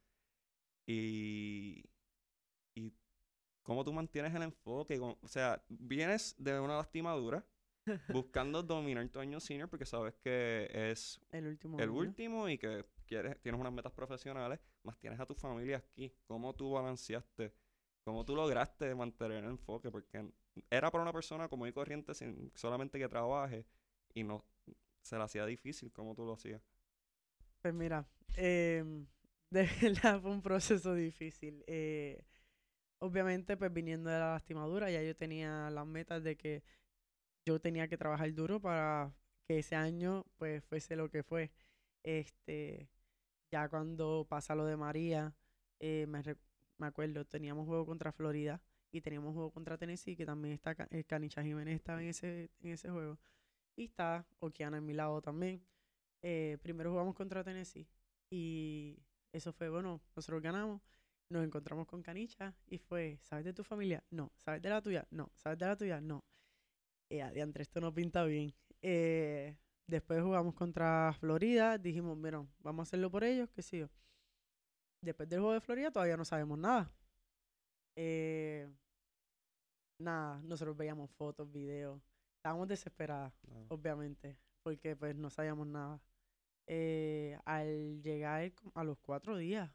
Y, 0.87 1.83
y 2.75 2.93
cómo 3.63 3.83
tú 3.83 3.91
mantienes 3.91 4.33
el 4.35 4.43
enfoque. 4.43 4.99
O 4.99 5.27
sea, 5.27 5.63
vienes 5.67 6.35
de 6.37 6.59
una 6.59 6.77
lastimadura 6.77 7.43
buscando 8.07 8.61
dominar 8.61 9.09
tu 9.09 9.19
año 9.19 9.39
senior 9.39 9.69
porque 9.69 9.85
sabes 9.85 10.13
que 10.23 10.69
es 10.71 11.19
el 11.31 11.47
último 11.47 11.77
el 11.79 11.89
año. 11.89 11.93
último 11.93 12.47
y 12.47 12.57
que 12.59 12.85
quieres, 13.07 13.41
tienes 13.41 13.59
unas 13.59 13.73
metas 13.73 13.91
profesionales, 13.91 14.59
más 14.83 14.99
tienes 14.99 15.19
a 15.19 15.25
tu 15.25 15.33
familia 15.33 15.77
aquí. 15.77 16.13
¿Cómo 16.27 16.53
tú 16.55 16.71
balanceaste? 16.71 17.53
¿Cómo 18.03 18.25
tú 18.25 18.35
lograste 18.35 18.93
mantener 18.95 19.43
el 19.43 19.51
enfoque? 19.51 19.89
Porque 19.89 20.29
era 20.69 20.91
para 20.91 21.03
una 21.03 21.13
persona 21.13 21.47
común 21.47 21.69
y 21.69 21.73
corriente 21.73 22.13
sin 22.13 22.51
solamente 22.55 22.99
que 22.99 23.07
trabaje 23.07 23.65
y 24.13 24.23
no 24.23 24.43
se 25.01 25.17
le 25.17 25.23
hacía 25.23 25.45
difícil 25.45 25.91
como 25.91 26.13
tú 26.15 26.25
lo 26.25 26.33
hacías. 26.33 26.61
Pues 27.61 27.73
mira, 27.73 28.05
em, 28.35 29.05
de 29.49 29.69
verdad 29.81 30.21
fue 30.21 30.31
un 30.31 30.41
proceso 30.41 30.93
difícil. 30.93 31.63
Eh, 31.67 32.23
obviamente, 32.99 33.55
pues 33.55 33.71
viniendo 33.71 34.09
de 34.09 34.19
la 34.19 34.31
lastimadura, 34.33 34.91
ya 34.91 35.01
yo 35.01 35.15
tenía 35.15 35.69
las 35.69 35.85
metas 35.85 36.23
de 36.23 36.35
que 36.35 36.63
yo 37.45 37.59
tenía 37.59 37.87
que 37.87 37.97
trabajar 37.97 38.33
duro 38.33 38.59
para 38.59 39.13
que 39.47 39.59
ese 39.59 39.75
año 39.75 40.25
pues 40.37 40.63
fuese 40.65 40.95
lo 40.95 41.09
que 41.09 41.23
fue. 41.23 41.51
Este, 42.03 42.89
ya 43.51 43.69
cuando 43.69 44.25
pasa 44.29 44.55
lo 44.55 44.65
de 44.65 44.77
María, 44.77 45.33
eh, 45.79 46.05
me, 46.07 46.21
me 46.83 46.89
acuerdo, 46.89 47.25
teníamos 47.25 47.67
juego 47.67 47.85
contra 47.85 48.11
Florida 48.11 48.61
y 48.91 49.01
teníamos 49.01 49.33
juego 49.33 49.51
contra 49.51 49.77
Tennessee, 49.77 50.15
que 50.15 50.25
también 50.25 50.53
está 50.55 50.75
Ca- 50.75 50.87
eh, 50.91 51.03
Canicha 51.05 51.43
Jiménez 51.43 51.75
estaba 51.75 52.01
en 52.03 52.09
ese, 52.09 52.51
en 52.61 52.71
ese 52.71 52.89
juego. 52.89 53.19
Y 53.75 53.85
está 53.85 54.25
Okiana 54.39 54.77
en 54.77 54.85
mi 54.85 54.93
lado 54.93 55.21
también. 55.21 55.63
Eh, 56.21 56.57
primero 56.61 56.91
jugamos 56.91 57.15
contra 57.15 57.43
Tennessee 57.43 57.87
y 58.29 58.97
eso 59.33 59.53
fue, 59.53 59.69
bueno, 59.69 60.01
nosotros 60.15 60.41
ganamos, 60.41 60.81
nos 61.29 61.45
encontramos 61.45 61.87
con 61.87 62.01
Canicha 62.03 62.55
y 62.67 62.77
fue, 62.79 63.19
¿sabes 63.23 63.45
de 63.45 63.53
tu 63.53 63.63
familia? 63.63 64.03
No. 64.11 64.31
¿Sabes 64.39 64.61
de 64.61 64.69
la 64.69 64.81
tuya? 64.81 65.07
No. 65.11 65.31
¿Sabes 65.35 65.59
de 65.59 65.65
la 65.67 65.75
tuya? 65.77 66.01
No. 66.01 66.23
Eh, 67.09 67.21
adiantre, 67.21 67.63
esto 67.63 67.79
no 67.81 67.93
pinta 67.93 68.23
bien. 68.25 68.53
Eh, 68.81 69.55
después 69.87 70.21
jugamos 70.23 70.55
contra 70.55 71.13
Florida, 71.19 71.77
dijimos, 71.77 72.19
bueno, 72.19 72.47
vamos 72.59 72.87
a 72.87 72.89
hacerlo 72.89 73.11
por 73.11 73.23
ellos, 73.23 73.49
qué 73.55 73.61
sé 73.61 73.79
yo. 73.79 73.89
Después 75.03 75.27
del 75.27 75.39
juego 75.39 75.53
de 75.53 75.61
Florida 75.61 75.91
todavía 75.91 76.15
no 76.15 76.23
sabemos 76.23 76.57
nada. 76.57 76.89
Eh, 77.97 78.69
nada, 79.99 80.41
nosotros 80.43 80.77
veíamos 80.77 81.11
fotos, 81.11 81.51
videos. 81.51 82.01
Estábamos 82.37 82.67
desesperadas 82.67 83.33
Ah, 83.49 83.65
obviamente, 83.69 84.37
porque 84.63 84.95
pues 84.95 85.15
no 85.15 85.29
sabíamos 85.29 85.67
nada. 85.67 86.01
Eh, 86.67 87.37
al 87.43 88.01
llegar 88.01 88.53
a 88.73 88.83
los 88.83 88.97
cuatro 88.99 89.35
días, 89.37 89.69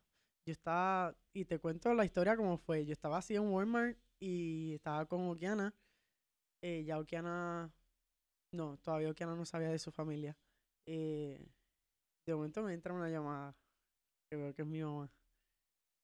yo 0.47 0.53
estaba, 0.53 1.15
y 1.35 1.45
te 1.45 1.59
cuento 1.59 1.93
la 1.93 2.07
historia 2.07 2.37
como 2.37 2.57
fue, 2.57 2.87
yo 2.87 2.93
estaba 2.93 3.19
así 3.19 3.37
en 3.37 3.47
Walmart 3.49 3.99
y 4.21 4.75
estaba 4.75 5.05
con 5.07 5.29
Okiana, 5.29 5.75
eh, 6.63 6.85
ya 6.85 6.99
Okiana, 6.99 7.71
no, 8.53 8.79
todavía 8.79 9.11
Okiana 9.11 9.35
no 9.37 9.45
sabía 9.45 9.71
de 9.71 9.79
su 9.79 9.93
familia. 9.93 10.37
Eh, 10.87 11.47
de 12.27 12.35
momento 12.35 12.63
me 12.63 12.73
entra 12.73 12.95
una 12.95 13.11
llamada, 13.11 13.55
que 14.31 14.37
veo 14.37 14.55
que 14.55 14.63
es 14.63 14.69
mi 14.69 14.83
mamá. 14.83 15.11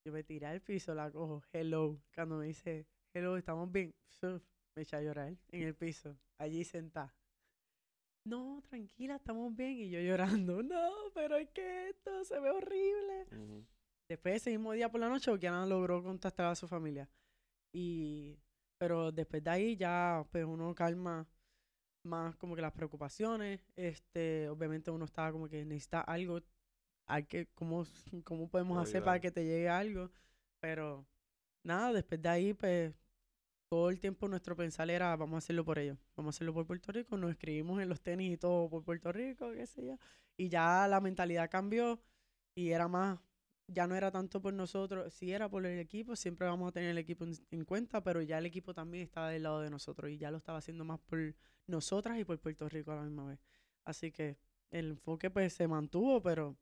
Yo 0.05 0.13
me 0.13 0.23
tiré 0.23 0.47
al 0.47 0.61
piso, 0.61 0.95
la 0.95 1.11
cojo, 1.11 1.43
hello, 1.53 1.99
cuando 2.15 2.37
me 2.37 2.47
dice, 2.47 2.87
hello, 3.15 3.37
estamos 3.37 3.71
bien, 3.73 3.95
me 4.77 4.83
echa 4.83 4.99
a 4.99 5.03
llorar 5.03 5.37
en 5.49 5.63
el 5.63 5.75
piso, 5.75 6.17
allí 6.39 6.65
sentada 6.65 7.15
no, 8.25 8.63
tranquila, 8.69 9.17
estamos 9.17 9.55
bien. 9.55 9.73
Y 9.73 9.91
yo 9.91 10.01
llorando, 10.01 10.63
no, 10.63 10.91
pero 11.15 11.37
es 11.37 11.51
que 11.51 11.91
esto 11.91 12.25
se 12.25 12.41
ve 12.41 12.51
horrible. 12.51 13.27
Después 14.09 14.37
ese 14.37 14.51
mismo 14.51 14.73
día 14.73 14.91
por 14.91 15.01
la 15.01 15.09
noche, 15.09 15.31
Okiana 15.31 15.67
logró 15.67 16.03
contactar 16.03 16.47
a 16.47 16.55
su 16.55 16.67
familia. 16.67 17.09
Y, 17.73 18.39
pero 18.79 19.13
después 19.13 19.43
de 19.43 19.51
ahí 19.51 19.77
ya, 19.77 20.27
pues 20.31 20.45
uno 20.45 20.75
calma 20.75 21.27
más 22.05 22.37
como 22.37 22.55
que 22.55 22.63
las 22.63 22.73
preocupaciones. 22.73 23.61
Este, 23.77 24.49
obviamente 24.49 24.91
uno 24.91 25.05
estaba 25.05 25.33
como 25.33 25.49
que 25.49 25.65
necesita 25.65 26.01
algo. 26.01 26.41
Hay 27.07 27.25
que, 27.25 27.47
¿cómo, 27.55 27.85
cómo 28.25 28.49
podemos 28.49 28.83
hacer 28.83 29.03
para 29.03 29.21
que 29.21 29.31
te 29.31 29.45
llegue 29.45 29.69
algo? 29.69 30.11
Pero 30.61 31.07
nada, 31.63 31.93
después 31.93 32.21
de 32.21 32.29
ahí, 32.29 32.55
pues 32.55 32.95
todo 33.69 33.91
el 33.91 33.99
tiempo 34.01 34.29
nuestro 34.29 34.57
pensar 34.57 34.91
era, 34.91 35.17
vamos 35.17 35.35
a 35.35 35.39
hacerlo 35.39 35.65
por 35.65 35.79
ellos, 35.79 35.99
vamos 36.17 36.35
a 36.35 36.37
hacerlo 36.37 36.55
por 36.55 36.67
Puerto 36.67 36.93
Rico, 36.93 37.17
nos 37.17 37.31
escribimos 37.33 37.83
en 37.83 37.89
los 37.89 38.01
tenis 38.01 38.33
y 38.33 38.37
todo 38.37 38.69
por 38.69 38.85
Puerto 38.85 39.13
Rico, 39.13 39.53
qué 39.53 39.67
sé 39.67 39.85
yo. 39.85 39.99
Y 40.37 40.49
ya 40.49 40.87
la 40.89 41.01
mentalidad 41.01 41.51
cambió 41.51 42.01
y 42.55 42.71
era 42.71 42.89
más, 42.89 43.19
ya 43.67 43.87
no 43.87 43.95
era 43.97 44.11
tanto 44.11 44.41
por 44.41 44.55
nosotros, 44.55 45.13
sí 45.13 45.33
era 45.33 45.49
por 45.49 45.67
el 45.67 45.79
equipo, 45.79 46.17
siempre 46.17 46.47
vamos 46.47 46.69
a 46.69 46.73
tener 46.73 46.91
el 46.91 46.99
equipo 46.99 47.25
en, 47.25 47.35
en 47.51 47.65
cuenta, 47.65 48.03
pero 48.03 48.23
ya 48.23 48.39
el 48.39 48.47
equipo 48.47 48.75
también 48.75 49.05
estaba 49.05 49.31
del 49.31 49.43
lado 49.43 49.61
de 49.61 49.71
nosotros 49.71 50.11
y 50.11 50.19
ya 50.19 50.31
lo 50.31 50.39
estaba 50.39 50.59
haciendo 50.59 50.85
más 50.85 51.01
por 51.01 51.35
nosotras 51.67 52.19
y 52.19 52.25
por 52.25 52.39
Puerto 52.39 52.69
Rico 52.69 52.93
a 52.93 52.97
la 52.97 53.03
misma 53.03 53.27
vez. 53.27 53.41
Así 53.85 54.13
que 54.13 54.39
el 54.71 54.91
enfoque 54.91 55.31
pues 55.31 55.53
se 55.53 55.69
mantuvo, 55.69 56.23
pero 56.23 56.57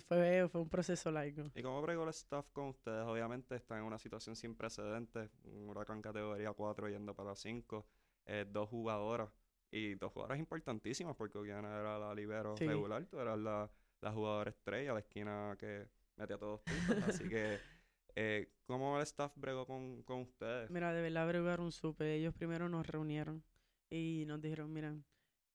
fue, 0.00 0.48
fue 0.48 0.60
un 0.60 0.68
proceso 0.68 1.10
largo. 1.10 1.44
¿Y 1.54 1.62
cómo 1.62 1.80
bregó 1.82 2.02
el 2.04 2.10
staff 2.10 2.48
con 2.52 2.68
ustedes? 2.68 3.04
Obviamente 3.06 3.54
están 3.56 3.78
en 3.78 3.84
una 3.84 3.98
situación 3.98 4.36
sin 4.36 4.54
precedentes, 4.54 5.30
un 5.44 5.68
huracán 5.68 6.02
categoría 6.02 6.52
4 6.52 6.88
yendo 6.88 7.14
para 7.14 7.34
5. 7.34 7.86
eh, 8.28 8.44
dos 8.50 8.68
jugadoras. 8.68 9.28
Y 9.70 9.94
dos 9.94 10.12
jugadoras 10.12 10.38
importantísimas, 10.38 11.14
porque 11.16 11.38
Okiana 11.38 11.78
era 11.78 11.98
la 11.98 12.14
libero 12.14 12.56
Sí. 12.56 12.66
regular, 12.66 13.04
tú 13.06 13.20
eras 13.20 13.38
la, 13.38 13.70
la 14.00 14.12
jugadora 14.12 14.50
estrella, 14.50 14.92
la 14.94 14.98
esquina 15.00 15.56
que 15.58 15.88
metía 16.16 16.36
todos 16.38 16.60
puntos. 16.62 17.08
Así 17.08 17.28
que, 17.28 17.58
eh, 18.16 18.48
¿cómo 18.66 18.96
el 18.96 19.02
staff 19.02 19.32
bregó 19.36 19.64
con, 19.66 20.02
con 20.02 20.22
ustedes? 20.22 20.70
Mira, 20.70 20.92
de 20.92 21.02
verdad 21.02 21.28
bregaron 21.28 21.70
súper. 21.72 22.08
Ellos 22.08 22.34
primero 22.34 22.68
nos 22.68 22.86
reunieron 22.86 23.42
y 23.90 24.24
nos 24.26 24.40
dijeron, 24.40 24.72
miren, 24.72 25.04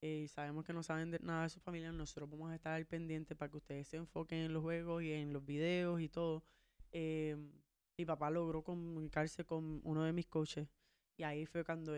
eh, 0.02 0.28
sabemos 0.28 0.66
que 0.66 0.74
no 0.74 0.84
saben 0.84 1.12
de 1.12 1.20
nada 1.20 1.44
de 1.44 1.50
su 1.50 1.60
familia, 1.60 1.92
nosotros 1.92 2.30
vamos 2.30 2.52
a 2.52 2.56
estar 2.56 2.74
al 2.74 2.86
pendiente 2.86 3.36
para 3.36 3.52
que 3.52 3.58
ustedes 3.58 3.88
se 3.88 3.98
enfoquen 3.98 4.40
en 4.40 4.54
los 4.54 4.64
juegos 4.64 5.04
y 5.04 5.12
en 5.14 5.32
los 5.32 5.46
videos 5.46 6.02
y 6.02 6.10
todo. 6.10 6.44
Eh, 6.92 7.38
mi 7.98 8.06
papá 8.06 8.30
logró 8.32 8.64
comunicarse 8.64 9.46
con 9.46 9.80
uno 9.84 10.04
de 10.04 10.12
mis 10.12 10.28
coaches 10.28 10.68
y 11.18 11.24
ahí 11.24 11.46
fue 11.46 11.64
cuando 11.64 11.94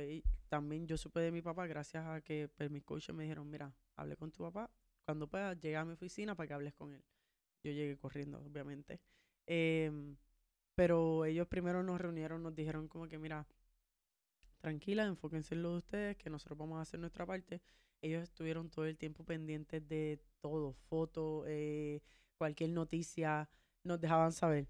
también 0.49 0.85
yo 0.85 0.97
supe 0.97 1.21
de 1.21 1.31
mi 1.31 1.41
papá 1.41 1.65
gracias 1.65 2.05
a 2.05 2.19
que 2.21 2.49
pues, 2.57 2.69
mis 2.69 2.83
coaches 2.83 3.15
me 3.15 3.23
dijeron, 3.23 3.49
mira, 3.49 3.73
hable 3.95 4.17
con 4.17 4.31
tu 4.31 4.43
papá, 4.43 4.69
cuando 5.05 5.27
puedas 5.27 5.57
llega 5.61 5.81
a 5.81 5.85
mi 5.85 5.93
oficina 5.93 6.35
para 6.35 6.47
que 6.47 6.53
hables 6.53 6.73
con 6.73 6.93
él. 6.93 7.03
Yo 7.63 7.71
llegué 7.71 7.97
corriendo, 7.97 8.39
obviamente. 8.39 8.99
Em, 9.45 10.17
pero 10.75 11.25
ellos 11.25 11.47
primero 11.47 11.83
nos 11.83 12.01
reunieron, 12.01 12.43
nos 12.43 12.53
dijeron 12.53 12.87
como 12.89 13.07
que, 13.07 13.17
mira, 13.17 13.47
tranquila, 14.57 15.05
enfóquense 15.05 15.55
en 15.55 15.63
lo 15.63 15.71
de 15.71 15.77
ustedes, 15.77 16.17
que 16.17 16.29
nosotros 16.29 16.57
vamos 16.57 16.79
a 16.79 16.81
hacer 16.81 16.99
nuestra 16.99 17.25
parte. 17.25 17.61
Ellos 18.03 18.23
estuvieron 18.23 18.69
todo 18.69 18.85
el 18.85 18.97
tiempo 18.97 19.23
pendientes 19.23 19.87
de 19.87 20.19
todo, 20.41 20.73
fotos, 20.73 21.45
eh, 21.47 22.01
cualquier 22.37 22.69
noticia, 22.71 23.49
nos 23.83 23.99
dejaban 23.99 24.33
saber. 24.33 24.67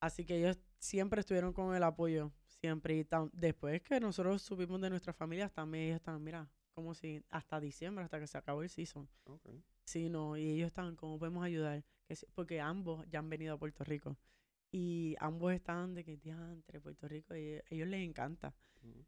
Así 0.00 0.24
que 0.26 0.36
ellos 0.36 0.58
siempre 0.78 1.20
estuvieron 1.20 1.52
con 1.52 1.74
el 1.74 1.82
apoyo, 1.82 2.32
siempre. 2.46 2.96
Y 2.96 3.06
después 3.32 3.80
que 3.80 4.00
nosotros 4.00 4.42
supimos 4.42 4.80
de 4.80 4.90
nuestras 4.90 5.16
familias, 5.16 5.52
también 5.52 5.84
ellos 5.84 5.96
estaban, 5.96 6.22
mira, 6.22 6.50
como 6.74 6.94
si 6.94 7.22
hasta 7.30 7.60
diciembre, 7.60 8.04
hasta 8.04 8.18
que 8.18 8.26
se 8.26 8.36
acabó 8.36 8.62
el 8.62 8.68
season. 8.68 9.08
Ok. 9.24 9.48
Sí, 9.84 10.08
no, 10.08 10.36
y 10.36 10.50
ellos 10.50 10.66
estaban, 10.66 10.96
¿cómo 10.96 11.18
podemos 11.18 11.44
ayudar? 11.44 11.84
Que 12.08 12.16
porque 12.34 12.60
ambos 12.60 13.06
ya 13.08 13.20
han 13.20 13.30
venido 13.30 13.54
a 13.54 13.58
Puerto 13.58 13.84
Rico. 13.84 14.18
Y 14.72 15.14
ambos 15.20 15.52
estaban 15.52 15.94
de 15.94 16.04
que, 16.04 16.16
diantre, 16.16 16.80
Puerto 16.80 17.06
Rico, 17.06 17.36
y 17.36 17.60
ellos 17.70 17.86
les 17.86 18.00
encanta. 18.00 18.52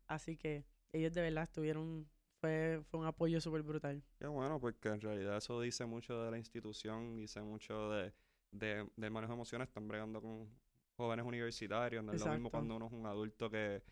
Así 0.06 0.36
que 0.36 0.64
ellos 0.92 1.12
de 1.12 1.22
verdad 1.22 1.44
estuvieron, 1.44 2.08
fue, 2.40 2.82
fue 2.90 3.00
un 3.00 3.06
apoyo 3.06 3.40
súper 3.40 3.62
brutal. 3.62 4.02
Qué 4.18 4.26
bueno, 4.26 4.60
porque 4.60 4.88
en 4.88 5.00
realidad 5.00 5.36
eso 5.36 5.60
dice 5.60 5.86
mucho 5.86 6.22
de 6.22 6.30
la 6.30 6.38
institución, 6.38 7.16
dice 7.16 7.40
mucho 7.42 7.90
de, 7.90 8.12
de, 8.50 8.88
del 8.96 9.10
manejo 9.10 9.32
de 9.32 9.36
emociones. 9.36 9.68
Están 9.68 9.88
bregando 9.88 10.20
con 10.20 10.48
jóvenes 10.96 11.24
universitarios. 11.26 12.04
No 12.04 12.12
es 12.12 12.24
lo 12.24 12.32
mismo 12.32 12.50
cuando 12.50 12.76
uno 12.76 12.86
es 12.86 12.92
un 12.92 13.06
adulto 13.06 13.50
que 13.50 13.82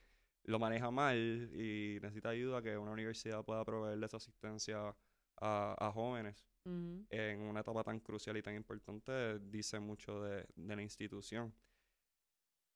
lo 0.44 0.58
maneja 0.58 0.90
mal 0.90 1.16
y 1.54 1.98
necesita 2.02 2.30
ayuda, 2.30 2.62
que 2.62 2.76
una 2.76 2.90
universidad 2.90 3.44
pueda 3.44 3.64
proveerle 3.64 4.06
esa 4.06 4.18
asistencia 4.18 4.94
a, 5.40 5.74
a 5.78 5.92
jóvenes 5.92 6.46
en 6.66 7.40
una 7.40 7.60
etapa 7.60 7.84
tan 7.84 8.00
crucial 8.00 8.36
y 8.36 8.42
tan 8.42 8.54
importante. 8.54 9.38
Dice 9.40 9.80
mucho 9.80 10.22
de, 10.22 10.46
de 10.54 10.76
la 10.76 10.82
institución. 10.82 11.54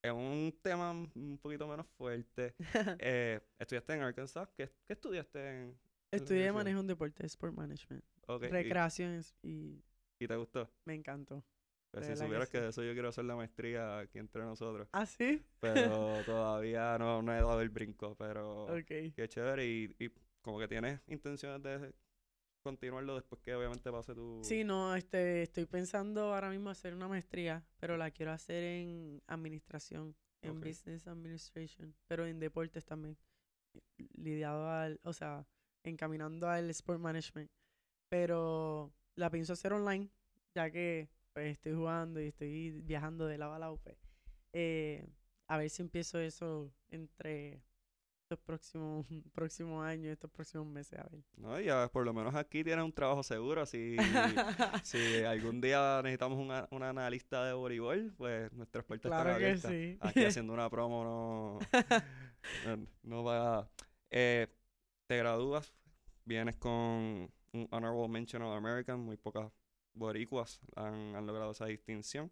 Es 0.03 0.13
un 0.13 0.57
tema 0.63 0.93
un 0.93 1.39
poquito 1.43 1.67
menos 1.67 1.87
fuerte. 1.97 2.55
eh, 3.01 3.41
estudiaste 3.59 3.95
en 3.95 4.03
Arkansas. 4.03 4.49
¿Qué, 4.57 4.71
qué 4.87 4.93
estudiaste 4.93 5.39
en, 5.63 5.79
Estudié 6.11 6.53
manejo 6.53 6.81
en 6.81 6.87
deporte, 6.87 7.27
sport 7.27 7.55
management, 7.55 8.05
ok, 8.29 8.45
y- 8.45 8.49
recreaciones 8.49 9.35
y 9.43 9.83
y 10.21 10.27
te 10.27 10.37
gustó? 10.37 10.71
me 10.85 10.95
encantó. 10.95 11.45
Pues 11.91 12.07
si 12.07 12.17
supieras 12.17 12.49
que, 12.49 12.61
de 12.61 12.69
eso 12.69 12.83
yo 12.83 12.93
quiero 12.93 13.09
hacer 13.09 13.25
la 13.25 13.35
maestría 13.37 13.99
aquí 14.01 14.19
entre 14.19 14.43
nosotros. 14.43 14.89
¿Ah, 14.93 15.07
sí? 15.07 15.43
Pero 15.61 16.23
todavía 16.27 16.97
no, 16.99 17.23
no 17.23 17.33
he 17.33 17.37
dado 17.37 17.61
el 17.61 17.71
brinco. 17.71 18.15
Pero 18.17 18.65
Ok. 18.67 18.87
qué 18.87 19.27
chévere. 19.29 19.67
Y, 19.67 19.97
y 19.99 20.11
como 20.43 20.59
que 20.59 20.69
tienes 20.69 21.01
intenciones 21.09 21.63
de 21.63 21.93
continuarlo 22.69 23.15
después 23.15 23.41
que 23.41 23.55
obviamente 23.55 23.91
pase 23.91 24.15
tu... 24.15 24.41
Sí, 24.43 24.63
no, 24.63 24.95
este, 24.95 25.43
estoy 25.43 25.65
pensando 25.65 26.35
ahora 26.35 26.51
mismo 26.51 26.69
hacer 26.69 26.95
una 26.95 27.09
maestría, 27.09 27.65
pero 27.79 27.97
la 27.97 28.11
quiero 28.11 28.33
hacer 28.33 28.63
en 28.63 29.23
administración, 29.27 30.15
en 30.43 30.61
business 30.61 31.07
administration, 31.07 31.95
pero 32.07 32.27
en 32.27 32.39
deportes 32.39 32.85
también, 32.85 33.17
lidiado 34.15 34.69
al, 34.69 35.01
o 35.03 35.15
sea, 35.15 35.47
encaminando 35.83 36.49
al 36.49 36.69
sport 36.71 37.01
management. 37.01 37.51
Pero 38.11 38.93
la 39.15 39.31
pienso 39.31 39.55
hacer 39.55 39.73
online, 39.73 40.11
ya 40.55 40.71
que 40.71 41.09
pues 41.33 41.53
estoy 41.53 41.73
jugando 41.73 42.21
y 42.21 42.27
estoy 42.27 42.71
viajando 42.83 43.27
de 43.27 43.39
lado 43.39 43.55
a 43.55 43.59
lado, 43.59 43.79
pues, 43.79 43.97
eh, 44.53 45.07
a 45.47 45.57
ver 45.57 45.71
si 45.71 45.83
empiezo 45.83 46.19
eso 46.19 46.71
entre 46.91 47.63
estos 48.29 48.39
próximos, 48.47 49.07
próximos 49.33 49.85
años, 49.85 50.13
estos 50.13 50.31
próximos 50.31 50.67
meses, 50.67 50.99
a 50.99 51.05
ver. 51.05 51.23
No, 51.37 51.59
ya 51.61 51.89
por 51.89 52.05
lo 52.05 52.13
menos 52.13 52.35
aquí 52.35 52.63
tienes 52.63 52.85
un 52.85 52.93
trabajo 52.93 53.23
seguro. 53.23 53.65
Si, 53.65 53.97
si 54.83 55.25
algún 55.25 55.61
día 55.61 56.01
necesitamos 56.03 56.39
una, 56.39 56.69
un 56.71 56.83
analista 56.83 57.45
de 57.45 57.55
voleibol, 57.55 58.13
pues 58.17 58.53
nuestras 58.53 58.85
puertas 58.85 59.11
Claro 59.11 59.31
están 59.31 59.41
que 59.41 59.47
abiertas. 59.47 59.71
sí. 59.71 59.99
Aquí 60.01 60.25
haciendo 60.25 60.53
una 60.53 60.69
promo 60.69 61.05
no, 61.05 62.77
no, 62.77 62.87
no 63.03 63.25
va 63.25 63.69
eh, 64.11 64.47
te 65.07 65.17
gradúas, 65.17 65.75
vienes 66.25 66.57
con 66.57 66.71
un 67.53 67.69
Honorable 67.71 68.09
Mention 68.09 68.43
of 68.43 68.55
American, 68.57 69.01
muy 69.01 69.17
pocas 69.17 69.51
boricuas 69.95 70.61
han, 70.77 71.17
han 71.17 71.27
logrado 71.27 71.53
esa 71.53 71.67
distinción. 71.67 72.31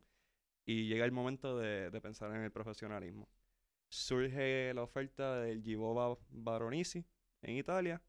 Y 0.68 0.88
llega 0.88 1.04
el 1.04 1.12
momento 1.12 1.56
de, 1.56 1.90
de 1.90 2.00
pensar 2.00 2.35
en 2.35 2.42
el 2.42 2.50
profesionalismo. 2.50 3.28
Surge 3.96 4.74
la 4.74 4.82
oferta 4.82 5.40
del 5.40 5.62
Givova 5.62 6.18
Baronisi 6.28 7.02
en 7.40 7.56
Italia, 7.56 8.02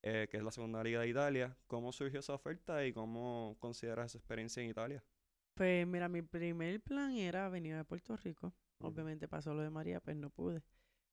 eh, 0.00 0.28
que 0.30 0.36
es 0.36 0.42
la 0.42 0.52
segunda 0.52 0.84
liga 0.84 1.00
de 1.00 1.08
Italia. 1.08 1.56
¿Cómo 1.66 1.90
surgió 1.90 2.20
esa 2.20 2.32
oferta 2.32 2.86
y 2.86 2.92
cómo 2.92 3.56
consideras 3.58 4.06
esa 4.06 4.18
experiencia 4.18 4.62
en 4.62 4.70
Italia? 4.70 5.04
Pues 5.54 5.84
mira, 5.84 6.08
mi 6.08 6.22
primer 6.22 6.80
plan 6.80 7.16
era 7.16 7.48
venir 7.48 7.74
a 7.74 7.82
Puerto 7.82 8.16
Rico. 8.16 8.54
Obviamente 8.78 9.26
pasó 9.26 9.52
lo 9.52 9.62
de 9.62 9.70
María, 9.70 10.00
pues 10.00 10.16
no 10.16 10.30
pude. 10.30 10.62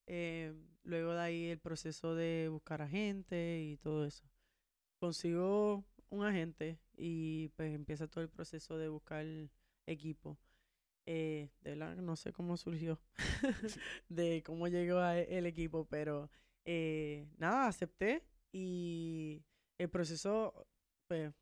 Eh, 0.05 0.53
luego 0.83 1.13
de 1.13 1.21
ahí 1.21 1.45
el 1.47 1.59
proceso 1.59 2.13
de 2.13 2.49
buscar 2.49 2.83
agente 2.83 3.61
y 3.63 3.77
todo 3.77 4.05
eso. 4.05 4.25
Consigo 4.99 5.85
un 6.09 6.23
agente 6.23 6.77
y 6.95 7.49
pues 7.55 7.73
empieza 7.73 8.07
todo 8.07 8.23
el 8.23 8.29
proceso 8.29 8.77
de 8.77 8.89
buscar 8.89 9.25
equipo. 9.87 10.37
Eh, 11.05 11.49
de 11.61 11.71
verdad, 11.75 11.95
no 11.97 12.15
sé 12.15 12.31
cómo 12.31 12.55
surgió, 12.57 12.99
de 14.09 14.41
cómo 14.45 14.67
llegó 14.69 14.99
a 14.99 15.17
e- 15.19 15.37
el 15.37 15.45
equipo, 15.45 15.85
pero 15.85 16.29
eh, 16.65 17.27
nada, 17.37 17.67
acepté 17.67 18.23
y 18.53 19.43
el 19.77 19.89
proceso, 19.89 20.65
pues 21.07 21.33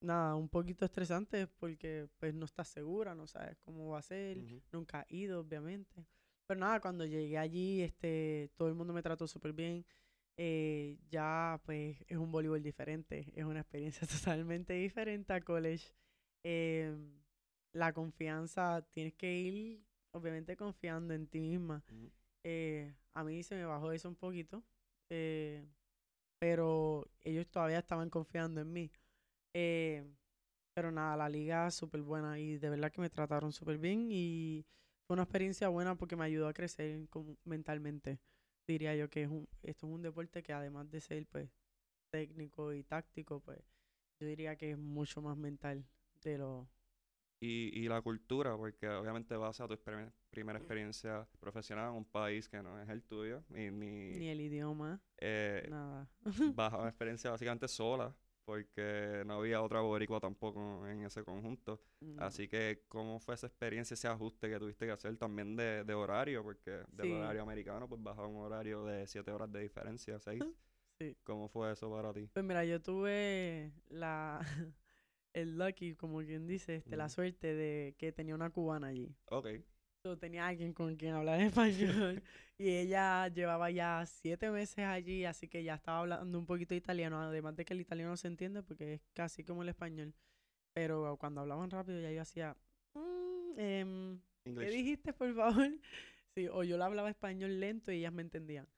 nada, 0.00 0.36
un 0.36 0.48
poquito 0.48 0.84
estresante 0.84 1.48
porque 1.48 2.08
pues 2.18 2.32
no 2.34 2.44
estás 2.46 2.68
segura, 2.68 3.14
no 3.14 3.26
sabes 3.26 3.56
cómo 3.64 3.90
va 3.90 3.98
a 3.98 4.02
ser, 4.02 4.38
nunca 4.72 5.04
he 5.08 5.16
ido, 5.16 5.40
obviamente. 5.40 6.06
Pero 6.46 6.60
nada, 6.60 6.80
cuando 6.80 7.04
llegué 7.04 7.38
allí, 7.38 7.82
este, 7.82 8.50
todo 8.56 8.68
el 8.68 8.74
mundo 8.74 8.92
me 8.92 9.02
trató 9.02 9.26
súper 9.28 9.52
bien. 9.52 9.84
Eh, 10.36 10.98
ya 11.10 11.60
pues 11.66 11.98
es 12.06 12.16
un 12.16 12.30
voleibol 12.30 12.62
diferente, 12.62 13.32
es 13.34 13.44
una 13.44 13.60
experiencia 13.60 14.06
totalmente 14.08 14.72
diferente 14.74 15.32
a 15.32 15.40
college. 15.40 15.92
Em, 16.44 16.97
la 17.72 17.92
confianza, 17.92 18.82
tienes 18.90 19.14
que 19.14 19.32
ir 19.32 19.84
obviamente 20.12 20.56
confiando 20.56 21.14
en 21.14 21.26
ti 21.26 21.40
misma. 21.40 21.82
Eh, 22.44 22.94
a 23.14 23.24
mí 23.24 23.42
se 23.42 23.56
me 23.56 23.64
bajó 23.64 23.92
eso 23.92 24.08
un 24.08 24.16
poquito, 24.16 24.64
eh, 25.10 25.66
pero 26.38 27.08
ellos 27.20 27.48
todavía 27.48 27.78
estaban 27.78 28.10
confiando 28.10 28.60
en 28.60 28.72
mí. 28.72 28.90
Eh, 29.54 30.04
pero 30.74 30.92
nada, 30.92 31.16
la 31.16 31.28
liga 31.28 31.70
súper 31.70 32.02
buena 32.02 32.38
y 32.38 32.56
de 32.58 32.70
verdad 32.70 32.92
que 32.92 33.00
me 33.00 33.10
trataron 33.10 33.52
súper 33.52 33.78
bien 33.78 34.08
y 34.12 34.64
fue 35.06 35.14
una 35.14 35.24
experiencia 35.24 35.68
buena 35.68 35.96
porque 35.96 36.16
me 36.16 36.24
ayudó 36.24 36.48
a 36.48 36.54
crecer 36.54 37.08
mentalmente. 37.44 38.20
Diría 38.66 38.94
yo 38.94 39.08
que 39.10 39.22
es 39.24 39.28
un, 39.28 39.48
esto 39.62 39.86
es 39.86 39.92
un 39.92 40.02
deporte 40.02 40.42
que 40.42 40.52
además 40.52 40.90
de 40.90 41.00
ser 41.00 41.26
pues 41.26 41.50
técnico 42.10 42.72
y 42.72 42.84
táctico, 42.84 43.40
pues 43.40 43.58
yo 44.20 44.26
diría 44.26 44.56
que 44.56 44.72
es 44.72 44.78
mucho 44.78 45.20
más 45.22 45.36
mental 45.36 45.84
de 46.22 46.38
lo... 46.38 46.68
Y, 47.40 47.70
y 47.78 47.88
la 47.88 48.02
cultura, 48.02 48.56
porque 48.56 48.88
obviamente 48.88 49.36
vas 49.36 49.60
a 49.60 49.68
tu 49.68 49.74
exper- 49.74 50.12
primera 50.30 50.58
experiencia 50.58 51.26
profesional 51.38 51.90
en 51.90 51.96
un 51.96 52.04
país 52.04 52.48
que 52.48 52.60
no 52.62 52.80
es 52.80 52.88
el 52.88 53.02
tuyo, 53.04 53.44
y 53.50 53.70
ni, 53.70 54.10
Ni 54.18 54.28
el 54.28 54.40
idioma, 54.40 55.00
eh, 55.18 55.66
nada. 55.70 56.08
vas 56.56 56.72
a 56.72 56.78
una 56.78 56.88
experiencia 56.88 57.30
básicamente 57.30 57.68
sola, 57.68 58.12
porque 58.44 59.22
no 59.26 59.34
había 59.34 59.62
otra 59.62 59.80
boricua 59.82 60.18
tampoco 60.18 60.84
en 60.88 61.04
ese 61.04 61.22
conjunto. 61.22 61.80
No. 62.00 62.24
Así 62.24 62.48
que, 62.48 62.82
¿cómo 62.88 63.20
fue 63.20 63.34
esa 63.34 63.46
experiencia, 63.46 63.94
ese 63.94 64.08
ajuste 64.08 64.48
que 64.48 64.58
tuviste 64.58 64.86
que 64.86 64.92
hacer 64.92 65.16
también 65.16 65.54
de, 65.54 65.84
de 65.84 65.94
horario? 65.94 66.42
Porque 66.42 66.82
del 66.88 67.06
Sí. 67.06 67.12
horario 67.12 67.42
americano, 67.42 67.88
pues 67.88 68.02
vas 68.02 68.18
a 68.18 68.26
un 68.26 68.36
horario 68.42 68.84
de 68.84 69.06
siete 69.06 69.30
horas 69.30 69.52
de 69.52 69.60
diferencia, 69.60 70.18
seis. 70.18 70.42
Sí. 71.00 71.16
¿Cómo 71.22 71.48
fue 71.48 71.70
eso 71.70 71.88
para 71.92 72.12
ti? 72.12 72.28
Pues 72.32 72.44
mira, 72.44 72.64
yo 72.64 72.82
tuve 72.82 73.70
la 73.88 74.40
el 75.32 75.58
lucky, 75.58 75.94
como 75.94 76.18
quien 76.20 76.46
dice, 76.46 76.76
este, 76.76 76.96
la 76.96 77.08
suerte 77.08 77.54
de 77.54 77.94
que 77.98 78.12
tenía 78.12 78.34
una 78.34 78.50
cubana 78.50 78.88
allí. 78.88 79.14
Ok. 79.26 79.48
So, 80.04 80.16
tenía 80.16 80.46
alguien 80.46 80.72
con 80.72 80.96
quien 80.96 81.14
hablar 81.14 81.40
español. 81.40 82.22
y 82.58 82.68
ella 82.68 83.28
llevaba 83.28 83.70
ya 83.70 84.04
siete 84.06 84.50
meses 84.50 84.84
allí, 84.84 85.24
así 85.24 85.48
que 85.48 85.62
ya 85.64 85.74
estaba 85.74 85.98
hablando 86.00 86.38
un 86.38 86.46
poquito 86.46 86.74
italiano, 86.74 87.20
además 87.20 87.56
de 87.56 87.64
que 87.64 87.74
el 87.74 87.80
italiano 87.80 88.16
se 88.16 88.28
entiende 88.28 88.62
porque 88.62 88.94
es 88.94 89.00
casi 89.12 89.44
como 89.44 89.62
el 89.62 89.68
español. 89.68 90.14
Pero 90.72 91.16
cuando 91.18 91.40
hablaban 91.40 91.70
rápido 91.70 92.00
ya 92.00 92.12
yo 92.12 92.22
hacía, 92.22 92.56
"Mm, 92.94 93.58
em, 93.58 94.20
¿qué 94.44 94.70
dijiste, 94.70 95.12
por 95.12 95.34
favor? 95.34 95.54
Sí, 96.34 96.46
o 96.46 96.62
yo 96.62 96.76
le 96.78 96.84
hablaba 96.84 97.10
español 97.10 97.58
lento 97.58 97.90
y 97.90 97.96
ellas 97.96 98.12
me 98.12 98.22
entendían. 98.22 98.68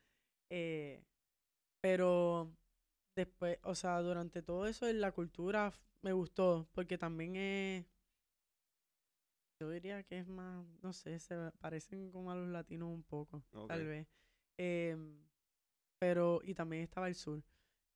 Eh, 0.48 1.04
pero 1.82 2.50
después, 3.14 3.58
o 3.64 3.74
sea, 3.74 4.00
durante 4.00 4.40
todo 4.40 4.66
eso 4.66 4.88
en 4.88 5.00
la 5.02 5.12
cultura 5.12 5.70
me 6.02 6.12
gustó, 6.12 6.68
porque 6.72 6.98
también 6.98 7.36
es, 7.36 7.86
yo 9.60 9.70
diría 9.70 10.02
que 10.02 10.18
es 10.18 10.28
más, 10.28 10.64
no 10.82 10.92
sé, 10.92 11.18
se 11.18 11.36
parecen 11.60 12.10
como 12.10 12.30
a 12.30 12.34
los 12.34 12.48
latinos 12.48 12.88
un 12.88 13.02
poco, 13.02 13.42
tal 13.68 13.86
vez. 13.86 14.06
Em, 14.58 15.18
pero, 15.98 16.40
y 16.42 16.54
también 16.54 16.82
estaba 16.82 17.08
el 17.08 17.14
sur, 17.14 17.42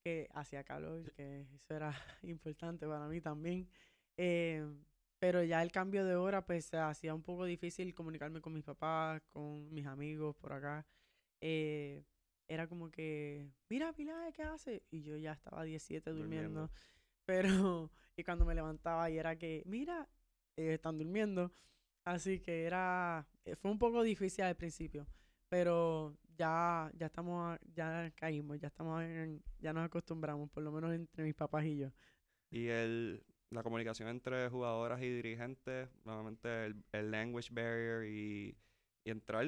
que 0.02 0.28
hacía 0.34 0.64
calor, 0.64 1.10
que 1.12 1.46
eso 1.54 1.74
era 1.74 1.90
importante 2.22 2.86
para 2.86 3.08
mí 3.08 3.20
también. 3.20 3.68
Em, 4.16 4.84
pero 5.18 5.42
ya 5.42 5.62
el 5.62 5.72
cambio 5.72 6.04
de 6.04 6.16
hora, 6.16 6.44
pues 6.44 6.66
se 6.66 6.76
hacía 6.76 7.14
un 7.14 7.22
poco 7.22 7.46
difícil 7.46 7.94
comunicarme 7.94 8.42
con 8.42 8.52
mis 8.52 8.64
papás, 8.64 9.22
con 9.30 9.72
mis 9.72 9.86
amigos 9.86 10.36
por 10.36 10.52
acá. 10.52 10.86
Eh, 11.40 12.04
era 12.46 12.68
como 12.68 12.90
que, 12.90 13.50
mira, 13.70 13.94
Pilar, 13.94 14.32
¿qué 14.34 14.42
hace? 14.42 14.82
Y 14.90 15.02
yo 15.02 15.16
ya 15.16 15.32
estaba 15.32 15.62
a 15.62 15.64
17 15.64 16.10
durmiendo. 16.10 16.60
Durmiendo. 16.60 16.70
Pero, 17.26 17.90
y 18.16 18.24
cuando 18.24 18.44
me 18.44 18.54
levantaba 18.54 19.10
y 19.10 19.18
era 19.18 19.36
que, 19.36 19.62
mira, 19.66 20.08
ellos 20.56 20.74
están 20.74 20.98
durmiendo. 20.98 21.52
Así 22.04 22.40
que 22.40 22.64
era, 22.64 23.26
eh, 23.44 23.56
fue 23.56 23.70
un 23.70 23.78
poco 23.78 24.02
difícil 24.02 24.44
al 24.44 24.56
principio. 24.56 25.06
Pero 25.48 26.16
ya, 26.36 26.90
ya 26.96 27.06
estamos, 27.06 27.54
a- 27.54 27.60
ya 27.74 28.10
caímos, 28.16 28.58
ya 28.60 28.68
estamos, 28.68 29.02
en- 29.02 29.42
ya 29.60 29.72
nos 29.72 29.84
acostumbramos, 29.86 30.50
por 30.50 30.62
lo 30.62 30.72
menos 30.72 30.92
entre 30.94 31.24
mis 31.24 31.34
papás 31.34 31.64
y 31.64 31.78
yo. 31.78 31.90
Y 32.50 32.68
el, 32.68 33.24
la 33.50 33.62
comunicación 33.62 34.08
entre 34.08 34.48
jugadoras 34.48 35.00
y 35.02 35.08
dirigentes, 35.10 35.88
nuevamente 36.04 36.66
el, 36.66 36.84
el 36.92 37.10
language 37.10 37.48
barrier 37.52 38.04
y, 38.06 38.56
y 39.04 39.10
entrar 39.10 39.46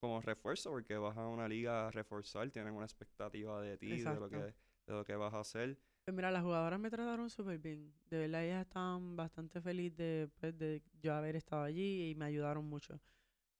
como 0.00 0.20
refuerzo, 0.20 0.70
porque 0.70 0.96
vas 0.96 1.16
a 1.16 1.26
una 1.26 1.48
liga 1.48 1.88
a 1.88 1.90
reforzar, 1.90 2.50
tienen 2.50 2.74
una 2.74 2.84
expectativa 2.86 3.60
de 3.62 3.76
ti, 3.78 4.00
de 4.00 4.18
lo 4.20 4.30
que, 4.30 4.36
de 4.38 4.54
lo 4.86 5.04
que 5.04 5.16
vas 5.16 5.34
a 5.34 5.40
hacer. 5.40 5.78
Pues 6.08 6.16
mira, 6.16 6.30
las 6.30 6.42
jugadoras 6.42 6.80
me 6.80 6.88
trataron 6.88 7.28
súper 7.28 7.58
bien. 7.58 7.92
De 8.08 8.16
verdad, 8.16 8.42
ellas 8.42 8.62
estaban 8.66 9.14
bastante 9.14 9.60
felices 9.60 9.94
de, 9.98 10.30
pues, 10.40 10.58
de 10.58 10.82
yo 11.02 11.12
haber 11.12 11.36
estado 11.36 11.64
allí 11.64 12.08
y 12.08 12.14
me 12.14 12.24
ayudaron 12.24 12.64
mucho. 12.64 12.98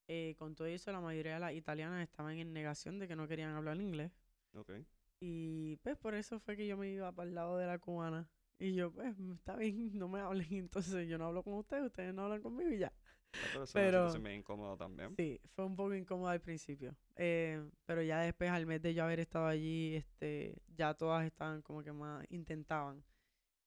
Eh, 0.06 0.34
con 0.38 0.54
todo 0.54 0.66
eso, 0.66 0.90
la 0.90 1.02
mayoría 1.02 1.34
de 1.34 1.40
las 1.40 1.52
italianas 1.52 2.02
estaban 2.02 2.38
en 2.38 2.54
negación 2.54 2.98
de 2.98 3.06
que 3.06 3.16
no 3.16 3.28
querían 3.28 3.54
hablar 3.54 3.78
inglés. 3.82 4.12
Ok. 4.54 4.70
Y 5.20 5.76
pues 5.82 5.98
por 5.98 6.14
eso 6.14 6.40
fue 6.40 6.56
que 6.56 6.66
yo 6.66 6.78
me 6.78 6.88
iba 6.88 7.12
para 7.12 7.28
el 7.28 7.34
lado 7.34 7.58
de 7.58 7.66
la 7.66 7.78
cubana. 7.78 8.26
Y 8.58 8.72
yo, 8.72 8.92
pues, 8.92 9.14
está 9.34 9.54
bien, 9.54 9.90
no 9.98 10.08
me 10.08 10.20
hablen. 10.20 10.48
Entonces 10.50 11.06
yo 11.06 11.18
no 11.18 11.26
hablo 11.26 11.42
con 11.42 11.52
ustedes, 11.52 11.84
ustedes 11.84 12.14
no 12.14 12.22
hablan 12.22 12.40
conmigo 12.40 12.70
y 12.70 12.78
ya. 12.78 12.94
Pero 13.32 13.66
situación 13.66 14.22
bien 14.22 14.36
incómoda 14.36 14.76
también. 14.76 15.14
Sí, 15.16 15.40
fue 15.54 15.64
un 15.64 15.76
poco 15.76 15.94
incómodo 15.94 16.28
al 16.28 16.40
principio. 16.40 16.96
eh, 17.16 17.62
pero 17.86 18.02
ya 18.02 18.20
después, 18.20 18.50
al 18.50 18.66
mes 18.66 18.82
de 18.82 18.94
yo 18.94 19.04
haber 19.04 19.20
estado 19.20 19.46
allí, 19.46 19.96
este, 19.96 20.56
ya 20.76 20.94
todas 20.94 21.24
estaban 21.26 21.62
como 21.62 21.82
que 21.82 21.92
más, 21.92 22.24
intentaban 22.30 23.04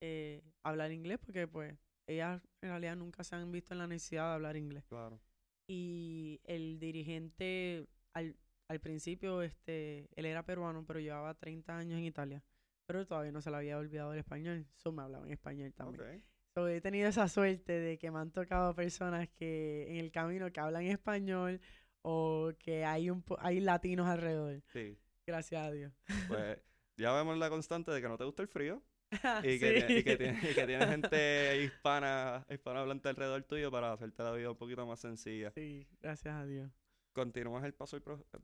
eh, 0.01 0.41
hablar 0.63 0.91
inglés 0.91 1.19
porque 1.23 1.47
pues 1.47 1.77
ellas 2.07 2.41
en 2.61 2.69
realidad 2.69 2.95
nunca 2.95 3.23
se 3.23 3.35
han 3.35 3.51
visto 3.51 3.73
en 3.73 3.79
la 3.79 3.87
necesidad 3.87 4.29
de 4.29 4.33
hablar 4.33 4.57
inglés. 4.57 4.83
Claro. 4.87 5.19
Y 5.67 6.41
el 6.43 6.79
dirigente 6.79 7.87
al, 8.13 8.35
al 8.67 8.79
principio, 8.79 9.41
este, 9.41 10.09
él 10.15 10.25
era 10.25 10.43
peruano, 10.43 10.83
pero 10.85 10.99
llevaba 10.99 11.33
30 11.35 11.77
años 11.77 11.99
en 11.99 12.05
Italia. 12.05 12.43
Pero 12.85 13.05
todavía 13.05 13.31
no 13.31 13.41
se 13.41 13.51
le 13.51 13.57
había 13.57 13.77
olvidado 13.77 14.11
el 14.13 14.19
español. 14.19 14.65
Eso 14.75 14.91
me 14.91 15.03
hablaba 15.03 15.25
en 15.25 15.31
español 15.31 15.71
también. 15.73 16.01
Ok. 16.17 16.23
So, 16.53 16.67
he 16.67 16.81
tenido 16.81 17.07
esa 17.07 17.27
suerte 17.29 17.79
de 17.79 17.97
que 17.97 18.11
me 18.11 18.19
han 18.19 18.31
tocado 18.31 18.75
personas 18.75 19.29
que 19.29 19.87
en 19.89 19.95
el 19.97 20.11
camino 20.11 20.51
que 20.51 20.59
hablan 20.59 20.83
español 20.83 21.61
o 22.01 22.51
que 22.59 22.83
hay 22.83 23.09
un 23.09 23.21
po- 23.21 23.37
hay 23.39 23.59
latinos 23.61 24.07
alrededor. 24.07 24.61
Sí. 24.73 24.97
Gracias 25.25 25.61
a 25.65 25.71
Dios. 25.71 25.93
Pues 26.27 26.59
ya 26.97 27.13
vemos 27.13 27.37
la 27.37 27.49
constante 27.49 27.91
de 27.91 28.01
que 28.01 28.09
no 28.09 28.17
te 28.17 28.25
gusta 28.25 28.41
el 28.41 28.49
frío 28.49 28.83
y 29.43 29.59
que, 29.59 29.85
Sí. 29.87 29.93
y 29.99 30.03
que, 30.03 30.17
tiene- 30.17 30.39
y 30.51 30.53
que 30.53 30.65
tienes 30.67 30.89
gente 30.89 31.63
hispana, 31.63 32.45
hispanohablante 32.49 33.07
alrededor 33.09 33.43
tuyo 33.43 33.71
para 33.71 33.93
hacerte 33.93 34.21
la 34.23 34.31
vida 34.33 34.51
un 34.51 34.57
poquito 34.57 34.85
más 34.85 34.99
sencilla. 34.99 35.51
Sí, 35.51 35.87
gracias 36.01 36.33
a 36.35 36.45
Dios. 36.45 36.69
Continúas 37.13 37.63
el 37.63 37.73
paso 37.73 37.97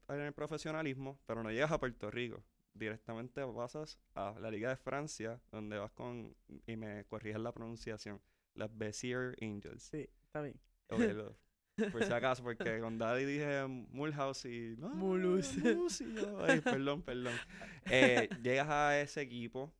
en 0.10 0.22
el 0.22 0.34
profesionalismo, 0.34 1.20
pero 1.26 1.42
no 1.44 1.52
llegas 1.52 1.72
a 1.72 1.80
Puerto 1.80 2.10
Rico. 2.12 2.44
Directamente 2.78 3.46
pasas 3.48 4.00
a 4.16 4.36
la 4.40 4.52
Liga 4.52 4.70
de 4.70 4.76
Francia, 4.78 5.40
donde 5.52 5.78
vas 5.78 5.92
con, 5.92 6.36
y 6.66 6.76
me 6.76 7.06
corriges 7.06 7.40
la 7.40 7.52
pronunciación, 7.52 8.22
las 8.54 8.76
Bezier 8.78 9.36
Angels. 9.42 9.84
Sí, 9.84 10.08
está 10.26 10.42
bien. 10.42 10.60
Ok, 10.90 11.00
lo- 11.14 11.36
por 11.92 12.04
si 12.04 12.14
acaso, 12.14 12.44
porque 12.44 12.80
con 12.80 12.98
Daddy 12.98 13.26
dije 13.26 13.66
Mulhouse 13.68 14.46
y... 14.46 14.76
No, 14.78 14.90
y 15.38 15.42
yo, 16.14 16.44
ay, 16.44 16.62
perdón, 16.62 17.02
perdón. 17.04 17.42
Eh, 17.90 18.30
llegas 18.42 18.70
a 18.70 19.00
ese 19.00 19.22
equipo, 19.22 19.74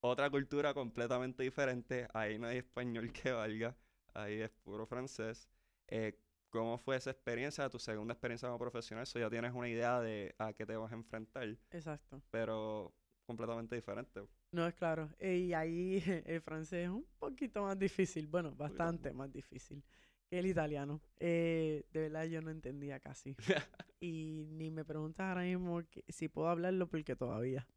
otra 0.00 0.30
cultura 0.30 0.74
completamente 0.74 1.42
diferente, 1.42 2.08
ahí 2.14 2.38
no 2.38 2.46
hay 2.46 2.58
español 2.58 3.12
que 3.12 3.32
valga, 3.32 3.76
ahí 4.14 4.40
es 4.40 4.50
puro 4.64 4.86
francés. 4.86 5.48
Eh, 5.88 6.18
¿Cómo 6.50 6.78
fue 6.78 6.96
esa 6.96 7.10
experiencia, 7.10 7.68
tu 7.70 7.78
segunda 7.78 8.12
experiencia 8.12 8.48
como 8.48 8.58
profesional? 8.58 9.04
Eso 9.04 9.18
ya 9.18 9.30
tienes 9.30 9.52
una 9.54 9.68
idea 9.68 10.00
de 10.00 10.34
a 10.38 10.52
qué 10.52 10.66
te 10.66 10.76
vas 10.76 10.90
a 10.90 10.96
enfrentar, 10.96 11.48
Exacto. 11.70 12.20
pero 12.30 12.92
completamente 13.24 13.76
diferente. 13.76 14.22
No 14.52 14.66
es 14.66 14.74
claro. 14.74 15.08
Y 15.20 15.52
ahí 15.52 16.02
el 16.26 16.40
francés 16.40 16.84
es 16.86 16.90
un 16.90 17.06
poquito 17.18 17.62
más 17.62 17.78
difícil. 17.78 18.26
Bueno, 18.26 18.52
bastante 18.56 19.12
más 19.12 19.32
difícil 19.32 19.82
que 20.28 20.40
el 20.40 20.46
italiano. 20.46 21.00
Eh, 21.20 21.84
de 21.92 22.00
verdad 22.00 22.24
yo 22.24 22.42
no 22.42 22.50
entendía 22.50 22.98
casi. 22.98 23.36
y 24.00 24.46
ni 24.50 24.70
me 24.72 24.84
preguntas 24.84 25.26
ahora 25.28 25.42
mismo 25.42 25.82
que- 25.88 26.04
si 26.08 26.28
puedo 26.28 26.48
hablarlo 26.48 26.88
porque 26.88 27.14
todavía. 27.16 27.66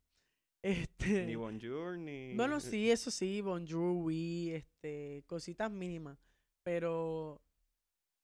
Este, 0.63 1.25
Ni 1.25 1.35
bonjour, 1.35 1.97
ni... 1.97 2.35
Bueno, 2.37 2.61
sí, 2.61 2.89
eso 2.89 3.11
sí, 3.11 3.41
bonjour, 3.41 3.91
oui, 3.97 4.51
este, 4.53 5.23
cositas 5.27 5.69
mínimas. 5.69 6.17
Pero 6.63 7.41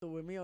tuve 0.00 0.22
mi, 0.22 0.34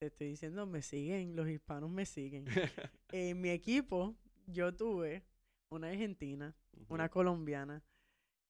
te 0.00 0.06
estoy 0.06 0.28
diciendo, 0.28 0.66
me 0.66 0.82
siguen, 0.82 1.36
los 1.36 1.48
hispanos 1.48 1.90
me 1.90 2.04
siguen. 2.04 2.46
En 3.10 3.40
mi 3.40 3.48
equipo, 3.50 4.16
yo 4.46 4.74
tuve 4.74 5.24
una 5.70 5.88
argentina, 5.88 6.54
una 6.88 7.08
colombiana, 7.08 7.82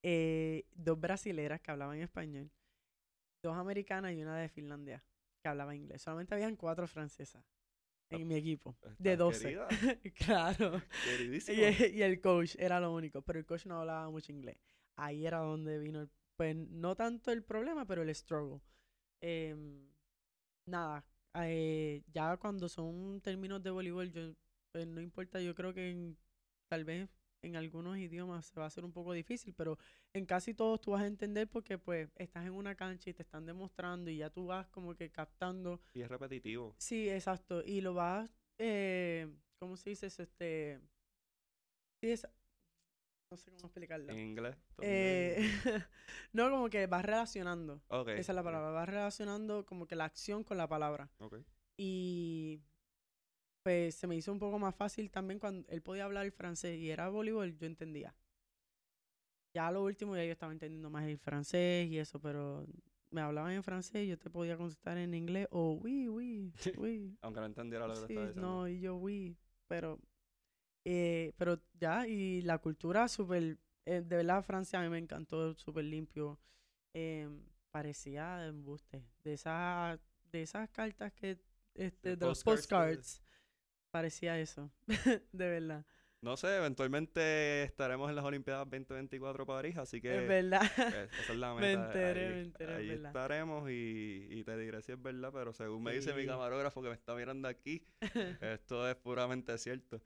eh, 0.03 0.67
dos 0.75 0.99
brasileras 0.99 1.61
que 1.61 1.71
hablaban 1.71 2.01
español, 2.01 2.51
dos 3.41 3.57
americanas 3.57 4.15
y 4.15 4.23
una 4.23 4.37
de 4.37 4.49
Finlandia 4.49 5.05
que 5.41 5.49
hablaba 5.49 5.77
inglés. 5.77 6.03
Solamente 6.03 6.35
habían 6.35 6.57
cuatro 6.57 6.89
francesas 6.89 7.45
en 8.11 8.27
mi 8.27 8.35
equipo, 8.35 8.77
de 8.99 9.13
Estás 9.13 9.19
12. 9.19 9.43
querida, 9.43 9.69
claro. 10.27 10.83
Y, 11.47 11.97
y 11.99 12.03
el 12.03 12.21
coach 12.21 12.57
era 12.59 12.81
lo 12.81 12.93
único, 12.93 13.23
pero 13.23 13.39
el 13.39 13.47
coach 13.47 13.67
no 13.67 13.81
hablaba 13.81 14.11
mucho 14.11 14.33
inglés. 14.33 14.59
Ahí 14.97 15.25
era 15.25 15.39
donde 15.39 15.79
vino, 15.79 16.01
el, 16.01 16.11
pues 16.37 16.57
no 16.57 16.97
tanto 16.97 17.31
el 17.31 17.45
problema, 17.45 17.85
pero 17.87 18.03
el 18.03 18.13
struggle. 18.15 18.61
Em, 19.21 19.89
nada, 20.69 21.05
eh, 21.35 22.03
ya 22.13 22.37
cuando 22.37 22.69
son 22.69 23.21
términos 23.21 23.63
de 23.63 23.71
voleibol, 23.71 24.11
yo, 24.13 24.35
pues 24.73 24.87
no 24.87 25.01
importa, 25.01 25.41
yo 25.41 25.55
creo 25.55 25.73
que 25.75 25.91
en- 25.91 26.19
tal 26.69 26.85
vez 26.85 27.09
en 27.43 27.57
algunos 27.57 27.97
idiomas 27.99 28.47
se 28.47 28.59
va 28.59 28.65
a 28.65 28.69
hacer 28.69 28.85
un 28.85 28.93
poco 28.93 29.13
difícil, 29.13 29.55
pero 29.55 29.79
en 30.13 30.27
casi 30.27 30.55
todos 30.55 30.81
tú 30.81 30.91
vas 30.93 31.03
a 31.03 31.07
entender 31.07 31.49
porque 31.49 31.79
pues 31.79 32.11
estás 32.17 32.45
en 32.47 32.53
una 32.53 32.75
cancha 32.75 33.11
y 33.11 33.15
te 33.15 33.23
están 33.23 33.47
demostrando 33.47 34.11
y 34.11 34.19
ya 34.19 34.31
tú 34.31 34.47
vas 34.47 34.67
como 34.69 34.95
que 34.95 35.11
captando 35.11 35.81
Y 35.95 36.03
es 36.03 36.09
repetitivo. 36.09 36.75
Sí, 36.79 37.09
exacto. 37.09 37.63
Y 37.65 37.81
lo 37.81 37.95
vas, 37.95 38.29
eh, 38.59 39.29
¿cómo 39.59 39.77
se 39.77 39.91
dice 39.91 40.07
eso? 40.07 40.23
Este, 40.23 40.81
sí, 42.01 42.11
es, 42.11 42.27
no 43.31 43.37
sé 43.37 43.51
cómo 43.51 43.67
explicarlo. 43.67 44.11
En 44.13 44.19
inglés. 44.19 44.57
Eh, 44.81 45.39
no, 46.33 46.51
como 46.51 46.71
que 46.71 46.87
vas 46.87 47.05
relacionando. 47.05 47.83
Ok, 47.89 48.09
Esa 48.09 48.33
es 48.33 48.37
la 48.37 48.43
palabra. 48.43 48.71
Vas 48.71 48.89
relacionando 48.89 49.67
como 49.67 49.87
que 49.87 49.97
la 49.97 50.05
acción 50.05 50.45
con 50.45 50.57
la 50.57 50.67
palabra. 50.69 51.11
ok. 51.19 51.37
Y 51.77 52.61
pues 53.63 53.95
se 53.95 54.07
me 54.07 54.17
hizo 54.17 54.33
un 54.33 54.39
poco 54.39 54.59
más 54.59 54.75
fácil 54.75 55.11
también 55.11 55.39
cuando 55.39 55.69
él 55.69 55.83
podía 55.83 56.05
hablar 56.05 56.25
el 56.25 56.33
francés 56.33 56.79
y 56.79 56.91
era 56.91 57.09
voleibol, 57.09 57.57
yo 57.57 57.67
entendía. 57.67 58.15
Ya 59.55 59.71
lo 59.71 59.83
último 59.83 60.17
ya 60.17 60.25
yo 60.25 60.33
estaba 60.33 60.53
entendiendo 60.53 60.91
más 60.91 61.07
el 61.07 61.19
francés 61.19 61.89
y 61.89 61.99
eso, 61.99 62.21
pero 62.21 62.67
me 63.11 63.21
hablaban 63.21 63.53
en 63.53 63.63
francés 63.63 64.05
y 64.05 64.09
yo 64.09 64.19
te 64.19 64.31
podía 64.31 64.57
contestar 64.57 64.97
en 64.99 65.15
inglés 65.15 65.49
o 65.51 65.73
oui, 65.73 66.09
oui, 66.09 66.53
oui. 66.79 67.17
Aunque 67.23 67.41
no 67.41 67.47
entendiera 67.47 67.87
lo 67.87 67.95
que 67.95 68.01
Sí, 68.07 68.13
estaba 68.15 68.27
diciendo. 68.29 68.49
no, 68.49 68.69
y 68.69 68.81
yo 68.81 68.97
oui, 68.97 69.37
pero 69.67 69.99
eh, 70.91 71.35
pero 71.37 71.61
ya, 71.75 72.07
y 72.07 72.41
la 72.41 72.57
cultura 72.57 73.09
súper, 73.09 73.59
eh, 73.85 74.01
de 74.01 74.17
verdad 74.17 74.43
Francia 74.43 74.81
a 74.81 74.83
mí 74.83 74.89
me 74.89 74.97
encantó, 74.97 75.55
súper 75.55 75.85
limpio, 75.85 76.41
em, 76.95 77.45
parecía 77.71 78.39
de 78.39 78.49
embuste, 78.49 79.05
de 79.23 79.35
esa, 79.35 80.01
de 80.33 80.41
esas 80.41 80.71
cartas 80.71 81.13
que, 81.13 81.39
este, 81.75 82.17
de 82.17 82.27
los 82.27 82.43
postcards, 82.43 83.23
parecía 83.91 84.39
eso, 84.41 84.73
de 85.33 85.49
verdad. 85.51 85.85
No 86.21 86.37
sé, 86.37 86.57
eventualmente 86.57 87.63
estaremos 87.63 88.11
en 88.11 88.17
las 88.17 88.25
Olimpiadas 88.25 88.69
2024 88.69 89.47
París, 89.47 89.77
así 89.77 90.01
que 90.01 90.21
Es 90.23 90.29
verdad. 90.29 90.63
pues, 90.77 91.11
esa 91.21 91.33
es 91.33 91.39
la 91.39 91.55
Me 91.61 91.73
meta. 91.73 91.85
enteré, 91.85 92.21
ahí, 92.27 92.35
me 92.35 92.41
enteré, 92.41 92.73
es 92.73 92.79
ahí 92.79 92.91
estaremos 92.91 93.71
y, 93.71 94.27
y 94.31 94.45
te 94.45 94.57
diré 94.59 94.83
si 94.83 94.93
es 94.93 95.01
verdad, 95.01 95.31
pero 95.33 95.53
según 95.53 95.83
me 95.85 95.93
dice 95.95 96.13
mi 96.15 96.27
camarógrafo 96.27 96.83
que 96.83 96.89
me 96.89 96.95
está 96.95 97.15
mirando 97.15 97.47
aquí, 97.47 97.85
esto 98.43 98.89
es 98.89 98.97
puramente 98.97 99.57
cierto. 99.59 100.01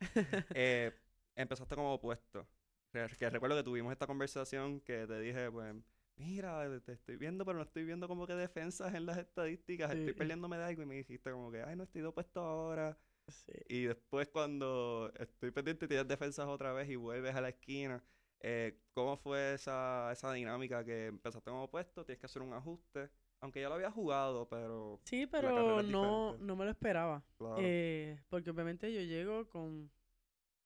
Eh, 0.55 0.93
empezaste 1.35 1.75
como 1.75 1.95
opuesto. 1.95 2.47
Que, 2.93 3.07
que 3.19 3.31
recuerdo 3.31 3.57
que 3.57 3.63
tuvimos 3.63 3.91
esta 3.91 4.07
conversación 4.07 4.81
que 4.81 5.07
te 5.07 5.19
dije, 5.19 5.51
pues, 5.51 5.75
mira, 6.17 6.69
te 6.83 6.93
estoy 6.93 7.17
viendo, 7.17 7.47
pero 7.47 7.57
no 7.57 7.65
estoy 7.65 7.85
viendo 7.85 8.07
como 8.07 8.27
que 8.27 8.35
defensas 8.35 8.95
en 8.95 9.07
las 9.07 9.17
estadísticas, 9.17 9.91
estoy 9.93 10.13
Sí. 10.13 10.15
de 10.59 10.65
algo 10.65 10.83
y 10.83 10.87
me 10.87 10.97
dijiste 10.97 11.31
como 11.31 11.51
que, 11.51 11.63
ay, 11.63 11.75
no 11.75 11.85
estoy 11.85 12.03
opuesto 12.03 12.41
ahora. 12.43 12.99
Sí. 13.33 13.53
Y 13.69 13.85
después 13.85 14.29
cuando 14.29 15.13
estoy 15.19 15.51
pendiente 15.51 15.85
y 15.87 15.89
tienes 15.89 16.09
defensas 16.09 16.47
otra 16.49 16.73
vez 16.73 16.89
y 16.91 16.97
vuelves 16.97 17.35
a 17.35 17.41
la 17.41 17.49
esquina, 17.51 18.03
eh, 18.41 18.79
¿cómo 18.93 19.17
fue 19.17 19.55
esa, 19.55 20.11
esa 20.13 20.33
dinámica 20.33 20.85
que 20.85 21.07
empezaste 21.07 21.51
como 21.51 21.65
opuesto? 21.65 22.05
Tienes 22.05 22.21
que 22.21 22.27
hacer 22.27 22.43
un 22.43 22.53
ajuste. 22.53 23.11
Aunque 23.41 23.61
ya 23.61 23.69
lo 23.69 23.75
había 23.75 23.91
jugado, 23.91 24.49
pero 24.49 25.01
Sí, 25.05 25.27
pero 25.27 25.83
no, 25.83 26.37
no 26.39 26.55
me 26.57 26.65
lo 26.65 26.71
esperaba. 26.71 27.25
claro. 27.37 27.57
Eh, 27.59 28.21
porque 28.29 28.51
obviamente 28.51 28.93
yo 28.93 29.01
llego 29.01 29.49
con 29.49 29.91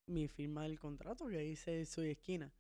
mi 0.06 0.28
firma 0.28 0.64
del 0.64 0.78
contrato 0.78 1.26
que 1.26 1.38
dice 1.38 1.84
soy 1.86 2.10
esquina. 2.10 2.52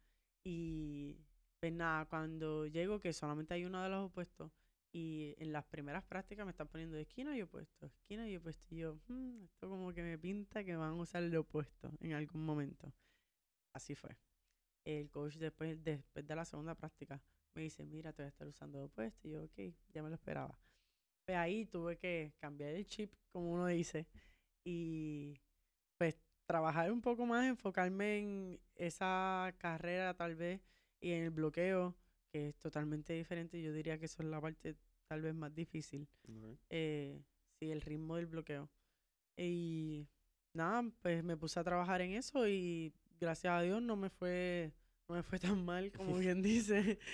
Y 0.42 1.18
pues 1.60 1.72
nada, 1.72 2.06
cuando 2.06 2.66
llego 2.66 3.00
que 3.00 3.12
solamente 3.12 3.54
hay 3.54 3.64
uno 3.64 3.82
de 3.82 3.88
los 3.90 4.06
opuestos 4.06 4.50
y 4.96 5.34
en 5.36 5.52
las 5.52 5.66
primeras 5.66 6.02
prácticas 6.04 6.46
me 6.46 6.52
están 6.52 6.68
poniendo 6.68 6.96
de 6.96 7.02
esquina 7.02 7.36
y 7.36 7.42
opuesto, 7.42 7.84
esquina 7.84 8.26
y 8.30 8.36
opuesto. 8.36 8.64
Y 8.74 8.78
yo, 8.78 8.98
"Hmm, 9.08 9.44
esto 9.44 9.68
como 9.68 9.92
que 9.92 10.02
me 10.02 10.18
pinta 10.18 10.64
que 10.64 10.74
van 10.74 10.92
a 10.92 10.94
usar 10.94 11.22
el 11.22 11.36
opuesto 11.36 11.92
en 12.00 12.14
algún 12.14 12.46
momento. 12.46 12.90
Así 13.74 13.94
fue. 13.94 14.16
El 14.84 15.10
coach 15.10 15.36
después, 15.36 15.82
después 15.84 16.26
de 16.26 16.36
la 16.36 16.44
segunda 16.46 16.74
práctica 16.74 17.22
me 17.54 17.62
dice, 17.62 17.84
mira, 17.86 18.12
te 18.12 18.22
voy 18.22 18.26
a 18.26 18.30
estar 18.30 18.48
usando 18.48 18.78
de 18.78 18.84
opuesto. 18.86 19.28
Y 19.28 19.32
yo, 19.32 19.44
ok, 19.44 19.58
ya 19.94 20.02
me 20.02 20.08
lo 20.10 20.16
esperaba. 20.16 20.58
Pues 21.26 21.38
ahí 21.38 21.66
tuve 21.66 21.98
que 21.98 22.34
cambiar 22.40 22.70
el 22.74 22.86
chip, 22.86 23.12
como 23.32 23.52
uno 23.52 23.66
dice, 23.66 24.06
y 24.64 25.40
pues 25.98 26.16
trabajar 26.46 26.92
un 26.92 27.02
poco 27.02 27.26
más, 27.26 27.46
enfocarme 27.46 28.18
en 28.18 28.60
esa 28.76 29.54
carrera 29.58 30.14
tal 30.14 30.36
vez 30.36 30.60
y 31.00 31.12
en 31.12 31.24
el 31.24 31.30
bloqueo, 31.30 31.96
que 32.32 32.48
es 32.48 32.56
totalmente 32.58 33.12
diferente. 33.14 33.62
Yo 33.62 33.72
diría 33.72 33.98
que 33.98 34.06
eso 34.06 34.22
es 34.22 34.28
la 34.28 34.40
parte 34.40 34.76
tal 35.08 35.22
vez 35.22 35.34
más 35.34 35.54
difícil. 35.54 36.08
Ok. 36.28 36.58
Eh, 36.70 37.20
sí, 37.58 37.70
el 37.70 37.80
ritmo 37.80 38.16
del 38.16 38.26
bloqueo. 38.26 38.68
Y 39.36 40.08
nada, 40.54 40.84
pues 41.02 41.22
me 41.24 41.36
puse 41.36 41.60
a 41.60 41.64
trabajar 41.64 42.00
en 42.02 42.12
eso 42.12 42.48
y 42.48 42.92
gracias 43.20 43.52
a 43.52 43.62
Dios 43.62 43.82
no 43.82 43.96
me 43.96 44.10
fue, 44.10 44.72
no 45.08 45.16
me 45.16 45.22
fue 45.22 45.38
tan 45.60 45.64
mal 45.64 45.92
como 45.92 46.16
bien 46.18 46.42
dice. 46.42 46.98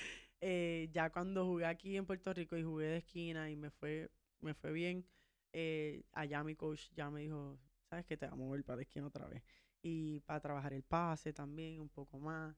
Eh, 0.44 0.88
ya 0.92 1.08
cuando 1.10 1.46
jugué 1.46 1.66
aquí 1.66 1.96
en 1.96 2.04
Puerto 2.04 2.34
Rico 2.34 2.56
y 2.56 2.64
jugué 2.64 2.86
de 2.86 2.96
esquina 2.98 3.48
y 3.48 3.56
me 3.56 3.70
fue, 3.70 4.10
me 4.40 4.54
fue 4.54 4.72
bien, 4.72 5.06
eh, 5.52 6.02
allá 6.12 6.42
mi 6.42 6.56
coach 6.56 6.90
ya 6.96 7.10
me 7.10 7.20
dijo, 7.20 7.58
sabes 7.88 8.06
que 8.06 8.16
te 8.16 8.26
vamos 8.26 8.44
a 8.44 8.48
mover 8.48 8.64
para 8.64 8.76
la 8.76 8.82
esquina 8.82 9.06
otra 9.06 9.28
vez. 9.28 9.42
Y 9.82 10.18
para 10.20 10.40
trabajar 10.40 10.72
el 10.72 10.82
pase 10.82 11.32
también 11.32 11.80
un 11.80 11.88
poco 11.88 12.18
más. 12.18 12.56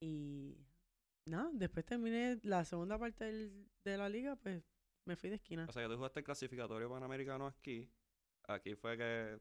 Y 0.00 0.56
nada, 1.26 1.50
después 1.52 1.84
terminé 1.86 2.38
la 2.42 2.64
segunda 2.64 2.98
parte 2.98 3.24
del- 3.24 3.68
de 3.84 3.96
la 3.96 4.08
liga, 4.08 4.36
pues 4.36 4.62
me 5.04 5.16
fui 5.16 5.30
de 5.30 5.36
esquina. 5.36 5.66
O 5.68 5.72
sea, 5.72 5.82
que 5.82 5.88
tú 5.88 5.96
jugaste 5.96 6.20
el 6.20 6.24
clasificatorio 6.24 6.88
panamericano 6.90 7.46
aquí. 7.46 7.90
Aquí 8.48 8.74
fue 8.74 8.96
que 8.96 9.38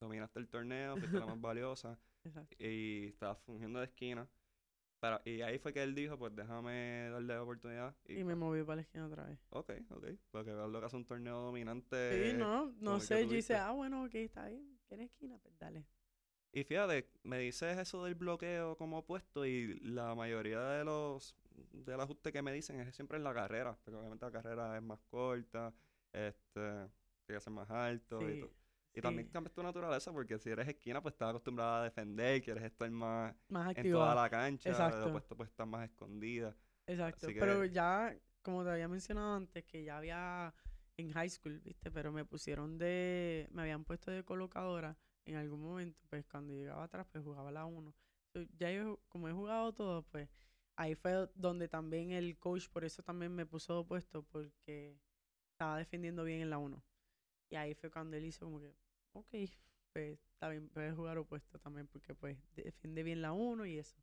dominaste 0.00 0.38
el 0.38 0.48
torneo, 0.48 0.96
fuiste 0.96 1.18
la 1.18 1.26
más 1.26 1.40
valiosa 1.40 1.98
Exacto. 2.24 2.56
y 2.58 3.08
estabas 3.08 3.38
fungiendo 3.40 3.78
de 3.80 3.86
esquina. 3.86 4.28
Pero, 5.00 5.18
y 5.24 5.40
ahí 5.40 5.58
fue 5.58 5.72
que 5.72 5.82
él 5.82 5.94
dijo, 5.94 6.18
pues 6.18 6.34
déjame 6.36 7.08
darle 7.10 7.38
oportunidad. 7.38 7.96
Y, 8.04 8.14
Y 8.14 8.16
me 8.18 8.24
pues, 8.24 8.36
moví 8.36 8.62
para 8.62 8.76
la 8.76 8.82
esquina 8.82 9.06
otra 9.06 9.24
vez. 9.24 9.38
Ok, 9.48 9.72
ok. 9.90 10.06
Porque 10.30 10.52
veas 10.52 10.68
lo 10.68 10.78
que 10.78 10.86
hace 10.86 10.96
un 10.96 11.06
torneo 11.06 11.40
dominante. 11.40 12.30
Sí, 12.32 12.36
no, 12.36 12.72
no 12.80 13.00
sé. 13.00 13.26
Yo 13.26 13.34
hice, 13.36 13.56
ah, 13.56 13.70
bueno, 13.70 14.04
ok, 14.04 14.14
está 14.16 14.46
bien. 14.48 14.78
¿Quieres 14.88 15.10
esquina? 15.10 15.38
Pues 15.38 15.58
dale. 15.58 15.86
Y 16.52 16.64
fíjate, 16.64 17.08
me 17.22 17.38
dices 17.38 17.78
eso 17.78 18.04
del 18.04 18.14
bloqueo 18.14 18.76
como 18.76 18.98
opuesto 18.98 19.46
y 19.46 19.78
la 19.80 20.14
mayoría 20.14 20.60
de 20.60 20.84
los 20.84 21.34
del 21.72 22.00
ajuste 22.00 22.32
que 22.32 22.42
me 22.42 22.52
dicen 22.52 22.80
es 22.80 22.94
siempre 22.94 23.18
en 23.18 23.24
la 23.24 23.34
carrera, 23.34 23.76
porque 23.82 23.98
obviamente 23.98 24.24
la 24.24 24.32
carrera 24.32 24.76
es 24.76 24.82
más 24.82 25.00
corta, 25.08 25.72
este, 26.12 26.60
tiene 26.60 27.38
que 27.38 27.40
ser 27.40 27.52
más 27.52 27.70
alto 27.70 28.28
y 28.28 28.40
todo. 28.40 28.50
Y 28.92 29.00
también 29.00 29.26
sí. 29.26 29.32
cambias 29.32 29.54
tu 29.54 29.62
naturaleza 29.62 30.12
porque 30.12 30.38
si 30.38 30.50
eres 30.50 30.66
esquina 30.66 31.00
pues 31.00 31.14
estás 31.14 31.30
acostumbrada 31.30 31.82
a 31.82 31.84
defender, 31.84 32.42
quieres 32.42 32.64
estar 32.64 32.90
más 32.90 33.34
Más 33.48 33.76
en 33.76 33.90
toda 33.90 34.14
la 34.14 34.28
cancha, 34.28 34.68
Exacto. 34.68 35.08
opuesto 35.08 35.36
pues 35.36 35.48
estás 35.48 35.66
más 35.66 35.84
escondida. 35.88 36.56
Exacto. 36.86 37.28
Pero 37.28 37.64
ya, 37.64 38.16
como 38.42 38.64
te 38.64 38.70
había 38.70 38.88
mencionado 38.88 39.36
antes, 39.36 39.64
que 39.64 39.84
ya 39.84 39.98
había 39.98 40.52
en 40.96 41.12
high 41.12 41.30
school, 41.30 41.60
¿viste? 41.60 41.90
Pero 41.90 42.12
me 42.12 42.24
pusieron 42.24 42.78
de. 42.78 43.48
Me 43.52 43.62
habían 43.62 43.84
puesto 43.84 44.10
de 44.10 44.24
colocadora 44.24 44.96
en 45.24 45.36
algún 45.36 45.60
momento. 45.60 46.00
Pues 46.08 46.26
cuando 46.26 46.52
llegaba 46.52 46.84
atrás, 46.84 47.06
pues 47.10 47.24
jugaba 47.24 47.52
la 47.52 47.64
1. 47.64 47.94
Ya 48.58 48.72
yo, 48.72 49.00
como 49.08 49.28
he 49.28 49.32
jugado 49.32 49.72
todo, 49.72 50.02
pues 50.02 50.28
ahí 50.80 50.94
fue 50.94 51.28
donde 51.34 51.68
también 51.68 52.10
el 52.10 52.38
coach, 52.38 52.68
por 52.70 52.84
eso 52.84 53.02
también 53.02 53.34
me 53.34 53.44
puso 53.44 53.74
de 53.74 53.80
opuesto, 53.80 54.22
porque 54.22 54.98
estaba 55.52 55.76
defendiendo 55.76 56.24
bien 56.24 56.40
en 56.40 56.48
la 56.48 56.56
1. 56.56 56.82
Y 57.50 57.56
ahí 57.56 57.74
fue 57.74 57.90
cuando 57.90 58.16
él 58.16 58.24
hizo 58.24 58.46
como 58.46 58.60
que, 58.60 58.74
ok, 59.12 59.28
pues 59.92 60.18
está 60.32 60.48
bien, 60.48 60.70
puedes 60.70 60.94
jugar 60.94 61.18
opuesto 61.18 61.58
también, 61.58 61.86
porque 61.86 62.14
pues 62.14 62.38
defiende 62.56 63.02
bien 63.02 63.20
la 63.20 63.32
1 63.32 63.66
y 63.66 63.76
eso. 63.78 64.00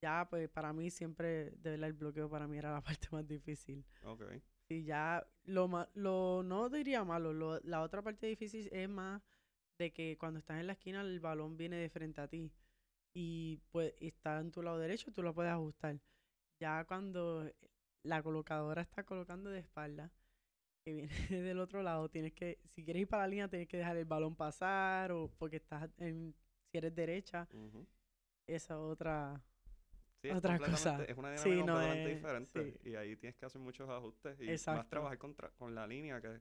Ya, 0.00 0.28
pues 0.30 0.48
para 0.48 0.72
mí 0.72 0.90
siempre, 0.90 1.50
de 1.50 1.70
verdad, 1.70 1.88
el 1.88 1.94
bloqueo 1.94 2.30
para 2.30 2.46
mí 2.46 2.56
era 2.56 2.72
la 2.72 2.80
parte 3.06 3.08
más 3.10 3.26
difícil. 3.26 3.84
Ok. 4.04 4.22
Y 4.68 4.84
ya, 4.84 5.26
lo, 5.42 5.68
lo 5.94 6.42
no 6.44 6.68
diría 6.70 7.02
malo, 7.04 7.32
lo- 7.32 7.60
la 7.64 7.82
otra 7.82 8.00
parte 8.00 8.28
difícil 8.28 8.68
es 8.72 8.88
más 8.88 9.20
de 9.76 9.92
que 9.92 10.16
cuando 10.18 10.38
estás 10.38 10.60
en 10.60 10.68
la 10.68 10.74
esquina 10.74 11.00
el 11.00 11.18
balón 11.18 11.56
viene 11.56 11.76
de 11.76 11.90
frente 11.90 12.20
a 12.20 12.28
ti 12.28 12.52
y 13.12 13.58
pues 13.72 13.92
está 14.00 14.38
en 14.38 14.52
tu 14.52 14.62
lado 14.62 14.78
derecho, 14.78 15.12
tú 15.12 15.22
lo 15.22 15.34
puedes 15.34 15.50
ajustar. 15.52 15.98
Ya 16.62 16.84
cuando 16.84 17.50
la 18.04 18.22
colocadora 18.22 18.82
está 18.82 19.02
colocando 19.04 19.50
de 19.50 19.58
espalda, 19.58 20.12
que 20.84 20.94
viene 20.94 21.08
del 21.30 21.58
otro 21.60 21.82
lado, 21.82 22.08
tienes 22.08 22.32
que, 22.34 22.60
si 22.66 22.84
quieres 22.84 23.02
ir 23.02 23.08
para 23.08 23.24
la 23.24 23.28
línea, 23.28 23.48
tienes 23.48 23.68
que 23.68 23.78
dejar 23.78 23.96
el 23.96 24.04
balón 24.04 24.36
pasar 24.36 25.10
o 25.12 25.28
porque 25.38 25.56
estás 25.56 25.90
en, 25.98 26.34
si 26.70 26.78
eres 26.78 26.94
derecha, 26.94 27.48
esa 28.46 28.78
otra, 28.78 29.42
Sí, 30.22 30.28
es 30.28 30.36
Otra 30.36 30.58
cosa. 30.58 31.04
Es 31.08 31.18
una 31.18 31.30
Sí, 31.34 31.50
dinámica 31.50 31.62
no 31.64 31.80
completamente 31.80 32.08
es- 32.08 32.16
diferente. 32.16 32.60
sí. 32.70 32.90
Y 32.90 32.94
ahí 32.94 33.16
tienes 33.16 33.36
que 33.36 33.46
hacer 33.46 33.60
muchos 33.60 33.88
ajustes 33.90 34.38
y 34.40 34.44
más 34.44 34.52
Exacto. 34.52 34.88
trabajar 34.88 35.18
contra, 35.18 35.50
con 35.58 35.74
la 35.74 35.86
línea 35.86 36.20
que 36.20 36.40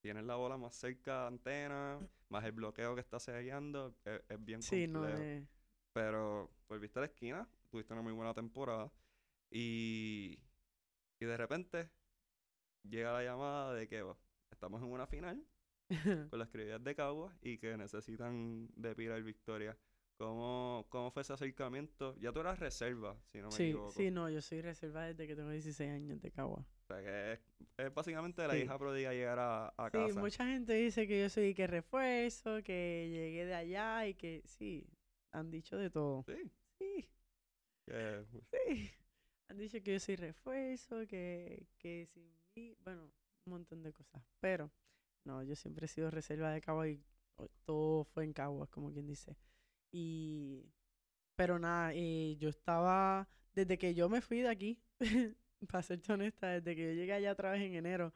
tienes 0.00 0.24
la 0.24 0.36
bola 0.36 0.56
más 0.56 0.76
cerca 0.76 1.22
de 1.22 1.26
antena, 1.28 2.00
más 2.28 2.44
el 2.44 2.52
bloqueo 2.52 2.94
que 2.94 3.00
está 3.00 3.18
sellando, 3.18 3.94
es, 4.04 4.22
es 4.28 4.44
bien 4.44 4.60
sí, 4.62 4.86
no 4.86 5.04
complejo. 5.04 5.22
es... 5.22 5.48
Pero 5.92 6.50
volviste 6.68 6.98
a 6.98 7.02
la 7.02 7.06
esquina, 7.06 7.48
tuviste 7.70 7.92
una 7.94 8.02
muy 8.02 8.12
buena 8.12 8.34
temporada 8.34 8.90
y, 9.50 10.38
y 11.20 11.24
de 11.26 11.36
repente 11.36 11.90
llega 12.82 13.12
la 13.12 13.22
llamada 13.24 13.74
de 13.74 13.88
que 13.88 14.02
"Oh, 14.02 14.18
estamos 14.50 14.82
en 14.82 14.88
una 14.90 15.06
final 15.06 15.44
con 16.30 16.38
las 16.38 16.48
criollas 16.50 16.82
de 16.84 16.94
Caguas 16.94 17.34
y 17.42 17.58
que 17.58 17.76
necesitan 17.76 18.68
de 18.76 18.94
Pilar 18.94 19.22
Victoria. 19.22 19.76
¿Cómo, 20.18 20.86
¿Cómo 20.90 21.10
fue 21.12 21.22
ese 21.22 21.32
acercamiento? 21.34 22.16
Ya 22.18 22.32
tú 22.32 22.40
eras 22.40 22.58
reserva, 22.58 23.16
si 23.32 23.38
no 23.40 23.50
me 23.50 23.56
Sí, 23.56 23.64
equivoco. 23.64 23.92
sí, 23.92 24.10
no, 24.10 24.28
yo 24.30 24.42
soy 24.42 24.60
reserva 24.62 25.04
desde 25.04 25.26
que 25.26 25.36
tengo 25.36 25.50
16 25.50 25.90
años 25.92 26.20
de 26.20 26.30
Cagua. 26.30 26.66
O 26.84 26.86
sea, 26.86 27.02
que 27.02 27.32
es, 27.34 27.40
es 27.76 27.94
básicamente 27.94 28.46
la 28.46 28.56
Sí. 28.56 28.64
hija 28.64 28.78
pródiga 28.78 29.12
llegar 29.12 29.38
a, 29.38 29.66
a 29.76 29.90
Sí, 29.90 29.98
casa. 29.98 30.20
mucha 30.20 30.46
gente 30.46 30.72
dice 30.74 31.06
que 31.06 31.20
yo 31.20 31.28
soy 31.30 31.54
que 31.54 31.66
refuerzo, 31.66 32.62
que 32.62 33.08
llegué 33.10 33.46
de 33.46 33.54
allá 33.54 34.06
y 34.06 34.14
que 34.14 34.42
sí, 34.46 34.86
han 35.32 35.50
dicho 35.50 35.76
de 35.76 35.90
todo. 35.90 36.24
Sí. 36.26 36.52
Sí, 36.78 37.08
sí. 38.50 38.90
Han 39.48 39.56
dicho 39.56 39.82
que 39.82 39.94
yo 39.94 40.00
soy 40.00 40.16
refuerzo, 40.16 41.06
que, 41.06 41.66
que 41.78 42.06
sin 42.06 42.30
mí, 42.54 42.76
bueno, 42.84 43.10
un 43.46 43.52
montón 43.52 43.82
de 43.82 43.92
cosas. 43.92 44.22
Pero, 44.40 44.70
no, 45.24 45.42
yo 45.42 45.56
siempre 45.56 45.86
he 45.86 45.88
sido 45.88 46.10
reserva 46.10 46.50
de 46.50 46.60
Cagua 46.60 46.88
y 46.88 47.02
todo 47.64 48.04
fue 48.04 48.24
en 48.24 48.32
Caguas, 48.32 48.68
como 48.68 48.92
quien 48.92 49.06
dice. 49.06 49.36
Y, 49.90 50.70
pero 51.34 51.58
nada, 51.58 51.92
eh, 51.94 52.36
yo 52.38 52.50
estaba, 52.50 53.28
desde 53.54 53.78
que 53.78 53.94
yo 53.94 54.08
me 54.08 54.20
fui 54.20 54.40
de 54.40 54.48
aquí, 54.48 54.82
para 55.70 55.82
serte 55.82 56.12
honesta, 56.12 56.48
desde 56.48 56.76
que 56.76 56.88
yo 56.88 56.92
llegué 56.92 57.12
allá 57.14 57.32
otra 57.32 57.50
vez 57.50 57.62
en 57.62 57.74
enero, 57.74 58.12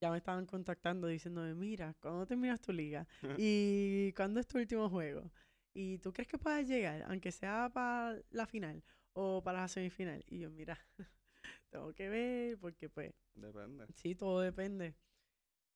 ya 0.00 0.10
me 0.10 0.16
estaban 0.16 0.44
contactando 0.44 1.06
diciéndome, 1.06 1.54
mira, 1.54 1.94
¿cuándo 2.00 2.26
terminas 2.26 2.60
tu 2.60 2.72
liga? 2.72 3.06
¿Y 3.38 4.12
cuándo 4.14 4.40
es 4.40 4.46
tu 4.48 4.58
último 4.58 4.90
juego? 4.90 5.30
¿Y 5.72 5.98
tú 5.98 6.12
crees 6.12 6.28
que 6.28 6.38
puedas 6.38 6.66
llegar, 6.66 7.04
aunque 7.08 7.30
sea 7.30 7.70
para 7.72 8.20
la 8.30 8.46
final 8.46 8.82
o 9.14 9.42
para 9.42 9.62
la 9.62 9.68
semifinal? 9.68 10.24
Y 10.28 10.40
yo, 10.40 10.50
mira, 10.50 10.78
tengo 11.70 11.92
que 11.94 12.08
ver, 12.08 12.58
porque 12.58 12.88
pues 12.90 13.14
Depende. 13.34 13.86
Sí, 13.94 14.14
todo 14.14 14.40
depende. 14.40 14.94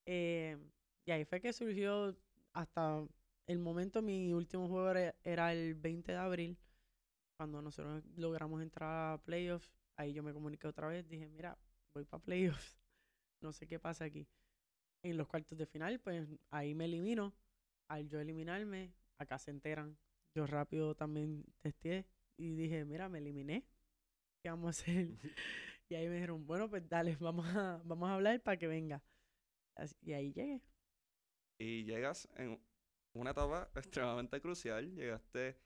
Eh, 0.07 0.57
y 1.05 1.11
ahí 1.11 1.25
fue 1.25 1.41
que 1.41 1.53
surgió 1.53 2.17
hasta 2.53 3.07
el 3.47 3.59
momento, 3.59 4.03
mi 4.03 4.33
último 4.33 4.69
juego 4.69 4.91
era, 4.91 5.15
era 5.25 5.53
el 5.53 5.75
20 5.75 6.13
de 6.13 6.19
abril, 6.19 6.59
cuando 7.37 7.63
nosotros 7.63 8.05
logramos 8.17 8.63
entrar 8.63 9.15
a 9.15 9.19
playoffs. 9.19 9.71
Ahí 9.97 10.13
yo 10.13 10.23
me 10.23 10.33
comuniqué 10.33 10.69
otra 10.69 10.89
vez, 10.89 11.09
dije, 11.09 11.29
mira, 11.29 11.59
voy 11.95 12.05
para 12.05 12.23
playoffs, 12.23 12.79
no 13.43 13.53
sé 13.53 13.67
qué 13.67 13.79
pasa 13.79 14.05
aquí. 14.05 14.27
En 15.03 15.17
los 15.17 15.29
cuartos 15.29 15.59
de 15.59 15.67
final, 15.67 16.01
pues 16.01 16.29
ahí 16.51 16.75
me 16.75 16.87
elimino. 16.87 17.35
Al 17.89 18.09
yo 18.09 18.21
eliminarme, 18.21 18.93
acá 19.19 19.39
se 19.39 19.51
enteran. 19.51 19.97
Yo 20.35 20.47
rápido 20.47 20.95
también 20.95 21.45
testé 21.61 22.07
y 22.39 22.55
dije, 22.55 22.85
mira, 22.87 23.09
me 23.11 23.19
eliminé. 23.19 23.67
¿Qué 24.43 24.51
vamos 24.51 24.67
a 24.67 24.71
hacer? 24.71 25.09
y 25.91 25.95
ahí 25.97 26.09
me 26.09 26.15
dijeron, 26.17 26.47
bueno, 26.47 26.71
pues 26.71 26.89
dale, 26.89 27.17
vamos 27.21 27.47
a, 27.55 27.83
vamos 27.85 28.09
a 28.09 28.15
hablar 28.15 28.41
para 28.43 28.59
que 28.59 28.67
venga. 28.69 29.03
Así- 29.77 29.97
y 30.03 30.13
ahí 30.15 30.33
llegué. 30.33 30.63
Y 31.59 31.85
llegas 31.85 32.29
en 32.37 32.61
una 33.15 33.31
etapa 33.33 33.71
extremadamente 33.77 34.41
crucial. 34.41 34.95
Llegaste 34.95 35.59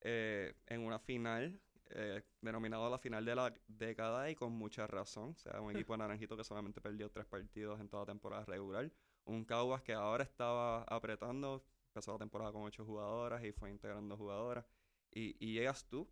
eh, 0.00 0.54
en 0.66 0.80
una 0.84 0.98
final, 0.98 1.60
eh, 1.90 2.22
denominada 2.40 2.90
la 2.90 2.98
final 2.98 3.24
de 3.24 3.34
la 3.34 3.54
década 3.68 4.30
y 4.30 4.34
con 4.34 4.52
mucha 4.52 4.86
razón. 4.86 5.30
O 5.30 5.36
sea, 5.36 5.60
un 5.60 5.72
equipo 5.72 5.92
de 5.94 5.98
naranjito 5.98 6.36
que 6.36 6.44
solamente 6.44 6.80
perdió 6.80 7.10
tres 7.10 7.26
partidos 7.26 7.80
en 7.80 7.88
toda 7.88 8.06
temporada 8.06 8.44
regular. 8.46 8.90
Un 9.24 9.44
Caguas 9.44 9.82
que 9.82 9.92
ahora 9.92 10.24
estaba 10.24 10.82
apretando. 10.84 11.64
Empezó 11.88 12.12
la 12.12 12.18
temporada 12.18 12.52
con 12.52 12.62
ocho 12.64 12.84
jugadoras 12.84 13.44
y 13.44 13.52
fue 13.52 13.70
integrando 13.70 14.16
jugadoras. 14.16 14.64
Y, 15.12 15.36
y 15.40 15.54
llegas 15.54 15.86
tú. 15.88 16.08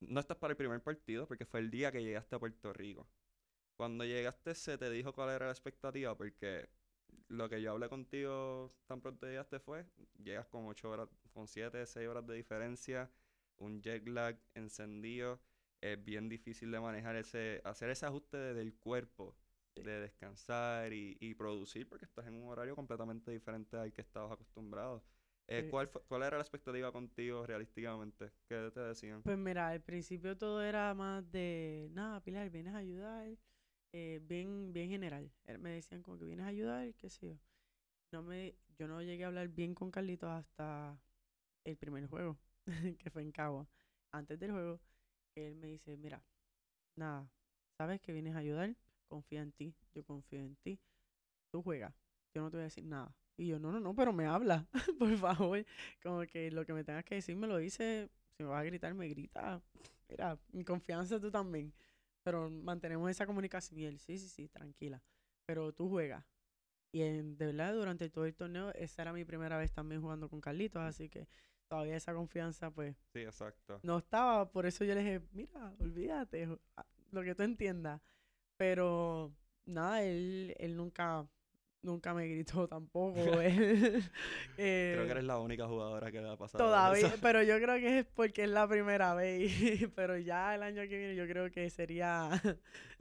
No 0.00 0.20
estás 0.20 0.36
para 0.38 0.52
el 0.52 0.56
primer 0.56 0.82
partido 0.82 1.26
porque 1.28 1.46
fue 1.46 1.60
el 1.60 1.70
día 1.70 1.92
que 1.92 2.02
llegaste 2.02 2.36
a 2.36 2.38
Puerto 2.40 2.72
Rico. 2.72 3.08
Cuando 3.76 4.04
llegaste, 4.04 4.54
¿se 4.54 4.78
te 4.78 4.90
dijo 4.90 5.12
cuál 5.14 5.30
era 5.30 5.46
la 5.46 5.52
expectativa? 5.52 6.16
Porque 6.16 6.68
lo 7.28 7.48
que 7.48 7.60
yo 7.62 7.72
hablé 7.72 7.88
contigo 7.88 8.72
tan 8.86 9.00
pronto 9.00 9.26
llegaste 9.26 9.60
fue, 9.60 9.86
llegas 10.22 10.46
con 10.48 10.66
ocho 10.66 10.90
horas, 10.90 11.08
con 11.32 11.48
siete, 11.48 11.86
seis 11.86 12.08
horas 12.08 12.26
de 12.26 12.34
diferencia, 12.36 13.10
un 13.58 13.82
jet 13.82 14.06
lag 14.08 14.38
encendido, 14.54 15.40
es 15.80 16.02
bien 16.04 16.28
difícil 16.28 16.70
de 16.70 16.80
manejar 16.80 17.16
ese, 17.16 17.60
hacer 17.64 17.90
ese 17.90 18.06
ajuste 18.06 18.36
de- 18.38 18.54
del 18.54 18.74
cuerpo, 18.76 19.36
de 19.76 20.00
descansar 20.00 20.92
y, 20.92 21.16
y 21.20 21.34
producir, 21.34 21.88
porque 21.88 22.06
estás 22.06 22.26
en 22.26 22.34
un 22.34 22.48
horario 22.50 22.74
completamente 22.76 23.30
diferente 23.30 23.76
al 23.76 23.92
que 23.92 24.02
estabas 24.02 24.32
acostumbrado. 24.32 25.04
Eh, 25.48 25.64
Sí. 25.64 25.68
¿cuál, 25.68 25.88
fue- 25.88 26.02
¿Cuál 26.08 26.22
era 26.24 26.36
la 26.36 26.42
expectativa 26.42 26.92
contigo 26.92 27.46
realísticamente? 27.46 28.32
¿Qué 28.48 28.70
te 28.74 28.80
decían? 28.80 29.24
Pues 29.24 29.36
mira, 29.38 29.68
al 29.68 29.82
principio 29.82 30.36
todo 30.36 30.62
era 30.62 30.94
más 30.94 31.30
de, 31.32 31.88
nada, 31.92 32.20
Pilar, 32.22 32.48
vienes 32.50 32.74
a 32.74 32.78
ayudar, 32.78 33.28
eh, 33.92 34.20
bien, 34.22 34.72
bien 34.72 34.88
general. 34.90 35.30
Eh, 35.46 35.58
Me 35.58 35.70
decían 35.70 36.02
como 36.02 36.18
que 36.18 36.24
vienes 36.26 36.46
a 36.46 36.48
ayudar, 36.48 36.94
qué 36.94 37.10
sé 37.10 37.26
yo. 37.28 37.38
No 38.12 38.22
me, 38.22 38.56
yo 38.78 38.88
no 38.88 39.02
llegué 39.02 39.24
a 39.24 39.28
hablar 39.28 39.48
bien 39.48 39.74
con 39.74 39.90
Carlitos 39.90 40.30
hasta 40.30 41.00
el 41.64 41.76
primer 41.78 42.06
juego, 42.08 42.38
que 42.98 43.10
fue 43.10 43.22
en 43.22 43.32
Cagua. 43.32 43.68
Antes 44.12 44.38
del 44.40 44.52
juego, 44.52 44.80
él 45.36 45.56
me 45.56 45.68
dice, 45.68 45.96
mira, 45.98 46.22
nada, 46.96 47.30
sabes 47.78 48.00
que 48.00 48.12
vienes 48.12 48.34
a 48.36 48.38
ayudar, 48.40 48.76
confía 49.08 49.42
en 49.42 49.52
ti, 49.52 49.74
yo 49.94 50.04
confío 50.04 50.40
en 50.40 50.56
ti, 50.56 50.80
tú 51.50 51.62
juegas, 51.62 51.94
yo 52.34 52.42
no 52.42 52.50
te 52.50 52.56
voy 52.58 52.62
a 52.62 52.64
decir 52.64 52.84
nada. 52.84 53.14
Y 53.36 53.48
yo, 53.48 53.58
no, 53.58 53.70
no, 53.70 53.80
no, 53.80 53.94
pero 53.94 54.12
me 54.12 54.26
habla, 54.26 54.66
por 54.98 55.16
favor. 55.18 55.64
Como 56.02 56.22
que 56.26 56.50
lo 56.50 56.64
que 56.64 56.72
me 56.72 56.84
tengas 56.84 57.04
que 57.04 57.16
decir 57.16 57.36
me 57.36 57.46
lo 57.46 57.58
dice, 57.58 58.08
si 58.36 58.42
me 58.42 58.48
vas 58.50 58.60
a 58.62 58.64
gritar, 58.64 58.94
me 58.94 59.08
grita. 59.08 59.60
Mira, 60.08 60.38
mi 60.52 60.64
confianza 60.64 61.20
tú 61.20 61.30
también. 61.30 61.72
Pero 62.22 62.50
mantenemos 62.50 63.10
esa 63.10 63.26
comunicación 63.26 63.78
y 63.80 63.84
él, 63.84 63.98
sí, 63.98 64.18
sí, 64.18 64.28
sí, 64.28 64.48
tranquila. 64.48 65.02
Pero 65.44 65.72
tú 65.72 65.88
juegas. 65.88 66.24
Y 66.92 67.02
en- 67.02 67.36
de 67.36 67.46
verdad, 67.46 67.74
durante 67.74 68.08
todo 68.10 68.26
el 68.26 68.34
torneo, 68.34 68.72
esa 68.74 69.02
era 69.02 69.12
mi 69.12 69.24
primera 69.24 69.58
vez 69.58 69.72
también 69.72 70.00
jugando 70.00 70.28
con 70.30 70.40
Carlitos, 70.40 70.82
así 70.82 71.08
que 71.10 71.28
todavía 71.68 71.96
esa 71.96 72.14
confianza, 72.14 72.70
pues, 72.70 72.96
Sí, 73.12 73.20
exacto. 73.20 73.80
no 73.82 73.98
estaba, 73.98 74.50
por 74.50 74.66
eso 74.66 74.84
yo 74.84 74.94
le 74.94 75.00
dije, 75.02 75.20
mira, 75.32 75.74
olvídate, 75.80 76.46
jo- 76.46 76.60
a- 76.76 76.86
lo 77.12 77.22
que 77.22 77.34
tú 77.34 77.42
entiendas. 77.42 78.00
Pero 78.56 79.34
nada, 79.66 80.02
él, 80.02 80.54
él 80.58 80.76
nunca, 80.76 81.26
nunca 81.86 82.12
me 82.12 82.28
gritó 82.28 82.68
tampoco. 82.68 83.18
él, 83.40 84.04
eh, 84.58 84.92
Creo 84.94 85.06
que 85.06 85.12
eres 85.12 85.24
la 85.24 85.38
única 85.38 85.66
jugadora 85.66 86.12
que 86.12 86.20
le 86.20 86.28
ha 86.28 86.36
pasado 86.36 86.62
todavía, 86.62 87.06
eso. 87.06 87.16
pero 87.22 87.42
yo 87.42 87.56
creo 87.56 87.76
que 87.76 88.00
es 88.00 88.06
porque 88.06 88.44
es 88.44 88.50
la 88.50 88.68
primera 88.68 89.14
vez. 89.14 89.52
pero 89.94 90.18
ya 90.18 90.54
el 90.54 90.62
año 90.62 90.82
que 90.82 90.98
viene 90.98 91.16
yo 91.16 91.26
creo 91.26 91.50
que 91.50 91.70
sería, 91.70 92.30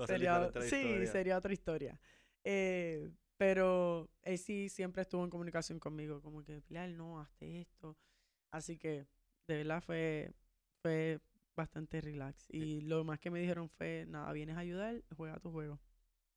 sería, 0.05 0.49
sí, 0.61 0.77
historia. 0.77 1.11
sería 1.11 1.37
otra 1.37 1.51
historia. 1.51 1.99
Eh, 2.43 3.11
pero 3.37 4.09
él 4.23 4.37
sí 4.37 4.69
siempre 4.69 5.01
estuvo 5.01 5.23
en 5.23 5.29
comunicación 5.29 5.79
conmigo, 5.79 6.21
como 6.21 6.43
que, 6.43 6.61
Pilar, 6.61 6.89
no, 6.91 7.19
hazte 7.19 7.59
esto. 7.59 7.97
Así 8.51 8.77
que, 8.77 9.07
de 9.47 9.57
verdad, 9.57 9.81
fue, 9.81 10.31
fue 10.81 11.19
bastante 11.55 11.99
relax. 11.99 12.45
Y 12.49 12.81
lo 12.81 13.03
más 13.03 13.19
que 13.19 13.29
me 13.29 13.39
dijeron 13.39 13.69
fue, 13.69 14.05
nada, 14.07 14.31
vienes 14.31 14.55
a 14.55 14.59
ayudar, 14.59 15.03
juega 15.17 15.39
tu 15.39 15.51
juego. 15.51 15.79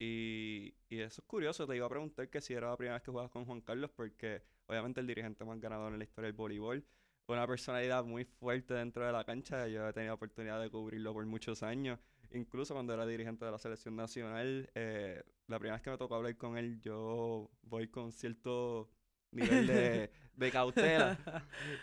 Y, 0.00 0.74
y 0.88 1.00
eso 1.00 1.22
es 1.22 1.26
curioso, 1.26 1.66
te 1.66 1.76
iba 1.76 1.86
a 1.86 1.88
preguntar 1.88 2.28
que 2.28 2.40
si 2.40 2.54
era 2.54 2.70
la 2.70 2.76
primera 2.76 2.94
vez 2.94 3.02
que 3.02 3.10
jugabas 3.10 3.32
con 3.32 3.44
Juan 3.44 3.60
Carlos, 3.60 3.90
porque 3.94 4.42
obviamente 4.66 5.00
el 5.00 5.06
dirigente 5.06 5.44
más 5.44 5.60
ganador 5.60 5.92
en 5.92 5.98
la 5.98 6.04
historia 6.04 6.26
del 6.26 6.36
voleibol, 6.36 6.84
una 7.26 7.46
personalidad 7.46 8.04
muy 8.04 8.24
fuerte 8.24 8.74
dentro 8.74 9.04
de 9.04 9.12
la 9.12 9.24
cancha, 9.24 9.66
yo 9.68 9.86
he 9.88 9.92
tenido 9.92 10.14
oportunidad 10.14 10.60
de 10.60 10.70
cubrirlo 10.70 11.12
por 11.12 11.26
muchos 11.26 11.62
años, 11.62 11.98
incluso 12.32 12.74
cuando 12.74 12.94
era 12.94 13.06
dirigente 13.06 13.44
de 13.44 13.50
la 13.50 13.58
selección 13.58 13.96
nacional, 13.96 14.70
eh, 14.74 15.22
la 15.46 15.58
primera 15.58 15.76
vez 15.76 15.82
que 15.82 15.90
me 15.90 15.98
tocó 15.98 16.14
hablar 16.14 16.36
con 16.36 16.56
él, 16.56 16.80
yo 16.80 17.50
voy 17.62 17.88
con 17.88 18.12
cierto 18.12 18.90
nivel 19.30 19.66
de, 19.66 20.10
de 20.34 20.50
cautela. 20.52 21.16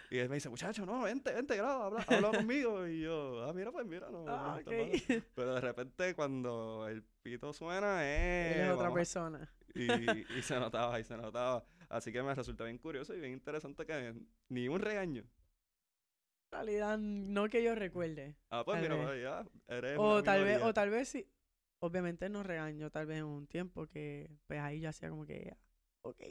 Y 0.10 0.18
él 0.18 0.30
me 0.30 0.36
dice, 0.36 0.50
muchacho, 0.50 0.86
no, 0.86 1.02
vente, 1.04 1.32
vente, 1.34 1.56
graba, 1.58 1.86
habla, 1.88 2.02
habla 2.08 2.34
conmigo. 2.34 2.88
Y 2.88 3.02
yo, 3.02 3.44
ah, 3.44 3.54
mira, 3.54 3.72
pues 3.72 3.86
mira, 3.86 4.10
no, 4.10 4.40
no 4.40 4.56
Ah, 4.56 4.58
está 4.58 4.72
ok. 4.72 4.78
mal". 4.78 4.90
Pero 5.36 5.56
de 5.56 5.62
repente 5.62 6.16
cuando 6.16 6.88
el 6.88 7.04
pito 7.22 7.54
suena, 7.54 8.00
eh, 8.04 8.64
es 8.66 8.72
otra 8.72 8.92
persona. 8.94 9.50
y, 9.74 10.38
y 10.38 10.42
se 10.42 10.60
notaba, 10.60 11.00
y 11.00 11.04
se 11.04 11.18
notaba. 11.18 11.66
Así 11.90 12.12
que 12.12 12.24
me 12.24 12.34
resulta 12.34 12.64
bien 12.64 12.78
curioso 12.78 13.14
y 13.14 13.20
bien 13.20 13.34
interesante 13.34 13.86
que 13.86 14.16
ni 14.50 14.68
un 14.68 14.80
regaño. 14.80 15.24
En 16.52 16.58
realidad, 16.58 16.98
no 16.98 17.50
que 17.50 17.62
yo 17.64 17.76
recuerde. 17.76 18.36
Ah, 18.50 18.64
pues 18.64 18.80
mira, 18.80 18.96
vez. 18.96 19.06
pues, 19.06 19.22
ya, 19.22 19.46
eres 19.68 20.00
O 20.00 20.24
tal 20.24 20.44
vez, 20.44 20.60
o 20.64 20.74
tal 20.74 20.90
vez 20.90 21.10
sí. 21.10 21.28
Obviamente 21.80 22.30
nos 22.30 22.46
regañó 22.46 22.90
tal 22.90 23.06
vez 23.06 23.20
en 23.20 23.26
un 23.26 23.48
tiempo 23.48 23.88
que 23.88 24.32
pues 24.48 24.60
ahí 24.62 24.80
yo 24.80 24.90
hacía 24.90 25.10
como 25.10 25.26
que, 25.26 25.56
ok, 26.04 26.22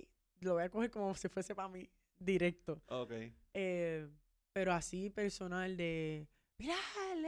lo 0.45 0.55
voy 0.55 0.63
a 0.65 0.69
coger 0.71 0.91
como 0.91 1.15
si 1.15 1.29
fuese 1.29 1.55
para 1.55 1.69
mí, 1.69 1.89
directo. 2.19 2.81
Ok. 2.89 3.13
Eh, 3.55 4.09
pero 4.53 4.73
así 4.73 5.11
personal 5.11 5.77
de, 5.77 6.29
mira, 6.59 6.77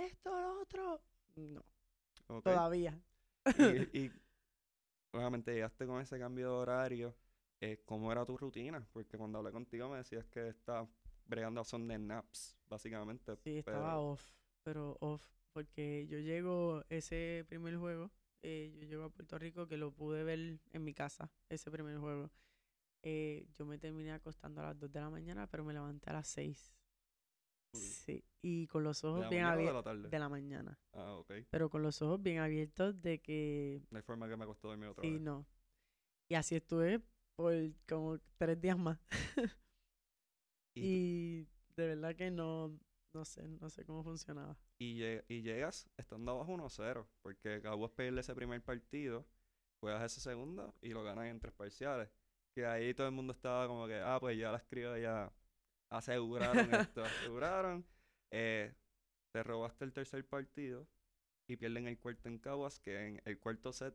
esto, 0.05 0.31
lo 0.31 0.61
otro. 0.61 1.01
No, 1.37 1.63
todavía. 2.43 3.01
Y, 3.59 3.99
y 4.05 4.13
obviamente 5.13 5.53
llegaste 5.55 5.87
con 5.87 6.01
ese 6.01 6.19
cambio 6.19 6.47
de 6.49 6.53
horario. 6.53 7.15
eh, 7.61 7.83
¿Cómo 7.85 8.13
era 8.13 8.25
tu 8.25 8.37
rutina? 8.37 8.87
Porque 8.93 9.17
cuando 9.17 9.39
hablé 9.39 9.51
contigo 9.53 9.89
me 9.89 9.99
decías 9.99 10.25
que 10.27 10.49
estabas 10.49 10.89
bregando 11.27 11.61
a 11.61 11.65
son 11.65 11.89
de 11.89 11.99
naps, 11.99 12.57
básicamente. 12.69 13.37
Sí, 13.37 13.59
estaba 13.59 13.91
pero- 13.93 14.03
off, 14.11 14.33
pero 14.63 14.97
off, 15.01 15.23
porque 15.53 16.07
yo 16.09 16.19
llego 16.19 16.85
ese 16.89 17.45
primer 17.49 17.77
juego, 17.77 18.11
eh, 18.43 18.73
yo 18.79 18.87
llego 18.87 19.05
a 19.05 19.11
Puerto 19.11 19.39
Rico 19.39 19.67
que 19.67 19.77
lo 19.77 19.91
pude 19.93 20.23
ver 20.23 20.59
en 20.73 20.85
mi 20.85 20.95
casa, 20.95 21.31
ese 21.49 21.71
primer 21.71 21.99
juego. 21.99 22.31
Eh, 23.09 23.47
yo 23.55 23.65
me 23.67 23.79
terminé 23.79 24.13
acostando 24.13 24.61
a 24.61 24.65
las 24.67 24.79
2 24.81 24.93
de 24.93 25.01
la 25.01 25.11
mañana, 25.11 25.47
pero 25.47 25.65
me 25.65 25.73
levanté 25.73 26.11
a 26.11 26.15
las 26.15 26.29
6. 26.29 26.75
Uy. 27.73 27.97
Sí, 28.05 28.25
y 28.43 28.67
con 28.69 28.85
los 28.85 29.05
¿De 29.05 29.05
ojos 29.05 29.25
la 29.25 29.31
bien 29.31 29.33
mañana 29.33 29.63
o 29.63 29.67
de 29.67 29.73
abiertos 29.73 29.75
la 29.75 29.83
tarde? 29.83 30.13
de 30.13 30.19
la 30.19 30.29
mañana, 30.29 30.79
Ah, 30.93 31.15
ok. 31.19 31.33
pero 31.51 31.71
con 31.71 31.83
los 31.83 32.03
ojos 32.03 32.23
bien 32.23 32.39
abiertos 32.39 33.01
de 33.03 33.21
que 33.21 33.83
No 33.91 33.97
hay 33.99 34.03
forma 34.05 34.29
que 34.29 34.37
me 34.37 34.47
costó 34.47 34.69
dormir 34.69 34.89
otra 34.91 35.03
sí, 35.03 35.11
vez. 35.11 35.21
no. 35.21 35.47
Y 36.29 36.37
así 36.37 36.57
estuve 36.57 37.03
por 37.37 37.55
como 37.89 38.19
tres 38.39 38.61
días 38.61 38.79
más. 38.79 38.99
Y, 40.75 40.91
y 41.39 41.47
de 41.77 41.87
verdad 41.89 42.15
que 42.17 42.31
no, 42.31 42.79
no 43.13 43.25
sé, 43.25 43.47
no 43.49 43.71
sé 43.71 43.85
cómo 43.85 44.03
funcionaba. 44.03 44.57
y, 44.79 44.95
lle- 44.99 45.25
y 45.29 45.43
llegas 45.43 45.89
estando 45.97 46.33
abajo 46.33 46.53
1-0, 46.53 47.09
porque 47.23 47.55
acabó 47.55 47.89
de 47.89 47.95
perderle 47.95 48.21
ese 48.21 48.35
primer 48.35 48.63
partido, 48.63 49.27
juegas 49.81 50.05
ese 50.13 50.21
segundo 50.21 50.75
y 50.83 50.91
lo 50.91 51.03
ganan 51.03 51.27
en 51.27 51.41
tres 51.41 51.55
parciales. 51.55 52.09
Que 52.57 52.65
ahí 52.67 52.95
todo 52.95 53.07
el 53.07 53.13
mundo 53.13 53.35
estaba 53.35 53.67
como 53.69 53.87
que, 53.87 53.97
ah, 53.97 54.17
pues 54.19 54.39
ya 54.39 54.51
las 54.51 54.65
criollas 54.65 55.03
ya 55.03 55.33
aseguraron 55.91 56.75
esto, 56.75 57.05
aseguraron. 57.05 57.87
Eh, 58.33 58.75
te 59.33 59.43
robaste 59.43 59.85
el 59.85 59.93
tercer 59.93 60.27
partido 60.27 60.89
y 61.47 61.57
pierden 61.57 61.87
el 61.87 61.99
cuarto 61.99 62.29
en 62.31 62.39
Caguas, 62.39 62.81
que 62.81 63.07
en 63.07 63.23
el 63.27 63.39
cuarto 63.39 63.73
set 63.73 63.95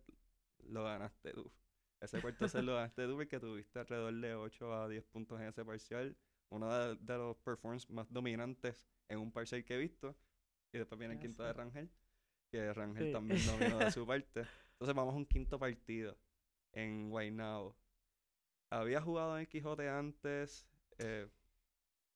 lo 0.60 0.84
ganaste 0.84 1.34
tú. 1.34 1.52
Ese 2.00 2.22
cuarto 2.22 2.48
set 2.48 2.64
lo 2.64 2.76
ganaste 2.76 3.08
tú 3.08 3.16
porque 3.16 3.40
tuviste 3.40 3.80
alrededor 3.80 4.14
de 4.14 4.36
8 4.36 4.74
a 4.74 4.88
10 4.88 5.04
puntos 5.06 5.40
en 5.42 5.48
ese 5.48 5.66
parcial. 5.66 6.16
Uno 6.50 6.72
de, 6.72 6.96
de 6.98 7.18
los 7.18 7.38
performances 7.38 7.90
más 7.90 8.12
dominantes 8.14 8.88
en 9.10 9.20
un 9.20 9.32
parcial 9.32 9.64
que 9.66 9.74
he 9.76 9.78
visto. 9.80 10.16
Y 10.74 10.78
después 10.78 11.00
viene 11.00 11.16
el 11.16 11.20
quinto 11.20 11.44
de 11.44 11.52
Rangel, 11.54 11.90
que 12.52 12.72
Rangel 12.74 13.08
Sí. 13.08 13.12
también 13.12 13.46
dominó 13.46 13.80
de 13.80 13.92
su 13.92 14.06
parte. 14.08 14.46
Entonces 14.74 14.96
vamos 14.96 15.14
a 15.14 15.18
un 15.18 15.26
quinto 15.26 15.60
partido 15.60 16.18
en 16.74 17.10
Guaynabo. 17.10 17.76
¿Habías 18.72 19.04
jugado 19.04 19.38
en 19.38 19.46
Quijote 19.46 19.88
antes? 19.90 20.66
Eh, 20.98 21.28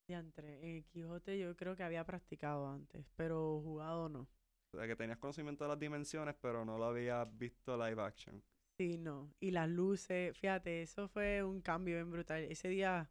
Diantre, 0.08 0.78
en 0.78 0.84
Quijote 0.86 1.38
yo 1.38 1.56
creo 1.56 1.76
que 1.76 1.84
había 1.84 2.04
practicado 2.04 2.68
antes, 2.68 3.06
pero 3.16 3.62
jugado 3.62 4.10
no. 4.10 4.28
o 4.74 4.78
sea, 4.78 4.88
que 4.88 4.96
tenías 4.96 5.18
conocimiento 5.18 5.64
de 5.64 5.70
las 5.70 5.80
dimensiones, 5.80 6.36
pero 6.42 6.64
no 6.66 6.78
lo 6.78 6.86
habías 6.86 7.28
visto 7.38 7.76
live 7.78 8.02
action. 8.02 8.44
Sí, 8.78 8.98
no. 8.98 9.34
Y 9.40 9.52
las 9.52 9.70
luces, 9.70 10.38
fíjate, 10.38 10.82
eso 10.82 11.08
fue 11.08 11.44
un 11.44 11.62
cambio 11.62 11.96
bien 11.96 12.12
brutal. 12.12 12.44
Ese 12.44 12.68
día, 12.68 13.10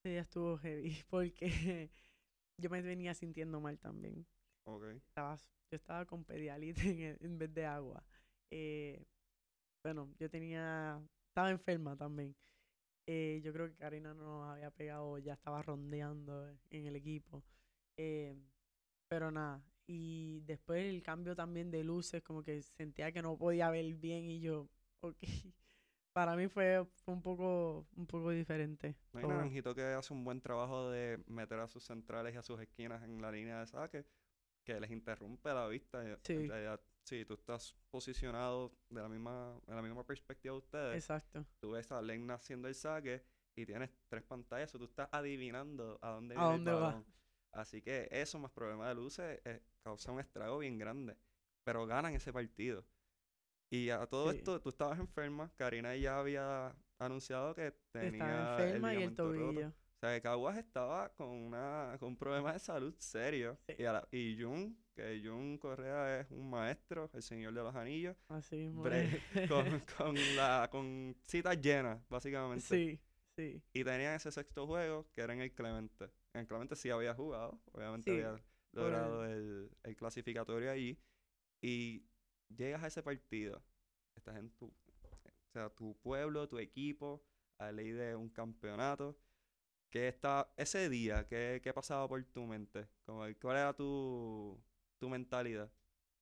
ese 0.00 0.10
día 0.10 0.22
estuvo 0.22 0.58
heavy 0.58 0.96
porque 1.10 1.90
yo 2.58 2.70
me 2.70 2.82
venía 2.82 3.14
sintiendo 3.14 3.60
mal 3.60 3.78
también. 3.78 4.26
Ok. 4.64 5.00
Estaba, 5.08 5.36
yo 5.36 5.76
estaba 5.76 6.06
con 6.06 6.24
pedialite 6.24 6.82
en, 7.10 7.18
en 7.20 7.38
vez 7.38 7.54
de 7.54 7.66
agua. 7.66 8.04
Eh, 8.50 9.04
bueno, 9.84 10.12
yo 10.18 10.30
tenía, 10.30 11.02
estaba 11.28 11.50
enferma 11.50 11.96
también. 11.96 12.36
Eh, 13.06 13.40
yo 13.42 13.52
creo 13.52 13.68
que 13.68 13.76
Karina 13.76 14.14
no 14.14 14.24
nos 14.24 14.52
había 14.52 14.70
pegado, 14.70 15.18
ya 15.18 15.34
estaba 15.34 15.62
rondeando 15.62 16.48
en 16.70 16.86
el 16.86 16.96
equipo. 16.96 17.42
Eh, 17.96 18.36
pero 19.08 19.30
nada, 19.30 19.62
y 19.86 20.40
después 20.42 20.84
el 20.84 21.02
cambio 21.02 21.34
también 21.34 21.70
de 21.70 21.82
luces, 21.82 22.22
como 22.22 22.44
que 22.44 22.62
sentía 22.62 23.10
que 23.10 23.22
no 23.22 23.36
podía 23.36 23.70
ver 23.70 23.94
bien 23.96 24.24
y 24.24 24.40
yo, 24.40 24.68
ok. 25.00 25.16
Para 26.12 26.36
mí 26.36 26.48
fue, 26.48 26.84
fue 27.04 27.14
un 27.14 27.22
poco 27.22 27.86
un 27.96 28.06
poco 28.06 28.30
diferente. 28.30 28.96
No 29.12 29.20
hay. 29.20 29.26
Naranjito 29.26 29.74
que 29.74 29.82
hace 29.82 30.12
un 30.12 30.24
buen 30.24 30.40
trabajo 30.40 30.90
de 30.90 31.22
meter 31.26 31.58
a 31.60 31.68
sus 31.68 31.84
centrales 31.84 32.34
y 32.34 32.36
a 32.36 32.42
sus 32.42 32.60
esquinas 32.60 33.02
en 33.02 33.20
la 33.22 33.30
línea 33.30 33.60
de 33.60 33.66
saque, 33.66 34.04
que 34.64 34.80
les 34.80 34.90
interrumpe 34.90 35.52
la 35.52 35.66
vista. 35.68 36.04
y 36.04 36.12
en 36.32 36.80
Sí. 37.04 37.24
tú 37.24 37.34
estás 37.34 37.74
posicionado 37.90 38.72
de 38.88 39.00
la 39.02 39.08
misma, 39.08 39.60
de 39.66 39.74
la 39.74 39.82
misma 39.82 40.04
perspectiva 40.06 40.52
de 40.54 40.58
ustedes, 40.58 40.96
Exacto. 40.96 41.44
tú 41.60 41.72
ves 41.72 41.90
a 41.92 42.00
Len 42.00 42.30
haciendo 42.30 42.68
el 42.68 42.74
saque 42.74 43.24
y 43.56 43.66
tienes 43.66 43.90
tres 44.08 44.22
pantallas, 44.22 44.74
o 44.74 44.78
tú 44.78 44.84
estás 44.84 45.08
adivinando 45.12 45.98
a 46.02 46.10
dónde 46.10 46.36
¿A 46.36 46.42
el 46.44 46.64
dónde 46.64 46.72
va? 46.72 47.04
Así 47.52 47.82
que 47.82 48.06
eso 48.12 48.38
más 48.38 48.52
problema 48.52 48.88
de 48.88 48.94
luces 48.94 49.40
eh, 49.44 49.60
causa 49.82 50.12
un 50.12 50.20
estrago 50.20 50.58
bien 50.58 50.78
grande. 50.78 51.16
Pero 51.64 51.84
ganan 51.86 52.14
ese 52.14 52.32
partido. 52.32 52.86
Y 53.72 53.90
a 53.90 54.06
todo 54.06 54.30
Sí. 54.30 54.38
esto, 54.38 54.60
tú 54.60 54.68
estabas 54.70 54.98
enferma. 55.00 55.52
Karina 55.56 55.94
ya 55.96 56.18
había 56.20 56.74
anunciado 56.98 57.54
que 57.54 57.72
tenía 57.92 58.08
Estaba 58.10 58.62
enferma 58.64 58.94
y 58.94 59.02
el 59.02 59.16
roto. 59.16 59.74
O 60.02 60.06
sea, 60.06 60.14
que 60.14 60.22
Caguas 60.22 60.56
estaba 60.56 61.10
con, 61.10 61.28
una, 61.28 61.94
con 62.00 62.08
un 62.08 62.16
problema 62.16 62.54
de 62.54 62.58
salud 62.58 62.94
serio. 62.98 63.58
Sí. 63.66 63.74
Y, 63.78 63.84
a 63.84 63.92
la- 63.92 64.08
y 64.10 64.40
Jun, 64.40 64.74
que 64.94 65.20
Jun 65.22 65.58
Correa 65.58 66.20
es 66.20 66.30
un 66.30 66.48
maestro, 66.48 67.10
el 67.12 67.22
señor 67.22 67.52
de 67.52 67.62
los 67.62 67.74
anillos, 67.76 68.16
Así 68.28 68.56
mismo. 68.56 68.82
con, 69.48 69.80
con, 69.98 70.14
la, 70.36 70.68
con 70.70 71.14
citas 71.22 71.60
llenas, 71.60 72.00
básicamente. 72.08 72.64
sí, 72.64 72.98
sí. 73.36 73.62
Y 73.74 73.84
tenían 73.84 74.14
ese 74.14 74.32
sexto 74.32 74.66
juego 74.66 75.06
que 75.14 75.20
era 75.20 75.34
en 75.34 75.42
el 75.42 75.52
Clemente. 75.52 76.06
En 76.32 76.40
el 76.42 76.46
Clemente 76.46 76.76
sí 76.76 76.88
había 76.88 77.14
jugado, 77.14 77.60
obviamente 77.72 78.10
Sí, 78.10 78.22
había 78.22 78.42
logrado 78.72 79.26
el, 79.26 79.70
el 79.82 79.96
clasificatorio 79.96 80.70
allí. 80.70 80.98
Y 81.60 82.06
llegas 82.48 82.82
a 82.82 82.86
ese 82.86 83.02
partido, 83.02 83.62
estás 84.16 84.36
en 84.36 84.48
tu, 84.52 84.64
o 84.66 85.52
sea, 85.52 85.68
tu 85.68 85.94
pueblo, 85.98 86.48
tu 86.48 86.58
equipo, 86.58 87.22
a 87.58 87.70
ley 87.70 87.90
de 87.90 88.16
un 88.16 88.30
campeonato. 88.30 89.18
¿Qué 89.90 90.06
está, 90.06 90.48
ese 90.56 90.88
día, 90.88 91.26
qué, 91.26 91.60
qué 91.62 91.72
pasaba 91.72 92.06
por 92.06 92.22
tu 92.26 92.46
mente? 92.46 92.86
Como, 93.04 93.24
¿Cuál 93.40 93.56
era 93.56 93.72
tu, 93.72 94.56
tu 94.98 95.08
mentalidad? 95.08 95.68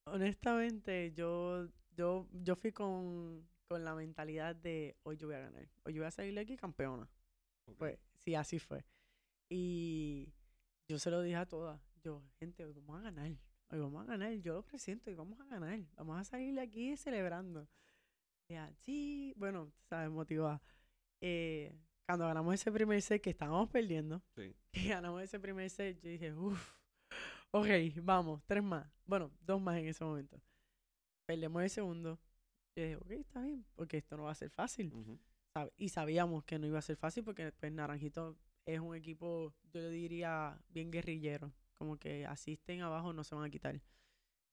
Honestamente, 0.07 1.13
yo, 1.13 1.69
yo, 1.91 2.27
yo 2.33 2.57
fui 2.57 2.73
con, 2.73 3.47
con 3.69 3.85
la 3.85 3.95
mentalidad 3.95 4.57
de 4.57 4.97
hoy 5.03 5.19
yo 5.19 5.27
voy 5.27 5.37
a 5.37 5.41
ganar. 5.41 5.69
Hoy 5.85 5.93
yo 5.93 6.01
voy 6.01 6.09
a 6.09 6.11
salir 6.11 6.35
de 6.35 6.41
aquí 6.41 6.57
campeona. 6.57 7.07
Pues 7.77 7.99
sí, 8.17 8.35
así 8.35 8.59
fue. 8.59 8.87
Y 9.51 10.33
yo 10.89 10.99
se 10.99 11.11
lo 11.11 11.21
dije 11.21 11.37
a 11.37 11.45
todas. 11.47 11.79
Yo, 12.03 12.23
gente, 12.39 12.65
hoy 12.65 12.73
vamos 12.73 13.01
a 13.01 13.03
ganar. 13.03 13.33
Hoy 13.71 13.81
vamos 13.81 14.03
a 14.03 14.07
ganar. 14.07 14.33
Yo 14.33 14.55
lo 14.55 14.63
presiento 14.63 15.11
y 15.11 15.15
vamos 15.15 15.39
a 15.41 15.45
ganar. 15.45 15.79
Vamos 15.97 16.19
a 16.19 16.25
salir 16.25 16.55
de 16.55 16.63
aquí 16.63 16.97
celebrando. 16.97 17.69
Ya, 18.49 18.73
sí, 18.81 19.35
bueno, 19.37 19.71
sabes, 19.91 20.09
motivada. 20.11 20.63
Eh, 21.21 21.79
cuando 22.09 22.27
ganamos 22.27 22.55
ese 22.55 22.73
primer 22.73 23.03
set 23.03 23.21
que 23.21 23.29
estábamos 23.29 23.69
perdiendo, 23.69 24.23
Sí. 24.35 24.57
que 24.73 24.89
ganamos 24.89 25.23
ese 25.23 25.39
primer 25.39 25.69
set, 25.69 26.01
yo 26.01 26.09
dije, 26.09 26.33
uff, 26.33 26.79
ok, 27.51 27.67
vamos, 28.03 28.43
tres 28.47 28.63
más. 28.63 28.91
Bueno, 29.05 29.31
dos 29.43 29.61
más 29.61 29.77
en 29.77 29.89
ese 29.89 30.03
momento. 30.03 30.41
Perdemos 31.27 31.63
el 31.63 31.69
segundo. 31.69 32.19
Yo 32.75 32.83
dije, 32.83 32.97
ok, 32.97 33.11
está 33.11 33.43
bien, 33.43 33.67
porque 33.75 33.99
esto 33.99 34.17
no 34.17 34.23
va 34.23 34.31
a 34.31 34.35
ser 34.35 34.49
fácil. 34.49 34.91
Y 35.77 35.91
sabíamos 35.91 36.45
que 36.45 36.59
no 36.59 36.67
iba 36.67 36.79
a 36.79 36.83
ser 36.83 36.97
fácil 36.97 37.25
porque 37.25 37.53
pues 37.53 37.73
Naranjito 37.73 38.39
es 38.65 38.81
un 38.81 38.95
equipo, 38.97 39.53
yo 39.71 39.81
le 39.83 39.91
diría, 39.91 40.59
bien 40.69 40.91
guerrillero. 40.91 41.53
Como 41.75 41.99
que 41.99 42.25
asisten 42.25 42.81
abajo, 42.81 43.13
no 43.13 43.23
se 43.23 43.35
van 43.35 43.45
a 43.45 43.51
quitar. 43.51 43.83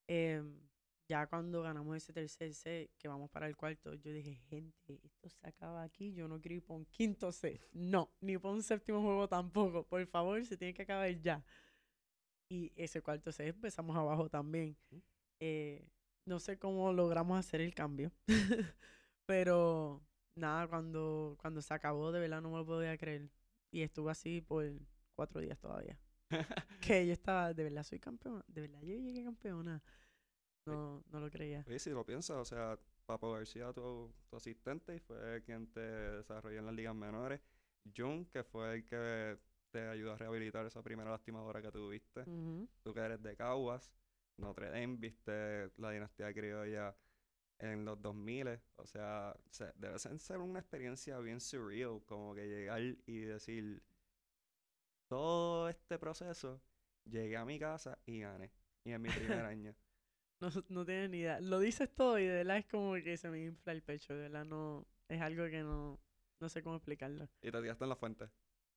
Em, 0.10 0.60
ya 1.08 1.26
cuando 1.28 1.62
ganamos 1.62 1.96
ese 1.96 2.12
tercer 2.12 2.54
set, 2.54 2.92
que 2.98 3.08
vamos 3.08 3.30
para 3.30 3.48
el 3.48 3.56
cuarto, 3.56 3.94
yo 3.94 4.12
dije, 4.12 4.36
gente, 4.50 5.00
esto 5.04 5.25
acaba 5.66 5.84
aquí, 5.84 6.14
yo 6.14 6.28
no 6.28 6.40
quiero 6.40 6.56
ir 6.56 6.64
por 6.64 6.78
un 6.78 6.86
quinto 6.86 7.32
set. 7.32 7.60
No, 7.74 8.12
ni 8.22 8.38
por 8.38 8.54
un 8.54 8.62
séptimo 8.62 9.02
juego 9.02 9.28
tampoco. 9.28 9.84
Por 9.84 10.06
favor, 10.06 10.46
se 10.46 10.58
tiene 10.58 10.74
que 10.76 10.84
acabar 10.84 11.10
ya. 11.22 11.44
Y 12.52 12.72
ese 12.76 13.02
cuarto 13.02 13.32
set 13.32 13.48
empezamos 13.48 13.98
abajo 13.98 14.30
también. 14.30 14.78
Eh, 15.40 15.90
no 16.28 16.40
sé 16.40 16.60
cómo 16.60 16.94
logramos 16.94 17.40
hacer 17.40 17.62
el 17.62 17.74
cambio. 17.74 18.12
Pero 19.26 20.04
nada, 20.36 20.68
cuando, 20.68 21.36
cuando 21.42 21.64
se 21.64 21.74
acabó, 21.74 22.12
de 22.12 22.20
verdad 22.20 22.42
no 22.42 22.52
me 22.52 22.58
lo 22.58 22.66
podía 22.66 22.96
creer. 22.98 23.32
Y 23.72 23.82
estuve 23.82 24.12
así 24.12 24.42
por 24.42 24.72
cuatro 25.16 25.42
días 25.42 25.60
todavía. 25.60 26.00
Que 26.82 27.08
yo 27.08 27.14
estaba, 27.14 27.54
de 27.56 27.64
verdad 27.64 27.84
soy 27.84 28.00
campeona. 28.00 28.46
De 28.48 28.62
verdad 28.62 28.82
yo 28.84 28.96
llegué 28.96 29.24
campeona. 29.24 29.82
No, 30.68 31.04
no 31.10 31.20
lo 31.20 31.30
creía. 31.32 31.64
Oye, 31.68 31.80
si 31.80 31.90
lo 31.90 32.06
piensas, 32.06 32.38
o 32.38 32.46
sea, 32.46 32.78
Papo 33.06 33.32
García, 33.34 33.72
tu, 33.74 34.12
tu 34.30 34.36
asistente, 34.38 34.96
y 34.96 35.00
fue 35.00 35.44
quien 35.46 35.68
te 35.72 35.80
desarrolló 35.82 36.60
en 36.60 36.66
las 36.66 36.76
ligas 36.76 36.96
menores. 36.96 37.42
Jun, 37.96 38.26
que 38.26 38.44
fue 38.44 38.76
el 38.76 38.86
que 38.86 39.38
te 39.72 39.88
ayudó 39.88 40.14
a 40.14 40.18
rehabilitar 40.18 40.66
esa 40.66 40.82
primera 40.82 41.12
lastimadora 41.12 41.62
que 41.62 41.72
tuviste. 41.72 42.28
Ujú. 42.28 42.68
Tú 42.84 42.94
que 42.94 43.00
eres 43.02 43.22
de 43.22 43.36
Caguas, 43.36 43.92
Notre 44.38 44.70
Dame, 44.70 44.98
viste 44.98 45.72
la 45.78 45.92
dinastía 45.92 46.34
criolla 46.34 46.96
en 47.60 47.86
los 47.86 48.02
2000, 48.02 48.60
o 48.78 48.86
sea, 48.88 49.36
se- 49.52 49.72
debe 49.76 50.00
ser 50.00 50.20
ser 50.20 50.38
una 50.40 50.60
experiencia 50.60 51.20
bien 51.20 51.40
surreal, 51.42 52.02
como 52.06 52.36
que 52.36 52.48
llegar 52.48 52.82
y 52.82 53.20
decir, 53.22 53.84
todo 55.08 55.70
este 55.70 55.98
proceso, 56.00 56.62
llegué 57.06 57.38
a 57.38 57.46
mi 57.46 57.60
casa 57.60 57.98
y 58.06 58.20
gané, 58.22 58.52
y 58.84 58.92
en 58.92 59.02
mi 59.02 59.12
primer 59.12 59.46
año. 59.46 59.76
No, 60.42 60.50
no 60.70 60.86
tienes 60.86 61.10
ni 61.10 61.20
idea. 61.20 61.40
Lo 61.40 61.60
dices 61.60 61.90
todo 61.96 62.20
y 62.20 62.26
de 62.26 62.36
verdad 62.38 62.58
es 62.58 62.66
como 62.66 62.94
que 62.96 63.18
se 63.18 63.30
me 63.30 63.44
infla 63.44 63.72
el 63.72 63.82
pecho. 63.82 64.14
De 64.14 64.22
verdad 64.22 64.46
no, 64.46 64.86
es 65.08 65.22
algo 65.22 65.46
que 65.46 65.62
no, 65.62 66.00
no 66.40 66.50
sé 66.50 66.62
cómo 66.62 66.76
explicarlo. 66.76 67.30
Y 67.42 67.52
te 67.52 67.62
tiraste 67.62 67.86
en 67.86 67.90
la 67.90 67.96
fuente. 67.96 68.26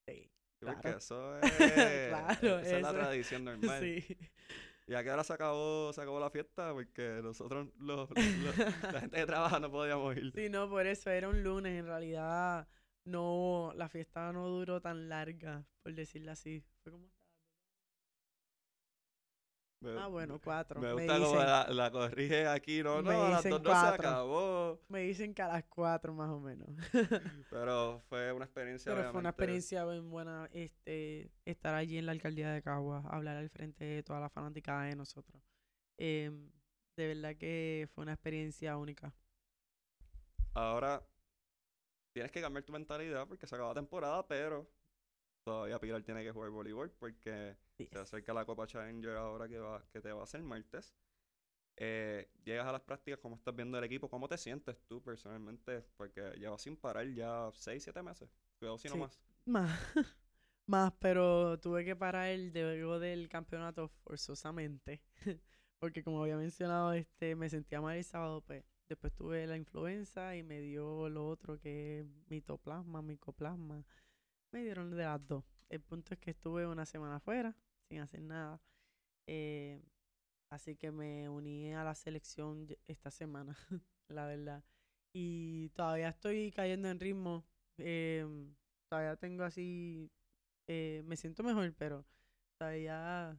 Sí. 0.06 0.30
Sí, 0.60 0.64
Porque 0.66 0.80
Claro. 0.82 0.98
eso 0.98 1.38
es, 1.42 2.08
Claro, 2.08 2.58
esa 2.60 2.76
es 2.76 2.82
la 2.82 2.92
tradición 2.92 3.44
normal. 3.44 3.80
Sí. 3.80 4.16
Y 4.86 4.94
a 4.94 5.04
qué 5.04 5.10
hora 5.10 5.22
se 5.22 5.32
acabó, 5.34 5.92
se 5.92 6.00
acabó 6.00 6.18
la 6.18 6.30
fiesta, 6.30 6.72
porque 6.72 7.20
nosotros, 7.22 7.68
los, 7.78 8.08
los- 8.10 8.16
la 8.92 9.00
gente 9.00 9.16
que 9.18 9.26
trabaja, 9.26 9.60
no 9.60 9.70
podíamos 9.70 10.16
ir. 10.16 10.32
Sí, 10.34 10.48
no, 10.48 10.68
por 10.70 10.86
eso 10.86 11.10
era 11.10 11.28
un 11.28 11.42
lunes. 11.42 11.78
En 11.78 11.86
realidad, 11.86 12.66
no, 13.04 13.72
la 13.76 13.88
fiesta 13.88 14.32
no 14.32 14.48
duró 14.48 14.80
tan 14.80 15.08
larga, 15.08 15.64
por 15.82 15.92
decirlo 15.94 16.32
así. 16.32 16.64
Fue 16.82 16.92
como 16.92 17.08
Me- 19.80 19.90
Ah, 20.00 20.08
bueno, 20.08 20.40
cuatro. 20.42 20.80
Me 20.80 20.86
Me, 20.88 20.92
gusta 20.94 21.18
como 21.18 21.26
dicen, 21.32 21.46
la, 21.46 21.66
la 21.70 21.90
corrige 21.90 22.46
aquí, 22.48 22.82
no, 22.82 23.02
no, 23.02 23.10
a 23.10 23.30
las 23.30 23.48
dos 23.48 23.62
no 23.62 23.70
se 23.74 23.86
acabó. 23.86 24.80
me 24.88 25.00
dicen 25.02 25.34
que 25.34 25.42
a 25.42 25.48
las 25.48 25.64
cuatro 25.64 26.14
más 26.14 26.30
o 26.30 26.40
menos. 26.40 26.68
Pero 27.50 28.02
fue 28.08 28.32
una 28.32 28.44
experiencia, 28.44 28.92
Pero 28.92 29.10
fue 29.10 29.20
una 29.20 29.30
experiencia 29.30 29.84
bien 29.84 30.10
buena 30.10 30.48
este, 30.52 31.30
estar 31.44 31.74
allí 31.74 31.98
en 31.98 32.06
la 32.06 32.12
alcaldía 32.12 32.50
de 32.52 32.62
Caguas, 32.62 33.04
hablar 33.06 33.36
al 33.36 33.50
frente 33.50 33.84
de 33.84 34.02
toda 34.02 34.20
la 34.20 34.28
fanática 34.30 34.82
de 34.82 34.96
nosotros. 34.96 35.42
Em, 35.98 36.50
de 36.96 37.06
verdad 37.08 37.36
que 37.36 37.88
fue 37.94 38.02
una 38.02 38.12
experiencia 38.14 38.76
única. 38.76 39.14
Ahora 40.54 41.02
tienes 42.12 42.32
que 42.32 42.40
cambiar 42.40 42.64
tu 42.64 42.72
mentalidad 42.72 43.26
porque 43.26 43.46
se 43.46 43.54
acaba 43.54 43.70
la 43.70 43.74
temporada, 43.74 44.26
pero 44.26 44.68
todavía 45.48 45.78
Pilar 45.78 46.02
tiene 46.02 46.22
que 46.22 46.32
jugar 46.32 46.50
voleibol 46.50 46.90
porque 46.92 47.56
Yes. 47.78 47.90
se 47.92 47.98
acerca 47.98 48.34
la 48.34 48.44
Copa 48.44 48.66
Challenger 48.66 49.16
ahora 49.16 49.48
que, 49.48 49.58
va, 49.58 49.84
que 49.92 50.00
te 50.00 50.12
va 50.12 50.20
a 50.20 50.24
hacer 50.24 50.42
martes. 50.42 50.94
Eh, 51.76 52.30
llegas 52.44 52.66
a 52.66 52.72
las 52.72 52.82
prácticas, 52.82 53.20
¿cómo 53.20 53.36
estás 53.36 53.54
viendo 53.54 53.78
el 53.78 53.84
equipo? 53.84 54.08
¿Cómo 54.10 54.28
te 54.28 54.36
sientes 54.38 54.78
tú 54.86 55.02
personalmente? 55.02 55.82
Porque 55.96 56.32
llevas 56.38 56.62
sin 56.62 56.76
parar 56.76 57.08
ya 57.14 57.50
6, 57.52 57.84
7 57.84 58.02
meses. 58.02 58.28
Cuidado 58.58 58.78
si 58.78 58.88
no 58.88 58.94
Sí. 58.94 58.98
más. 58.98 59.20
Más, 59.46 59.70
más, 60.66 60.92
pero 61.00 61.58
tuve 61.60 61.84
que 61.84 61.96
parar 61.96 62.28
el 62.28 62.52
luego 62.52 62.98
del 62.98 63.28
campeonato 63.28 63.88
forzosamente. 63.88 65.02
Porque 65.80 66.02
como 66.02 66.22
había 66.22 66.36
mencionado, 66.36 66.92
este, 66.92 67.36
me 67.36 67.48
sentía 67.48 67.80
mal 67.80 67.96
el 67.96 68.04
sábado, 68.04 68.42
pues 68.42 68.64
después 68.88 69.12
tuve 69.14 69.46
la 69.46 69.56
influenza 69.56 70.34
y 70.36 70.42
me 70.42 70.60
dio 70.60 71.08
lo 71.08 71.28
otro 71.28 71.58
que 71.60 72.00
es 72.00 72.06
mitoplasma, 72.28 73.00
micoplasma. 73.02 73.84
Me 74.52 74.62
dieron 74.62 74.90
de 74.90 75.04
las 75.04 75.26
dos. 75.26 75.44
El 75.68 75.80
punto 75.80 76.14
es 76.14 76.20
que 76.20 76.30
estuve 76.30 76.66
una 76.66 76.86
semana 76.86 77.20
fuera 77.20 77.54
sin 77.88 78.00
hacer 78.00 78.22
nada. 78.22 78.60
Eh, 79.26 79.82
así 80.50 80.76
que 80.76 80.90
me 80.90 81.28
uní 81.28 81.74
a 81.74 81.84
la 81.84 81.94
selección 81.94 82.66
esta 82.86 83.10
semana, 83.10 83.56
la 84.08 84.26
verdad. 84.26 84.64
Y 85.12 85.70
todavía 85.70 86.08
estoy 86.10 86.52
cayendo 86.52 86.88
en 86.88 87.00
ritmo. 87.00 87.44
em, 87.78 88.54
todavía 88.88 89.16
tengo 89.16 89.44
así, 89.44 90.10
eh, 90.66 91.02
me 91.06 91.16
siento 91.16 91.42
mejor, 91.42 91.74
pero 91.74 92.06
todavía 92.58 93.38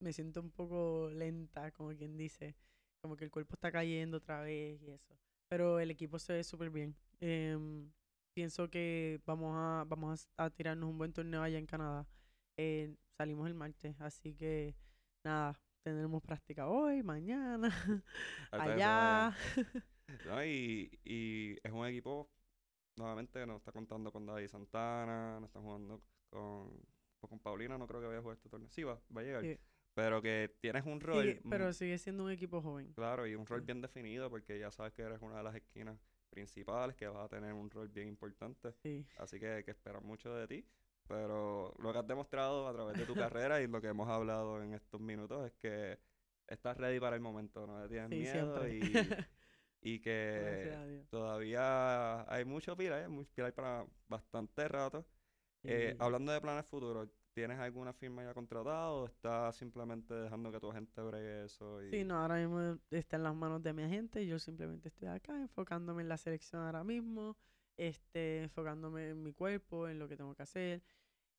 me 0.00 0.12
siento 0.12 0.40
un 0.40 0.50
poco 0.50 1.10
lenta, 1.12 1.70
como 1.72 1.90
quien 1.96 2.16
dice. 2.16 2.56
Como 3.02 3.16
que 3.16 3.24
el 3.24 3.30
cuerpo 3.30 3.54
está 3.54 3.72
cayendo 3.72 4.18
otra 4.18 4.40
vez 4.42 4.82
y 4.82 4.90
eso. 4.90 5.16
Pero 5.48 5.80
el 5.80 5.90
equipo 5.90 6.18
se 6.18 6.34
ve 6.34 6.44
súper 6.44 6.70
bien. 6.70 6.96
Em, 7.20 7.90
pienso 8.38 8.70
que 8.70 9.20
vamos 9.26 9.52
a, 9.56 9.84
vamos 9.88 10.28
a, 10.36 10.44
a 10.44 10.50
tirarnos 10.50 10.88
un 10.88 10.96
buen 10.96 11.12
torneo 11.12 11.42
allá 11.42 11.58
en 11.58 11.66
Canadá. 11.66 12.06
Eh, 12.56 12.94
salimos 13.16 13.48
el 13.48 13.54
martes, 13.54 14.00
así 14.00 14.32
que 14.32 14.76
nada, 15.24 15.60
tendremos 15.82 16.22
práctica 16.22 16.68
hoy, 16.68 17.02
mañana, 17.02 17.68
allá. 18.52 19.34
No, 20.24 20.42
y, 20.44 20.88
y 21.04 21.56
es 21.64 21.72
un 21.72 21.84
equipo, 21.84 22.30
nuevamente, 22.96 23.44
no 23.44 23.56
está 23.56 23.72
contando 23.72 24.12
con 24.12 24.24
David 24.24 24.46
Santana, 24.46 25.40
no 25.40 25.46
está 25.46 25.60
jugando 25.60 26.00
con, 26.30 26.70
pues 27.18 27.28
con 27.28 27.40
Paulina, 27.40 27.76
no 27.76 27.88
creo 27.88 28.00
que 28.00 28.06
vaya 28.06 28.20
a 28.20 28.22
jugar 28.22 28.36
este 28.36 28.48
torneo. 28.48 28.70
Sí, 28.70 28.84
va, 28.84 29.02
va 29.14 29.20
a 29.20 29.24
llegar. 29.24 29.42
Sí. 29.42 29.58
Pero 29.94 30.22
que 30.22 30.56
tienes 30.60 30.86
un 30.86 31.00
rol, 31.00 31.40
pero 31.50 31.72
sigue 31.72 31.98
siendo 31.98 32.22
un 32.22 32.30
equipo 32.30 32.62
joven. 32.62 32.92
claro, 32.92 33.26
y 33.26 33.34
un 33.34 33.46
rol 33.46 33.62
bien 33.62 33.80
definido, 33.80 34.30
porque 34.30 34.60
ya 34.60 34.70
sabes 34.70 34.92
que 34.92 35.02
eres 35.02 35.20
una 35.22 35.38
de 35.38 35.42
las 35.42 35.56
esquinas 35.56 35.98
principales, 36.28 36.96
que 36.96 37.06
vas 37.08 37.24
a 37.24 37.28
tener 37.28 37.52
un 37.52 37.70
rol 37.70 37.88
bien 37.88 38.08
importante. 38.08 38.74
Sí. 38.82 39.06
Así 39.16 39.38
que, 39.40 39.62
que 39.64 39.70
esperan 39.72 40.04
mucho 40.04 40.34
de 40.34 40.46
ti. 40.46 40.64
Pero 41.06 41.74
lo 41.78 41.92
que 41.92 41.98
has 41.98 42.06
demostrado 42.06 42.68
a 42.68 42.72
través 42.72 42.96
de 42.98 43.06
tu 43.06 43.14
carrera 43.16 43.60
y 43.62 43.66
lo 43.66 43.80
que 43.80 43.88
hemos 43.88 44.08
hablado 44.08 44.62
en 44.62 44.74
estos 44.74 45.00
minutos 45.00 45.46
es 45.46 45.52
que 45.54 45.98
estás 46.46 46.76
ready 46.76 47.00
para 47.00 47.16
el 47.16 47.22
momento, 47.22 47.66
no 47.66 47.80
le 47.82 47.88
tienes 47.88 48.10
Sí, 48.10 48.16
miedo 48.16 48.68
y, 48.68 48.80
y 49.80 50.00
que 50.00 51.04
todavía 51.10 52.30
hay 52.32 52.44
mucho 52.44 52.76
pilar, 52.76 53.02
hay 53.02 53.08
mucho 53.08 53.32
pilar 53.34 53.54
para 53.54 53.86
bastante 54.08 54.68
rato. 54.68 55.06
Eh, 55.64 55.96
hablando 55.98 56.32
de 56.32 56.40
planes 56.40 56.66
futuros, 56.66 57.08
¿tienes 57.32 57.58
alguna 57.58 57.92
firma 57.92 58.24
ya 58.24 58.34
contratada 58.34 58.90
o 58.90 59.06
estás 59.06 59.56
simplemente 59.56 60.14
dejando 60.14 60.50
que 60.52 60.60
tu 60.60 60.70
agente 60.70 61.00
bregue 61.02 61.44
eso? 61.44 61.82
Y... 61.82 61.90
Sí, 61.90 62.04
no, 62.04 62.16
ahora 62.20 62.36
mismo 62.36 62.78
está 62.90 63.16
en 63.16 63.22
las 63.22 63.34
manos 63.34 63.62
de 63.62 63.72
mi 63.72 63.82
agente. 63.82 64.26
Yo 64.26 64.38
simplemente 64.38 64.88
estoy 64.88 65.08
acá 65.08 65.34
enfocándome 65.40 66.02
en 66.02 66.08
la 66.08 66.18
selección 66.18 66.62
ahora 66.62 66.84
mismo, 66.84 67.36
este, 67.78 68.42
enfocándome 68.42 69.10
en 69.10 69.22
mi 69.22 69.32
cuerpo, 69.32 69.88
en 69.88 69.98
lo 69.98 70.08
que 70.08 70.16
tengo 70.16 70.34
que 70.34 70.42
hacer. 70.42 70.82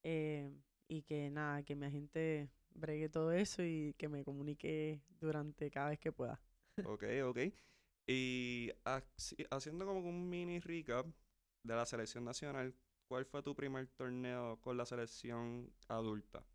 eh, 0.04 0.52
y 0.88 1.04
que 1.04 1.30
nada, 1.32 1.64
que 1.64 1.76
mi 1.76 1.86
agente 1.88 2.50
bregue 2.72 3.10
todo 3.10 3.32
eso 3.34 3.64
y 3.64 3.94
que 3.98 4.10
me 4.10 4.24
comunique 4.24 5.02
durante 5.20 5.72
cada 5.72 5.90
vez 5.90 6.00
que 6.00 6.12
pueda. 6.12 6.42
Ok, 6.84 7.04
ok. 7.26 7.40
Y 8.08 8.72
haci- 8.86 9.48
haciendo 9.52 9.86
como 9.86 10.00
un 10.10 10.30
mini 10.30 10.60
recap 10.60 11.06
de 11.64 11.76
la 11.76 11.86
selección 11.86 12.24
nacional, 12.26 12.74
¿cuál 13.10 13.26
fue 13.26 13.44
tu 13.44 13.54
primer 13.56 13.88
torneo 13.88 14.58
con 14.62 14.78
la 14.78 14.86
selección 14.86 15.70
adulta? 15.90 16.46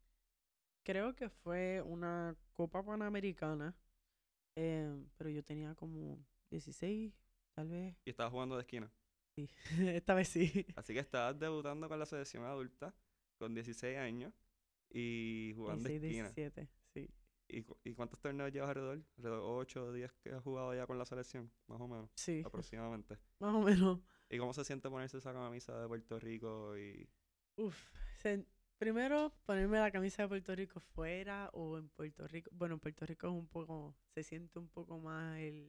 Creo 0.83 1.15
que 1.15 1.29
fue 1.31 1.83
una 1.83 2.37
Copa 2.55 2.83
Panamericana, 2.83 3.75
eh, 4.57 4.95
pero 5.17 5.31
yo 5.31 5.43
tenía 5.43 5.75
como 5.75 6.19
16, 6.51 7.13
tal 7.55 7.69
vez. 7.69 7.97
Y 8.05 8.11
estabas 8.11 8.33
jugando 8.33 8.57
de 8.57 8.63
esquina. 8.63 8.91
Sí, 9.35 9.49
esta 9.81 10.15
vez 10.15 10.29
sí. 10.29 10.67
Así 10.77 10.93
que 10.95 11.01
estabas 11.01 11.39
debutando 11.39 11.89
con 11.89 11.99
la 11.99 12.07
selección 12.07 12.45
adulta 12.45 12.95
con 13.39 13.55
16 13.55 13.99
años 13.99 14.33
y 14.91 15.53
jugando 15.57 15.89
de 15.89 15.99
16, 15.99 16.05
esquina. 16.05 16.29
17, 16.29 16.69
sí. 16.95 17.11
¿Y, 17.49 17.63
cu- 17.63 17.79
y 17.85 17.95
cuántos 17.95 18.21
torneos 18.21 18.53
llevas 18.53 18.71
alrededor? 18.71 19.03
¿Alrededor 19.19 19.41
8 19.45 19.85
o 19.87 19.93
10 19.93 20.13
que 20.23 20.31
has 20.33 20.43
jugado 20.43 20.75
ya 20.75 20.87
con 20.87 20.99
la 20.99 21.05
selección? 21.07 21.51
Más 21.67 21.81
o 21.81 21.89
menos, 21.89 22.11
Sí, 22.17 22.43
aproximadamente. 22.45 23.19
más 23.41 23.55
o 23.55 23.61
menos. 23.63 24.01
¿Y 24.35 24.39
cómo 24.39 24.53
se 24.53 24.65
siente 24.65 24.91
ponerse 24.91 25.19
esa 25.19 25.33
camisa 25.33 25.79
de 25.81 25.87
Puerto 25.89 26.19
Rico 26.19 26.77
y 26.77 27.09
Uf, 27.57 27.77
primero 28.79 29.33
ponerme 29.47 29.79
la 29.79 29.91
camisa 29.91 30.23
de 30.23 30.29
Puerto 30.29 30.55
Rico 30.55 30.79
fuera 30.81 31.51
o 31.53 31.79
en 31.79 31.89
Puerto 31.91 32.27
Rico. 32.29 32.51
Bueno, 32.53 32.75
en 32.75 32.81
Puerto 32.81 33.07
Rico 33.07 33.27
es 33.29 33.33
un 33.33 33.47
poco, 33.49 33.95
se 34.15 34.23
siente 34.23 34.59
un 34.59 34.69
poco 34.69 34.99
más 34.99 35.39
el, 35.41 35.69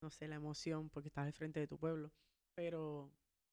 no 0.00 0.10
sé, 0.10 0.28
la 0.28 0.36
emoción 0.36 0.88
porque 0.90 1.08
estás 1.08 1.26
al 1.26 1.32
frente 1.32 1.60
de 1.60 1.66
tu 1.68 1.78
pueblo. 1.78 2.10
Pero 2.54 3.10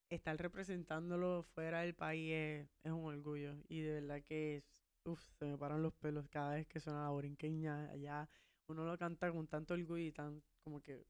estar 0.09 0.37
representándolo 0.37 1.43
fuera 1.43 1.81
del 1.81 1.93
país 1.95 2.31
es, 2.33 2.69
es 2.83 2.91
un 2.91 3.05
orgullo. 3.05 3.55
Y 3.67 3.81
de 3.81 4.01
verdad 4.01 4.21
que, 4.23 4.57
es- 4.57 4.83
uf, 5.05 5.21
se 5.37 5.45
me 5.45 5.57
paran 5.57 5.83
los 5.83 5.93
pelos 5.95 6.27
cada 6.29 6.55
vez 6.55 6.67
que 6.67 6.79
suena 6.79 7.03
la 7.03 7.09
borinqueña 7.09 7.89
allá. 7.89 8.29
Uno 8.67 8.85
lo 8.85 8.97
canta 8.97 9.31
con 9.31 9.47
tanto 9.47 9.73
orgullo 9.73 9.97
y 10.05 10.11
tan, 10.11 10.43
como 10.63 10.81
que 10.81 11.05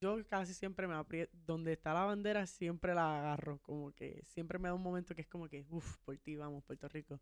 yo 0.00 0.26
casi 0.28 0.54
siempre 0.54 0.86
me 0.86 0.94
aprieto, 0.94 1.36
donde 1.46 1.72
está 1.72 1.94
la 1.94 2.04
bandera 2.04 2.46
siempre 2.46 2.94
la 2.94 3.18
agarro, 3.18 3.58
como 3.62 3.92
que 3.92 4.22
siempre 4.26 4.58
me 4.58 4.68
da 4.68 4.74
un 4.74 4.82
momento 4.82 5.14
que 5.14 5.22
es 5.22 5.28
como 5.28 5.48
que, 5.48 5.64
uff, 5.70 5.98
por 6.04 6.16
ti 6.18 6.36
vamos, 6.36 6.64
Puerto 6.64 6.88
Rico. 6.88 7.20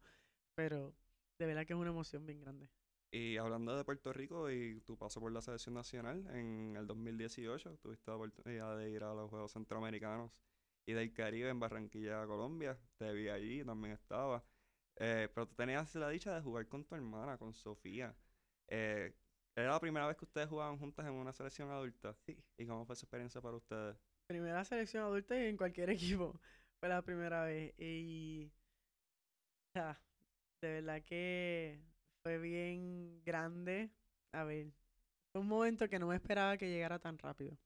Pero 0.55 0.95
de 1.39 1.47
verdad 1.47 1.67
que 1.67 1.73
es 1.73 1.79
una 1.79 1.91
emoción 1.91 2.27
bien 2.27 2.41
grande. 2.41 2.69
Y 3.11 3.37
hablando 3.37 3.77
de 3.77 3.85
Puerto 3.85 4.13
Rico 4.13 4.51
y 4.51 4.81
tu 4.81 4.97
paso 4.99 5.21
por 5.21 5.31
la 5.31 5.41
selección 5.41 5.75
nacional, 5.75 6.27
en 6.35 6.75
el 6.77 6.87
2018 6.87 7.79
tuviste 7.79 8.11
la 8.11 8.17
oportunidad 8.17 8.77
de 8.77 8.91
ir 8.91 9.05
a 9.05 9.15
los 9.15 9.31
Juegos 9.31 9.53
Centroamericanos 9.53 10.43
y 10.85 10.95
del 10.95 11.13
Caribe 11.13 11.49
en 11.49 11.61
Barranquilla, 11.61 12.27
Colombia. 12.27 12.77
Te 12.99 13.13
vi 13.13 13.29
allí, 13.29 13.65
también 13.65 13.95
estaba. 13.95 14.45
Eh, 14.97 15.29
pero 15.33 15.47
tú 15.47 15.55
tenías 15.55 15.95
la 15.95 16.09
dicha 16.09 16.35
de 16.35 16.41
jugar 16.41 16.67
con 16.67 16.85
tu 16.85 16.95
hermana, 16.97 17.39
con 17.39 17.55
Sofía. 17.55 18.17
Eh, 18.67 19.15
¿Era 19.57 19.71
la 19.73 19.81
primera 19.81 20.07
vez 20.07 20.17
que 20.17 20.25
ustedes 20.25 20.49
jugaban 20.49 20.79
juntas 20.79 21.07
en 21.07 21.13
una 21.15 21.33
selección 21.33 21.71
adulta? 21.71 22.17
Sí. 22.27 22.37
¿Y 22.59 22.67
cómo 22.67 22.85
fue 22.85 22.95
esa 22.95 23.05
experiencia 23.07 23.41
para 23.41 23.57
ustedes? 23.57 23.97
Primera 24.27 24.65
selección 24.65 25.05
adulta 25.05 25.39
y 25.39 25.47
en 25.47 25.57
cualquier 25.57 25.91
equipo. 25.91 26.41
Fue 26.81 26.89
la 26.89 27.03
primera 27.03 27.45
vez. 27.45 27.73
Y, 27.79 28.51
o 29.77 29.79
sea, 29.79 30.01
de 30.61 30.69
verdad 30.81 31.03
que 31.05 31.81
fue 32.23 32.39
bien 32.39 33.23
grande. 33.25 33.91
A 34.33 34.45
ver, 34.45 34.73
fue 35.33 35.43
un 35.43 35.49
momento 35.49 35.89
que 35.89 35.99
no 35.99 36.09
me 36.09 36.17
esperaba 36.17 36.57
que 36.57 36.69
llegara 36.71 36.99
tan 36.99 37.19
rápido. 37.19 37.57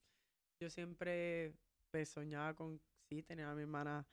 Yo 0.61 0.71
siempre 0.71 1.55
pues, 1.91 2.09
soñaba 2.11 2.55
con, 2.55 2.81
sí, 3.09 3.23
tener 3.23 3.47
a 3.47 3.55
mi 3.55 3.63
hermana 3.63 4.07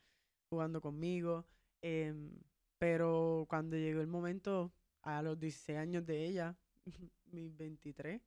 jugando 0.50 0.80
conmigo. 0.80 1.46
em, 1.82 2.32
pero 2.78 3.46
cuando 3.48 3.76
llegó 3.76 4.00
el 4.00 4.06
momento, 4.06 4.72
a 5.02 5.22
los 5.22 5.38
16 5.38 5.78
años 5.78 6.04
de 6.06 6.24
ella, 6.26 6.56
mis 7.32 7.56
23, 7.56 8.22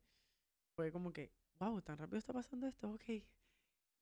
fue 0.76 0.92
como 0.92 1.12
que, 1.12 1.32
wow, 1.58 1.80
tan 1.82 1.98
rápido 1.98 2.18
está 2.18 2.32
pasando 2.32 2.66
esto, 2.66 2.90
ok. 2.90 3.22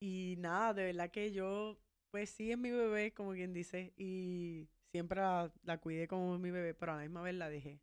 Y 0.01 0.35
nada, 0.37 0.73
de 0.73 0.85
verdad 0.85 1.11
que 1.11 1.31
yo, 1.31 1.77
pues 2.11 2.29
sí, 2.29 2.51
es 2.51 2.57
mi 2.57 2.71
bebé, 2.71 3.13
como 3.13 3.33
quien 3.33 3.53
dice, 3.53 3.93
y 3.97 4.69
siempre 4.91 5.19
la, 5.19 5.77
cuidé 5.81 6.07
como 6.07 6.37
mi 6.37 6.51
bebé, 6.51 6.73
pero 6.73 6.93
a 6.93 6.95
la 6.95 7.01
misma 7.01 7.21
vez 7.21 7.35
la 7.35 7.49
dejé 7.49 7.81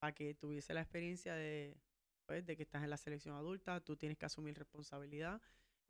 para 0.00 0.14
que 0.14 0.34
tuviese 0.34 0.74
la 0.74 0.82
experiencia 0.82 1.34
de, 1.34 1.76
pues, 2.26 2.44
de 2.44 2.56
que 2.56 2.62
estás 2.64 2.82
en 2.82 2.90
la 2.90 2.96
selección 2.96 3.36
adulta, 3.36 3.80
tú 3.80 3.96
tienes 3.96 4.18
que 4.18 4.26
asumir 4.26 4.58
responsabilidad. 4.58 5.40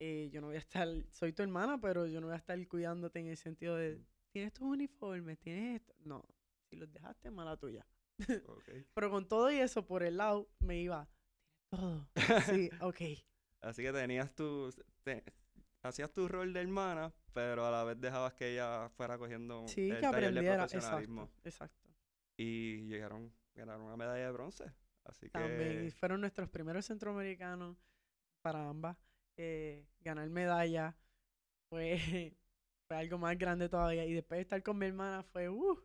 Eh, 0.01 0.29
yo 0.33 0.41
no 0.41 0.49
voy 0.49 0.57
a 0.57 0.61
estar, 0.61 0.89
soy 1.11 1.33
tu 1.33 1.43
hermana, 1.43 1.81
pero 1.81 2.07
yo 2.07 2.21
no 2.21 2.27
voy 2.29 2.35
a 2.35 2.39
estar 2.39 2.59
cuidándote 2.69 3.21
en 3.21 3.29
el 3.29 3.37
sentido 3.37 3.77
de, 3.77 4.05
tienes 4.31 4.53
tus 4.53 4.67
uniformes, 4.69 5.39
tienes 5.39 5.81
esto. 5.81 5.95
No, 6.01 6.25
si 6.69 6.77
los 6.77 6.93
dejaste, 6.93 7.31
mala 7.31 7.57
tuya. 7.57 7.87
Pero 8.95 9.11
con 9.11 9.27
todo 9.29 9.51
y 9.51 9.57
eso 9.57 9.87
por 9.87 10.03
el 10.03 10.17
lado, 10.17 10.49
me 10.61 10.79
iba, 10.81 11.09
todo. 11.71 12.09
Sí, 12.69 12.71
ok. 12.81 13.01
Así 13.61 13.83
que 13.83 13.93
tenías 13.93 14.35
tu... 14.35 14.71
te- 15.03 15.25
hacías 15.83 16.13
tu 16.13 16.29
rol 16.29 16.53
de 16.53 16.61
hermana, 16.61 17.13
pero 17.33 17.67
a 17.67 17.71
la 17.71 17.85
vez 17.85 18.01
dejabas 18.01 18.35
que 18.35 18.53
ella 18.53 18.89
fuera 18.91 19.19
cogiendo 19.19 19.67
Sí, 19.69 19.91
el 19.91 19.97
que 19.97 20.03
taller 20.03 20.13
de 20.13 20.29
aprendiera. 20.29 20.57
profesionalismo. 20.67 21.23
Exacto, 21.23 21.49
exacto. 21.49 21.91
Y 22.37 22.87
llegaron, 22.87 23.33
ganaron 23.55 23.83
una 23.83 23.97
medalla 23.97 24.27
de 24.27 24.33
bronce. 24.33 24.73
Así 25.05 25.29
También 25.29 25.85
que 25.85 25.91
fueron 25.93 26.21
nuestros 26.21 26.49
primeros 26.49 26.87
centroamericanos 26.87 27.77
para 28.43 28.69
ambas. 28.69 28.97
Eh, 29.37 29.87
ganar 30.01 30.29
medalla 30.31 30.97
fue, 31.69 31.99
fue 32.89 32.97
algo 32.97 33.19
más 33.19 33.37
grande 33.37 33.69
todavía. 33.69 34.05
Y 34.07 34.15
después 34.15 34.39
de 34.39 34.43
estar 34.43 34.63
con 34.63 34.79
mi 34.79 34.87
hermana 34.87 35.23
fue, 35.23 35.49
uh, 35.51 35.79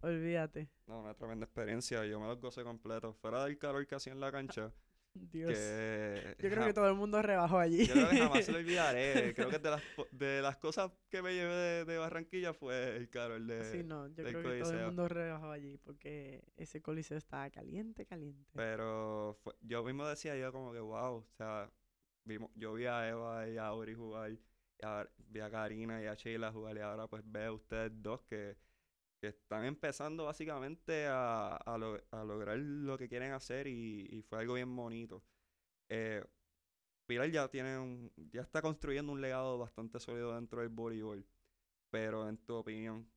olvídate. 0.00 0.68
no, 0.86 1.00
una 1.00 1.14
tremenda 1.14 1.44
experiencia. 1.46 2.04
Yo 2.06 2.20
me 2.20 2.26
los 2.26 2.40
gocé 2.40 2.62
completo. 2.62 3.14
Fuera 3.14 3.44
del 3.44 3.58
calor 3.58 3.86
que 3.86 3.94
hacía 3.96 4.12
en 4.12 4.20
la 4.20 4.30
cancha, 4.32 4.72
Dios. 5.14 5.50
que 5.50 6.36
Yo 6.38 6.50
creo 6.50 6.64
que 6.66 6.74
todo 6.74 6.88
el 6.88 6.94
mundo 6.94 7.22
rebajó 7.22 7.58
allí. 7.58 7.86
yo 7.86 7.94
creo 7.94 8.10
que 8.10 8.18
jamás 8.18 8.44
se 8.44 8.52
lo 8.52 8.58
olvidaré. 8.58 9.34
Creo 9.34 9.48
que 9.48 9.58
de 9.58 9.70
las, 9.70 9.82
de 10.12 10.42
las 10.42 10.56
cosas 10.58 10.92
que 11.08 11.22
me 11.22 11.34
llevé 11.34 11.54
de, 11.54 11.84
de 11.86 11.98
Barranquilla 11.98 12.52
fue 12.52 12.96
el 12.96 13.08
calor 13.08 13.40
de... 13.42 13.64
Sí, 13.64 13.82
no, 13.82 14.06
yo 14.08 14.22
creo 14.24 14.42
que 14.42 14.60
todo 14.60 14.72
el 14.72 14.86
mundo 14.86 15.08
rebajó 15.08 15.50
allí 15.50 15.78
porque 15.78 16.44
ese 16.56 16.82
coliseo 16.82 17.16
estaba 17.18 17.48
caliente, 17.50 18.04
caliente. 18.06 18.50
Pero 18.54 19.38
fue- 19.42 19.54
yo 19.62 19.82
mismo 19.84 20.06
decía 20.06 20.36
yo 20.36 20.52
como 20.52 20.72
que 20.72 20.80
wow, 20.80 21.16
o 21.16 21.26
sea, 21.36 21.70
vimos, 22.24 22.50
yo 22.54 22.74
vi 22.74 22.84
a 22.86 23.08
Eva 23.08 23.48
y 23.48 23.56
a 23.56 23.66
Auri 23.68 23.94
jugar, 23.94 24.30
y 24.32 24.38
vi 25.28 25.40
a 25.40 25.50
Karina 25.50 26.02
y 26.02 26.06
a 26.06 26.14
Sheila 26.14 26.52
jugar, 26.52 26.76
y 26.76 26.80
ahora 26.80 27.06
pues 27.08 27.22
veo 27.24 27.52
a 27.52 27.54
ustedes 27.54 27.90
dos 28.02 28.20
que, 28.24 28.56
que 29.32 29.38
están 29.38 29.64
empezando 29.64 30.24
básicamente 30.24 31.06
a, 31.06 31.56
a, 31.56 31.78
lo- 31.78 32.00
a 32.10 32.24
lograr 32.24 32.58
lo 32.58 32.96
que 32.96 33.08
quieren 33.08 33.32
hacer 33.32 33.66
y, 33.66 34.06
y 34.10 34.22
fue 34.22 34.38
algo 34.38 34.54
bien 34.54 34.74
bonito. 34.74 35.22
Eh, 35.88 36.24
Pilar 37.06 37.30
ya 37.30 37.48
tiene 37.48 37.78
un, 37.78 38.12
ya 38.32 38.42
está 38.42 38.60
construyendo 38.62 39.12
un 39.12 39.20
legado 39.20 39.58
bastante 39.58 40.00
sólido 40.00 40.34
dentro 40.34 40.60
del 40.60 40.70
voleibol, 40.70 41.24
pero 41.90 42.28
en 42.28 42.36
tu 42.38 42.54
opinión, 42.54 43.08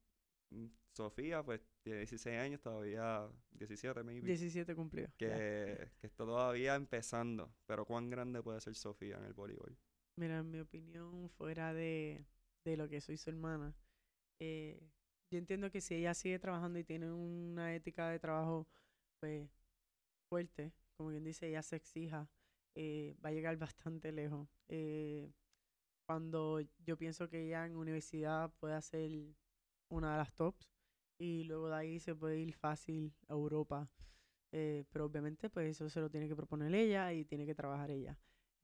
mm, 0.51 0.65
Sofía 0.95 1.41
pues 1.43 1.61
tiene 1.81 1.99
16 1.99 2.39
años, 2.39 2.61
todavía 2.61 3.27
17 3.51 4.03
maybe 4.03 4.27
17 4.27 4.75
cumplió. 4.75 5.07
que, 5.17 5.89
que 5.99 6.07
está 6.07 6.25
todavía 6.25 6.75
empezando, 6.75 7.51
pero 7.65 7.85
cuán 7.85 8.09
grande 8.09 8.43
puede 8.43 8.61
ser 8.61 8.75
Sofía 8.75 9.17
en 9.17 9.25
el 9.25 9.33
voleibol. 9.33 9.75
Mira, 10.17 10.39
en 10.39 10.51
mi 10.51 10.59
opinión, 10.59 11.29
fuera 11.31 11.73
de, 11.73 12.25
de 12.65 12.77
lo 12.77 12.89
que 12.89 12.99
soy 13.01 13.17
su 13.17 13.29
hermana, 13.29 13.73
eh, 14.39 14.79
yo 15.29 15.37
entiendo 15.37 15.71
que 15.71 15.81
si 15.81 15.95
ella 15.95 16.13
sigue 16.13 16.39
trabajando 16.39 16.79
y 16.79 16.83
tiene 16.83 17.11
una 17.11 17.75
ética 17.75 18.09
de 18.09 18.19
trabajo 18.19 18.67
pues 19.19 19.49
fuerte, 20.29 20.73
como 20.97 21.09
quien 21.09 21.23
dice, 21.23 21.47
ella 21.49 21.63
se 21.63 21.75
exija, 21.75 22.29
eh, 22.75 23.15
va 23.23 23.29
a 23.29 23.33
llegar 23.33 23.57
bastante 23.75 24.11
lejos. 24.11 24.49
Eh, 24.69 25.31
cuando 26.07 26.61
yo 26.79 26.97
pienso 26.97 27.29
que 27.29 27.47
ella 27.47 27.65
en 27.65 27.75
universidad 27.77 28.51
puede 28.59 28.81
ser 28.81 29.11
una 29.89 30.13
de 30.13 30.17
las 30.17 30.33
tops 30.33 30.71
y 31.19 31.43
luego 31.43 31.69
de 31.69 31.75
ahí 31.75 31.99
se 31.99 32.15
puede 32.15 32.39
ir 32.39 32.53
fácil 32.55 33.13
a 33.27 33.33
Europa. 33.33 33.89
Eh, 34.51 34.85
pero 34.91 35.05
obviamente 35.05 35.49
pues 35.49 35.69
eso 35.69 35.89
se 35.89 35.99
lo 35.99 36.09
tiene 36.09 36.27
que 36.27 36.35
proponer 36.35 36.73
ella 36.73 37.13
y 37.13 37.23
tiene 37.23 37.45
que 37.45 37.53
trabajar 37.53 37.91
ella 37.91 38.17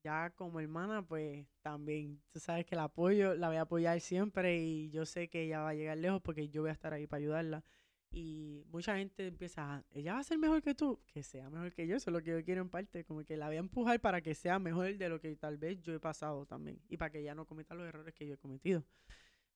ya 0.06 0.30
como 0.36 0.60
hermana, 0.60 1.02
pues 1.02 1.48
también, 1.64 2.22
tú 2.32 2.40
sabes 2.40 2.64
que 2.64 2.76
la 2.76 2.84
apoyo, 2.84 3.34
la 3.34 3.48
voy 3.48 3.58
a 3.58 3.62
apoyar 3.62 4.00
siempre 4.00 4.60
y 4.60 4.92
yo 4.92 5.04
sé 5.04 5.30
que 5.30 5.46
ella 5.46 5.62
va 5.62 5.70
a 5.70 5.74
llegar 5.74 5.98
lejos 5.98 6.22
porque 6.22 6.48
yo 6.48 6.62
voy 6.62 6.70
a 6.70 6.74
estar 6.74 6.94
ahí 6.94 7.08
para 7.08 7.22
ayudarla. 7.22 7.64
Y 8.12 8.64
mucha 8.68 8.98
gente 8.98 9.26
empieza, 9.26 9.84
ella 9.90 10.14
va 10.14 10.20
a 10.20 10.24
ser 10.24 10.38
mejor 10.38 10.62
que 10.62 10.76
tú, 10.76 11.02
que 11.08 11.24
sea 11.24 11.50
mejor 11.50 11.74
que 11.74 11.88
yo, 11.88 11.96
eso 11.96 12.12
es 12.12 12.14
lo 12.14 12.22
que 12.22 12.32
yo 12.32 12.44
quiero 12.44 12.62
en 12.62 12.70
parte, 12.70 13.04
como 13.04 13.26
que 13.26 13.36
la 13.36 13.48
voy 13.48 13.56
a 13.56 13.60
empujar 13.60 14.00
para 14.00 14.22
que 14.22 14.36
sea 14.36 14.60
mejor 14.60 14.96
de 14.96 15.10
lo 15.10 15.20
que 15.20 15.36
tal 15.36 15.58
vez 15.58 15.82
yo 15.82 15.92
he 15.92 16.00
pasado 16.00 16.46
también 16.46 16.80
y 16.88 16.98
para 16.98 17.10
que 17.10 17.22
ella 17.22 17.34
no 17.34 17.48
cometa 17.48 17.74
los 17.74 17.88
errores 17.88 18.14
que 18.14 18.28
yo 18.28 18.36
he 18.36 18.38
cometido. 18.38 18.84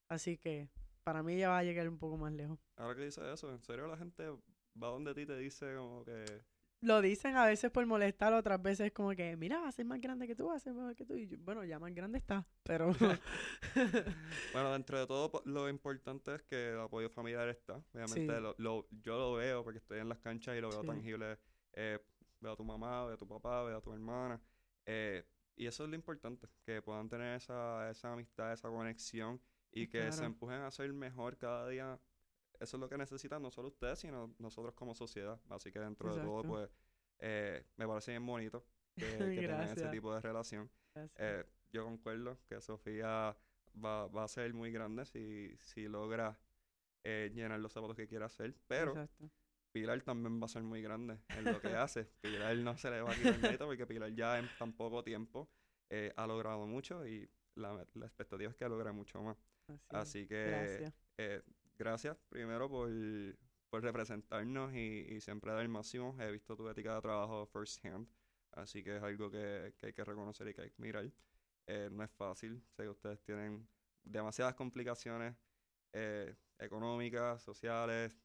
Así 0.08 0.36
que 0.40 0.68
para 1.04 1.22
mí 1.22 1.36
ella 1.36 1.50
va 1.50 1.60
a 1.60 1.64
llegar 1.64 1.88
un 1.88 2.00
poco 2.00 2.18
más 2.18 2.34
lejos. 2.34 2.58
Ahora 2.76 2.96
que 2.96 3.06
dices 3.06 3.24
eso, 3.24 3.52
¿en 3.52 3.62
serio 3.62 3.86
la 3.86 3.98
gente 3.98 4.28
va 4.82 4.88
donde 4.88 5.14
ti 5.14 5.28
te 5.28 5.38
dice 5.38 5.76
como 5.76 6.04
que... 6.04 6.26
Lo 6.82 7.02
dicen 7.02 7.36
a 7.36 7.46
veces 7.46 7.72
por 7.72 7.86
molestar, 7.86 8.32
otras 8.34 8.62
veces 8.62 8.92
como 8.94 9.10
que, 9.12 9.36
mira, 9.36 9.60
va 9.60 9.68
a 9.68 9.72
ser 9.72 9.86
más 9.86 10.00
grande 10.00 10.28
que 10.28 10.36
tú, 10.36 10.48
va 10.48 10.56
a 10.56 10.60
ser 10.60 10.74
mejor 10.74 10.96
que 10.96 11.06
tú. 11.06 11.16
Y 11.16 11.28
yo, 11.28 11.38
bueno, 11.42 11.64
ya 11.66 11.78
más 11.78 11.94
grande 11.94 12.18
está, 12.20 12.48
pero... 12.64 12.92
Bueno, 14.54 14.72
dentro 14.74 14.98
de 15.00 15.06
todo 15.06 15.42
lo 15.46 15.68
importante 15.70 16.36
es 16.36 16.42
que 16.44 16.70
el 16.72 16.80
apoyo 16.80 17.10
familiar 17.10 17.50
está. 17.50 17.84
Obviamente 17.94 18.34
Sí. 18.36 18.42
lo, 18.42 18.56
lo- 18.58 18.88
yo 18.92 19.18
lo 19.18 19.34
veo 19.34 19.64
porque 19.64 19.80
estoy 19.80 20.00
en 20.00 20.10
las 20.10 20.20
canchas 20.20 20.58
y 20.58 20.62
lo 20.62 20.70
veo 20.70 20.82
Sí. 20.82 20.88
tangible. 20.88 21.38
Eh, 21.74 22.00
veo 22.40 22.54
a 22.54 22.56
tu 22.56 22.64
mamá, 22.64 23.06
veo 23.06 23.16
a 23.16 23.18
tu 23.18 23.28
papá, 23.28 23.64
veo 23.64 23.78
a 23.78 23.82
tu 23.82 23.94
hermana. 23.94 24.42
eh, 24.86 25.24
y 25.56 25.68
eso 25.68 25.84
es 25.84 25.90
lo 25.90 25.96
importante, 25.98 26.48
que 26.66 26.82
puedan 26.82 27.10
tener 27.10 27.36
esa, 27.36 27.90
esa 27.92 28.14
amistad, 28.14 28.54
esa 28.54 28.70
conexión 28.70 29.42
y 29.74 29.88
que 29.88 30.10
se 30.14 30.24
empujen 30.24 30.62
a 30.62 30.72
ser 30.72 30.94
mejor 30.94 31.38
cada 31.38 31.68
día. 31.68 32.00
Eso 32.60 32.78
es 32.78 32.82
lo 32.82 32.90
que 32.90 32.98
necesitan 32.98 33.42
no 33.42 33.52
solo 33.52 33.70
ustedes, 33.70 34.00
sino 34.00 34.34
nosotros 34.38 34.74
como 34.74 34.94
sociedad. 34.94 35.40
Así 35.50 35.72
que 35.72 35.80
dentro 35.80 36.16
de 36.16 36.22
todo, 36.22 36.44
pues, 36.44 36.70
eh, 37.20 37.66
me 37.78 37.88
parece 37.88 38.12
bien 38.12 38.26
bonito 38.26 38.66
que, 38.96 39.06
que 39.42 39.48
tengan 39.48 39.62
ese 39.62 39.88
tipo 39.90 40.14
de 40.14 40.22
relación. 40.22 40.70
Eh, 41.16 41.46
yo 41.72 41.86
concuerdo 41.86 42.38
que 42.48 42.60
Sofía 42.60 43.36
va, 43.84 44.08
va 44.08 44.24
a 44.24 44.28
ser 44.28 44.54
muy 44.54 44.72
grande 44.72 45.06
si, 45.06 45.56
si 45.58 45.88
logra 45.88 46.38
eh, 47.04 47.32
llenar 47.34 47.60
los 47.60 47.72
zapatos 47.72 47.96
que 47.96 48.08
quiere 48.08 48.26
hacer, 48.26 48.56
pero 48.68 48.92
Exacto. 48.92 49.30
Pilar 49.72 50.02
también 50.02 50.42
va 50.42 50.46
a 50.46 50.50
ser 50.50 50.64
muy 50.64 50.82
grande 50.82 51.20
en 51.30 51.46
lo 51.46 51.62
que 51.62 51.70
hace. 51.76 52.06
Pilar 52.22 52.58
no 52.58 52.76
se 52.78 52.90
le 52.90 53.02
va 53.02 53.12
a 53.12 53.16
quitar 53.16 53.40
mérito 53.40 53.68
porque 53.68 53.86
Pilar 53.86 54.14
ya 54.14 54.40
en 54.40 54.50
tan 54.58 54.74
poco 54.74 55.04
tiempo 55.04 55.50
eh, 55.90 56.12
ha 56.16 56.28
logrado 56.28 56.66
mucho 56.66 57.06
y 57.06 57.30
la, 57.56 57.86
la 57.94 58.06
expectativa 58.06 58.50
es 58.50 58.56
que 58.56 58.68
logre 58.68 58.92
mucho 58.92 59.22
más. 59.22 59.38
Así, 59.90 60.28
que 60.28 60.92
eh, 61.18 61.44
gracias 61.80 62.18
primero 62.30 62.70
por, 62.70 62.92
por 63.70 63.84
representarnos 63.84 64.74
y, 64.74 65.06
y 65.16 65.22
siempre 65.22 65.52
dar 65.52 65.62
el 65.62 65.70
máximo. 65.70 66.16
He 66.20 66.32
visto 66.32 66.56
tu 66.56 66.70
ética 66.70 66.96
de 66.96 67.02
trabajo 67.02 67.48
first 67.48 67.84
hand, 67.86 68.08
así 68.54 68.84
que 68.84 68.98
es 68.98 69.04
algo 69.04 69.32
que, 69.32 69.74
que 69.78 69.88
hay 69.88 69.94
que 69.94 70.04
reconocer 70.06 70.48
y 70.50 70.54
que 70.54 70.62
hay 70.64 70.72
que 70.72 70.82
mirar. 70.82 71.12
Eh, 71.68 71.90
no 71.92 72.04
es 72.04 72.12
fácil, 72.12 72.64
sé 72.72 72.84
que 72.84 72.90
ustedes 72.90 73.22
tienen 73.24 73.68
demasiadas 74.04 74.56
complicaciones 74.56 75.36
eh, 75.94 76.36
económicas, 76.60 77.44
sociales, 77.44 78.18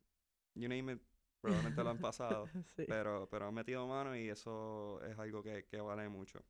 you 0.54 0.68
name 0.68 0.94
it, 0.94 1.02
probablemente 1.40 1.84
lo 1.84 1.90
han 1.90 1.98
pasado, 2.00 2.52
sí, 2.76 2.86
pero, 2.86 3.28
pero 3.30 3.48
han 3.48 3.54
metido 3.54 3.86
mano 3.88 4.16
y 4.16 4.30
eso 4.30 5.02
es 5.02 5.18
algo 5.18 5.42
que, 5.42 5.66
que 5.66 5.80
vale 5.80 6.08
mucho. 6.08 6.44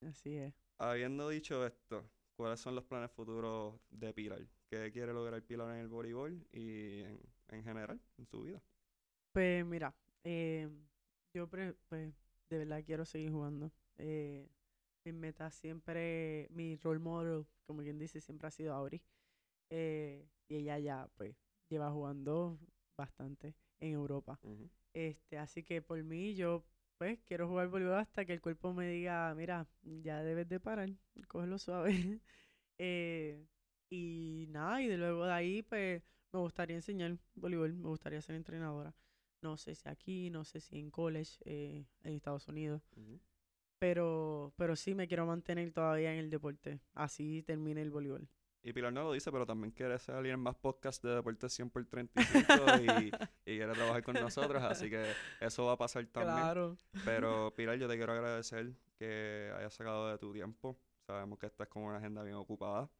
así 0.00 0.36
es. 0.38 0.54
Habiendo 0.78 1.28
dicho 1.28 1.66
esto, 1.66 2.10
¿cuáles 2.34 2.60
son 2.60 2.74
los 2.74 2.84
planes 2.84 3.10
futuros 3.12 3.78
de 3.90 4.14
Pilar? 4.14 4.46
¿Qué 4.70 4.90
quiere 4.92 5.12
lograr 5.12 5.42
Pilar 5.42 5.74
en 5.74 5.80
el 5.82 5.88
voleibol 5.88 6.46
y 6.52 7.00
en, 7.02 7.20
en 7.48 7.64
general 7.64 8.00
en 8.18 8.26
su 8.26 8.42
vida? 8.42 8.62
Pues 9.32 9.64
mira, 9.66 9.94
eh, 10.24 10.68
yo 11.34 11.48
pre- 11.48 11.74
pues, 11.88 12.12
de 12.48 12.58
verdad 12.58 12.82
quiero 12.84 13.04
seguir 13.04 13.30
jugando. 13.32 13.70
Eh, 13.98 14.48
mi 15.04 15.12
meta 15.12 15.50
siempre, 15.50 16.48
mi 16.50 16.76
role 16.76 16.98
model, 17.00 17.46
como 17.66 17.82
quien 17.82 17.98
dice, 17.98 18.20
siempre 18.20 18.48
ha 18.48 18.50
sido 18.50 18.74
Auri. 18.74 19.02
Eh, 19.70 20.26
y 20.48 20.56
ella 20.58 20.78
ya 20.78 21.08
pues 21.16 21.36
lleva 21.68 21.90
jugando 21.92 22.58
bastante 22.96 23.54
en 23.80 23.92
Europa. 23.94 24.40
Este, 24.94 25.38
así 25.38 25.64
que 25.64 25.82
por 25.82 26.02
mí 26.04 26.34
yo 26.36 26.64
pues 26.98 27.20
quiero 27.26 27.48
jugar 27.48 27.68
voleibol 27.68 27.96
hasta 27.98 28.24
que 28.26 28.32
el 28.34 28.40
cuerpo 28.42 28.74
me 28.74 28.88
diga, 28.88 29.34
mira, 29.36 29.66
ya 29.82 30.22
debes 30.22 30.48
de 30.48 30.60
parar, 30.60 30.90
cógelo 31.28 31.58
suave. 31.58 31.90
Eh, 32.78 33.46
y 33.90 34.46
nada, 34.50 34.82
y 34.82 34.88
de 34.88 34.96
luego 34.96 35.26
de 35.26 35.32
ahí 35.32 35.62
pues 35.62 36.02
me 36.32 36.40
gustaría 36.40 36.76
enseñar 36.76 37.16
voleibol, 37.34 37.72
me 37.74 37.88
gustaría 37.88 38.20
ser 38.20 38.36
entrenadora. 38.36 38.94
No 39.42 39.56
sé 39.56 39.74
si 39.74 39.88
aquí, 39.88 40.30
no 40.30 40.44
sé 40.44 40.60
si 40.60 40.78
en 40.78 40.90
college, 40.90 41.38
eh, 41.44 41.86
en 42.02 42.14
Estados 42.14 42.48
Unidos. 42.48 42.82
Pero, 43.78 44.52
pero 44.56 44.74
sí 44.76 44.94
me 44.94 45.06
quiero 45.06 45.26
mantener 45.26 45.70
todavía 45.72 46.12
en 46.12 46.18
el 46.18 46.30
deporte. 46.30 46.80
Así 46.94 47.42
termine 47.42 47.82
el 47.82 47.90
voleibol. 47.90 48.28
Y 48.62 48.72
Pilar 48.72 48.92
no 48.92 49.04
lo 49.04 49.12
dice, 49.12 49.30
pero 49.30 49.46
también 49.46 49.70
quiere 49.70 49.96
salir 50.00 50.32
en 50.32 50.40
más 50.40 50.56
podcasts 50.56 51.00
de 51.00 51.14
Deportes 51.14 51.52
100 51.52 51.70
por 51.70 51.86
35 51.86 52.52
y, 52.82 53.06
y 53.52 53.56
quiere 53.56 53.72
trabajar 53.72 54.02
con 54.02 54.14
nosotros, 54.14 54.60
así 54.60 54.90
que 54.90 55.04
eso 55.40 55.66
va 55.66 55.74
a 55.74 55.76
pasar 55.76 56.04
también. 56.12 56.36
Claro. 56.36 56.76
Pero 57.04 57.54
Pilar, 57.56 57.78
yo 57.78 57.86
te 57.86 57.96
quiero 57.96 58.12
agradecer 58.12 58.72
que 58.98 59.52
hayas 59.56 59.72
sacado 59.72 60.08
de 60.10 60.18
tu 60.18 60.32
tiempo. 60.32 60.76
Sabemos 61.06 61.38
que 61.38 61.46
estás 61.46 61.68
con 61.68 61.84
una 61.84 61.98
agenda 61.98 62.24
bien 62.24 62.34
ocupada. 62.34 62.90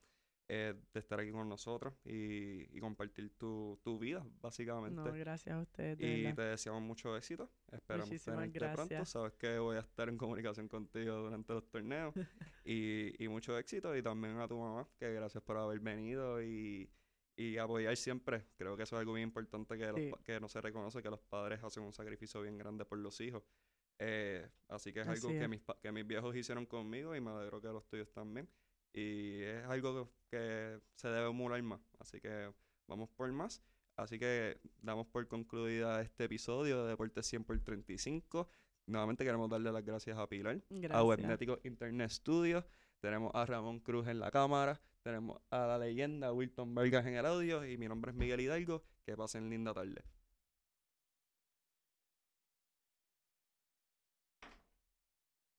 Eh, 0.49 0.74
de 0.92 1.01
estar 1.01 1.18
aquí 1.18 1.32
con 1.32 1.49
nosotros 1.49 1.94
y, 2.05 2.76
y 2.76 2.80
compartir 2.80 3.30
tu, 3.36 3.80
tu 3.82 3.99
vida, 3.99 4.24
básicamente. 4.40 4.94
No, 5.01 5.12
gracias 5.12 5.55
a 5.57 5.61
ustedes. 5.61 5.99
de 5.99 6.07
y 6.07 6.22
verdad. 6.22 6.36
te 6.36 6.42
deseamos 6.42 6.82
mucho 6.82 7.16
éxito. 7.16 7.51
Esperamos 7.72 8.09
Muchísimas 8.09 8.38
tenerte 8.53 8.74
pronto. 8.74 9.05
Sabes 9.05 9.32
que 9.34 9.59
voy 9.59 9.76
a 9.76 9.80
estar 9.80 10.09
en 10.09 10.16
comunicación 10.16 10.68
contigo 10.68 11.14
durante 11.16 11.53
los 11.53 11.68
torneos. 11.68 12.14
y, 12.64 13.24
y 13.24 13.28
mucho 13.28 13.59
éxito. 13.59 13.97
Y 13.97 14.03
también 14.03 14.38
a 14.38 14.47
tu 14.47 14.57
mamá, 14.59 14.88
que 14.99 15.12
gracias 15.12 15.42
por 15.42 15.57
haber 15.57 15.80
venido 15.80 16.40
y, 16.42 16.88
y 17.36 17.59
apoyar 17.59 17.97
siempre. 17.97 18.47
Creo 18.57 18.76
que 18.76 18.84
eso 18.84 18.97
es 18.97 19.01
algo 19.01 19.14
bien 19.14 19.28
importante 19.28 19.76
que, 19.76 19.92
Sí. 20.24 20.32
no 20.40 20.49
se 20.49 20.61
reconoce, 20.61 21.03
que 21.03 21.11
los 21.11 21.20
padres 21.20 21.62
hacen 21.64 21.82
un 21.82 21.92
sacrificio 21.92 22.40
bien 22.42 22.57
grande 22.57 22.84
por 22.84 22.99
los 22.99 23.20
hijos. 23.20 23.42
Eh, 23.99 24.47
así 24.68 24.92
que 24.92 25.01
es 25.01 25.09
algo 25.09 25.28
que 25.28 25.49
mis, 25.49 25.62
que 25.82 25.90
mis 25.90 26.07
viejos 26.07 26.36
hicieron 26.36 26.66
conmigo 26.66 27.16
y 27.16 27.20
me 27.20 27.30
alegro 27.30 27.61
que 27.61 27.68
los 27.68 27.86
tuyos 27.88 28.12
también. 28.12 28.49
Y 28.97 29.42
es 29.42 29.62
algo 29.66 30.11
que 30.30 30.80
se 30.94 31.09
debe 31.09 31.28
emular 31.28 31.62
más. 31.62 31.80
Así 31.99 32.18
que 32.18 32.51
vamos 32.88 33.11
por 33.11 33.30
más. 33.30 33.62
Así 33.94 34.18
que 34.18 34.59
damos 34.80 35.07
por 35.07 35.28
concluida 35.28 36.01
este 36.01 36.24
episodio 36.24 36.82
de 36.82 36.90
Deportes 36.90 37.26
100 37.26 37.44
por 37.44 37.59
35. 37.61 38.49
Nuevamente 38.86 39.22
queremos 39.22 39.51
darle 39.51 39.70
las 39.70 39.84
gracias 39.84 40.16
a 40.16 40.26
Pilar, 40.26 40.57
a 40.57 40.74
Gracias. 40.74 41.05
Webnético 41.05 41.59
Internet 41.64 42.11
Studios. 42.11 42.64
Tenemos 43.01 43.32
a 43.34 43.44
Ramón 43.44 43.80
Cruz 43.80 44.09
en 44.09 44.18
la 44.18 44.30
cámara. 44.30 44.80
Tenemos 45.03 45.42
a 45.51 45.66
la 45.66 45.78
leyenda 45.78 46.32
Wilton 46.32 46.74
Vargas 46.74 47.05
en 47.05 47.16
el 47.16 47.26
audio. 47.26 47.66
Y 47.66 47.76
mi 47.76 47.88
nombre 47.88 48.12
es 48.12 48.16
Miguel 48.16 48.40
Hidalgo. 48.40 48.82
Que 49.05 49.14
pasen 49.14 49.51
linda 49.51 49.74
tarde. 49.74 50.03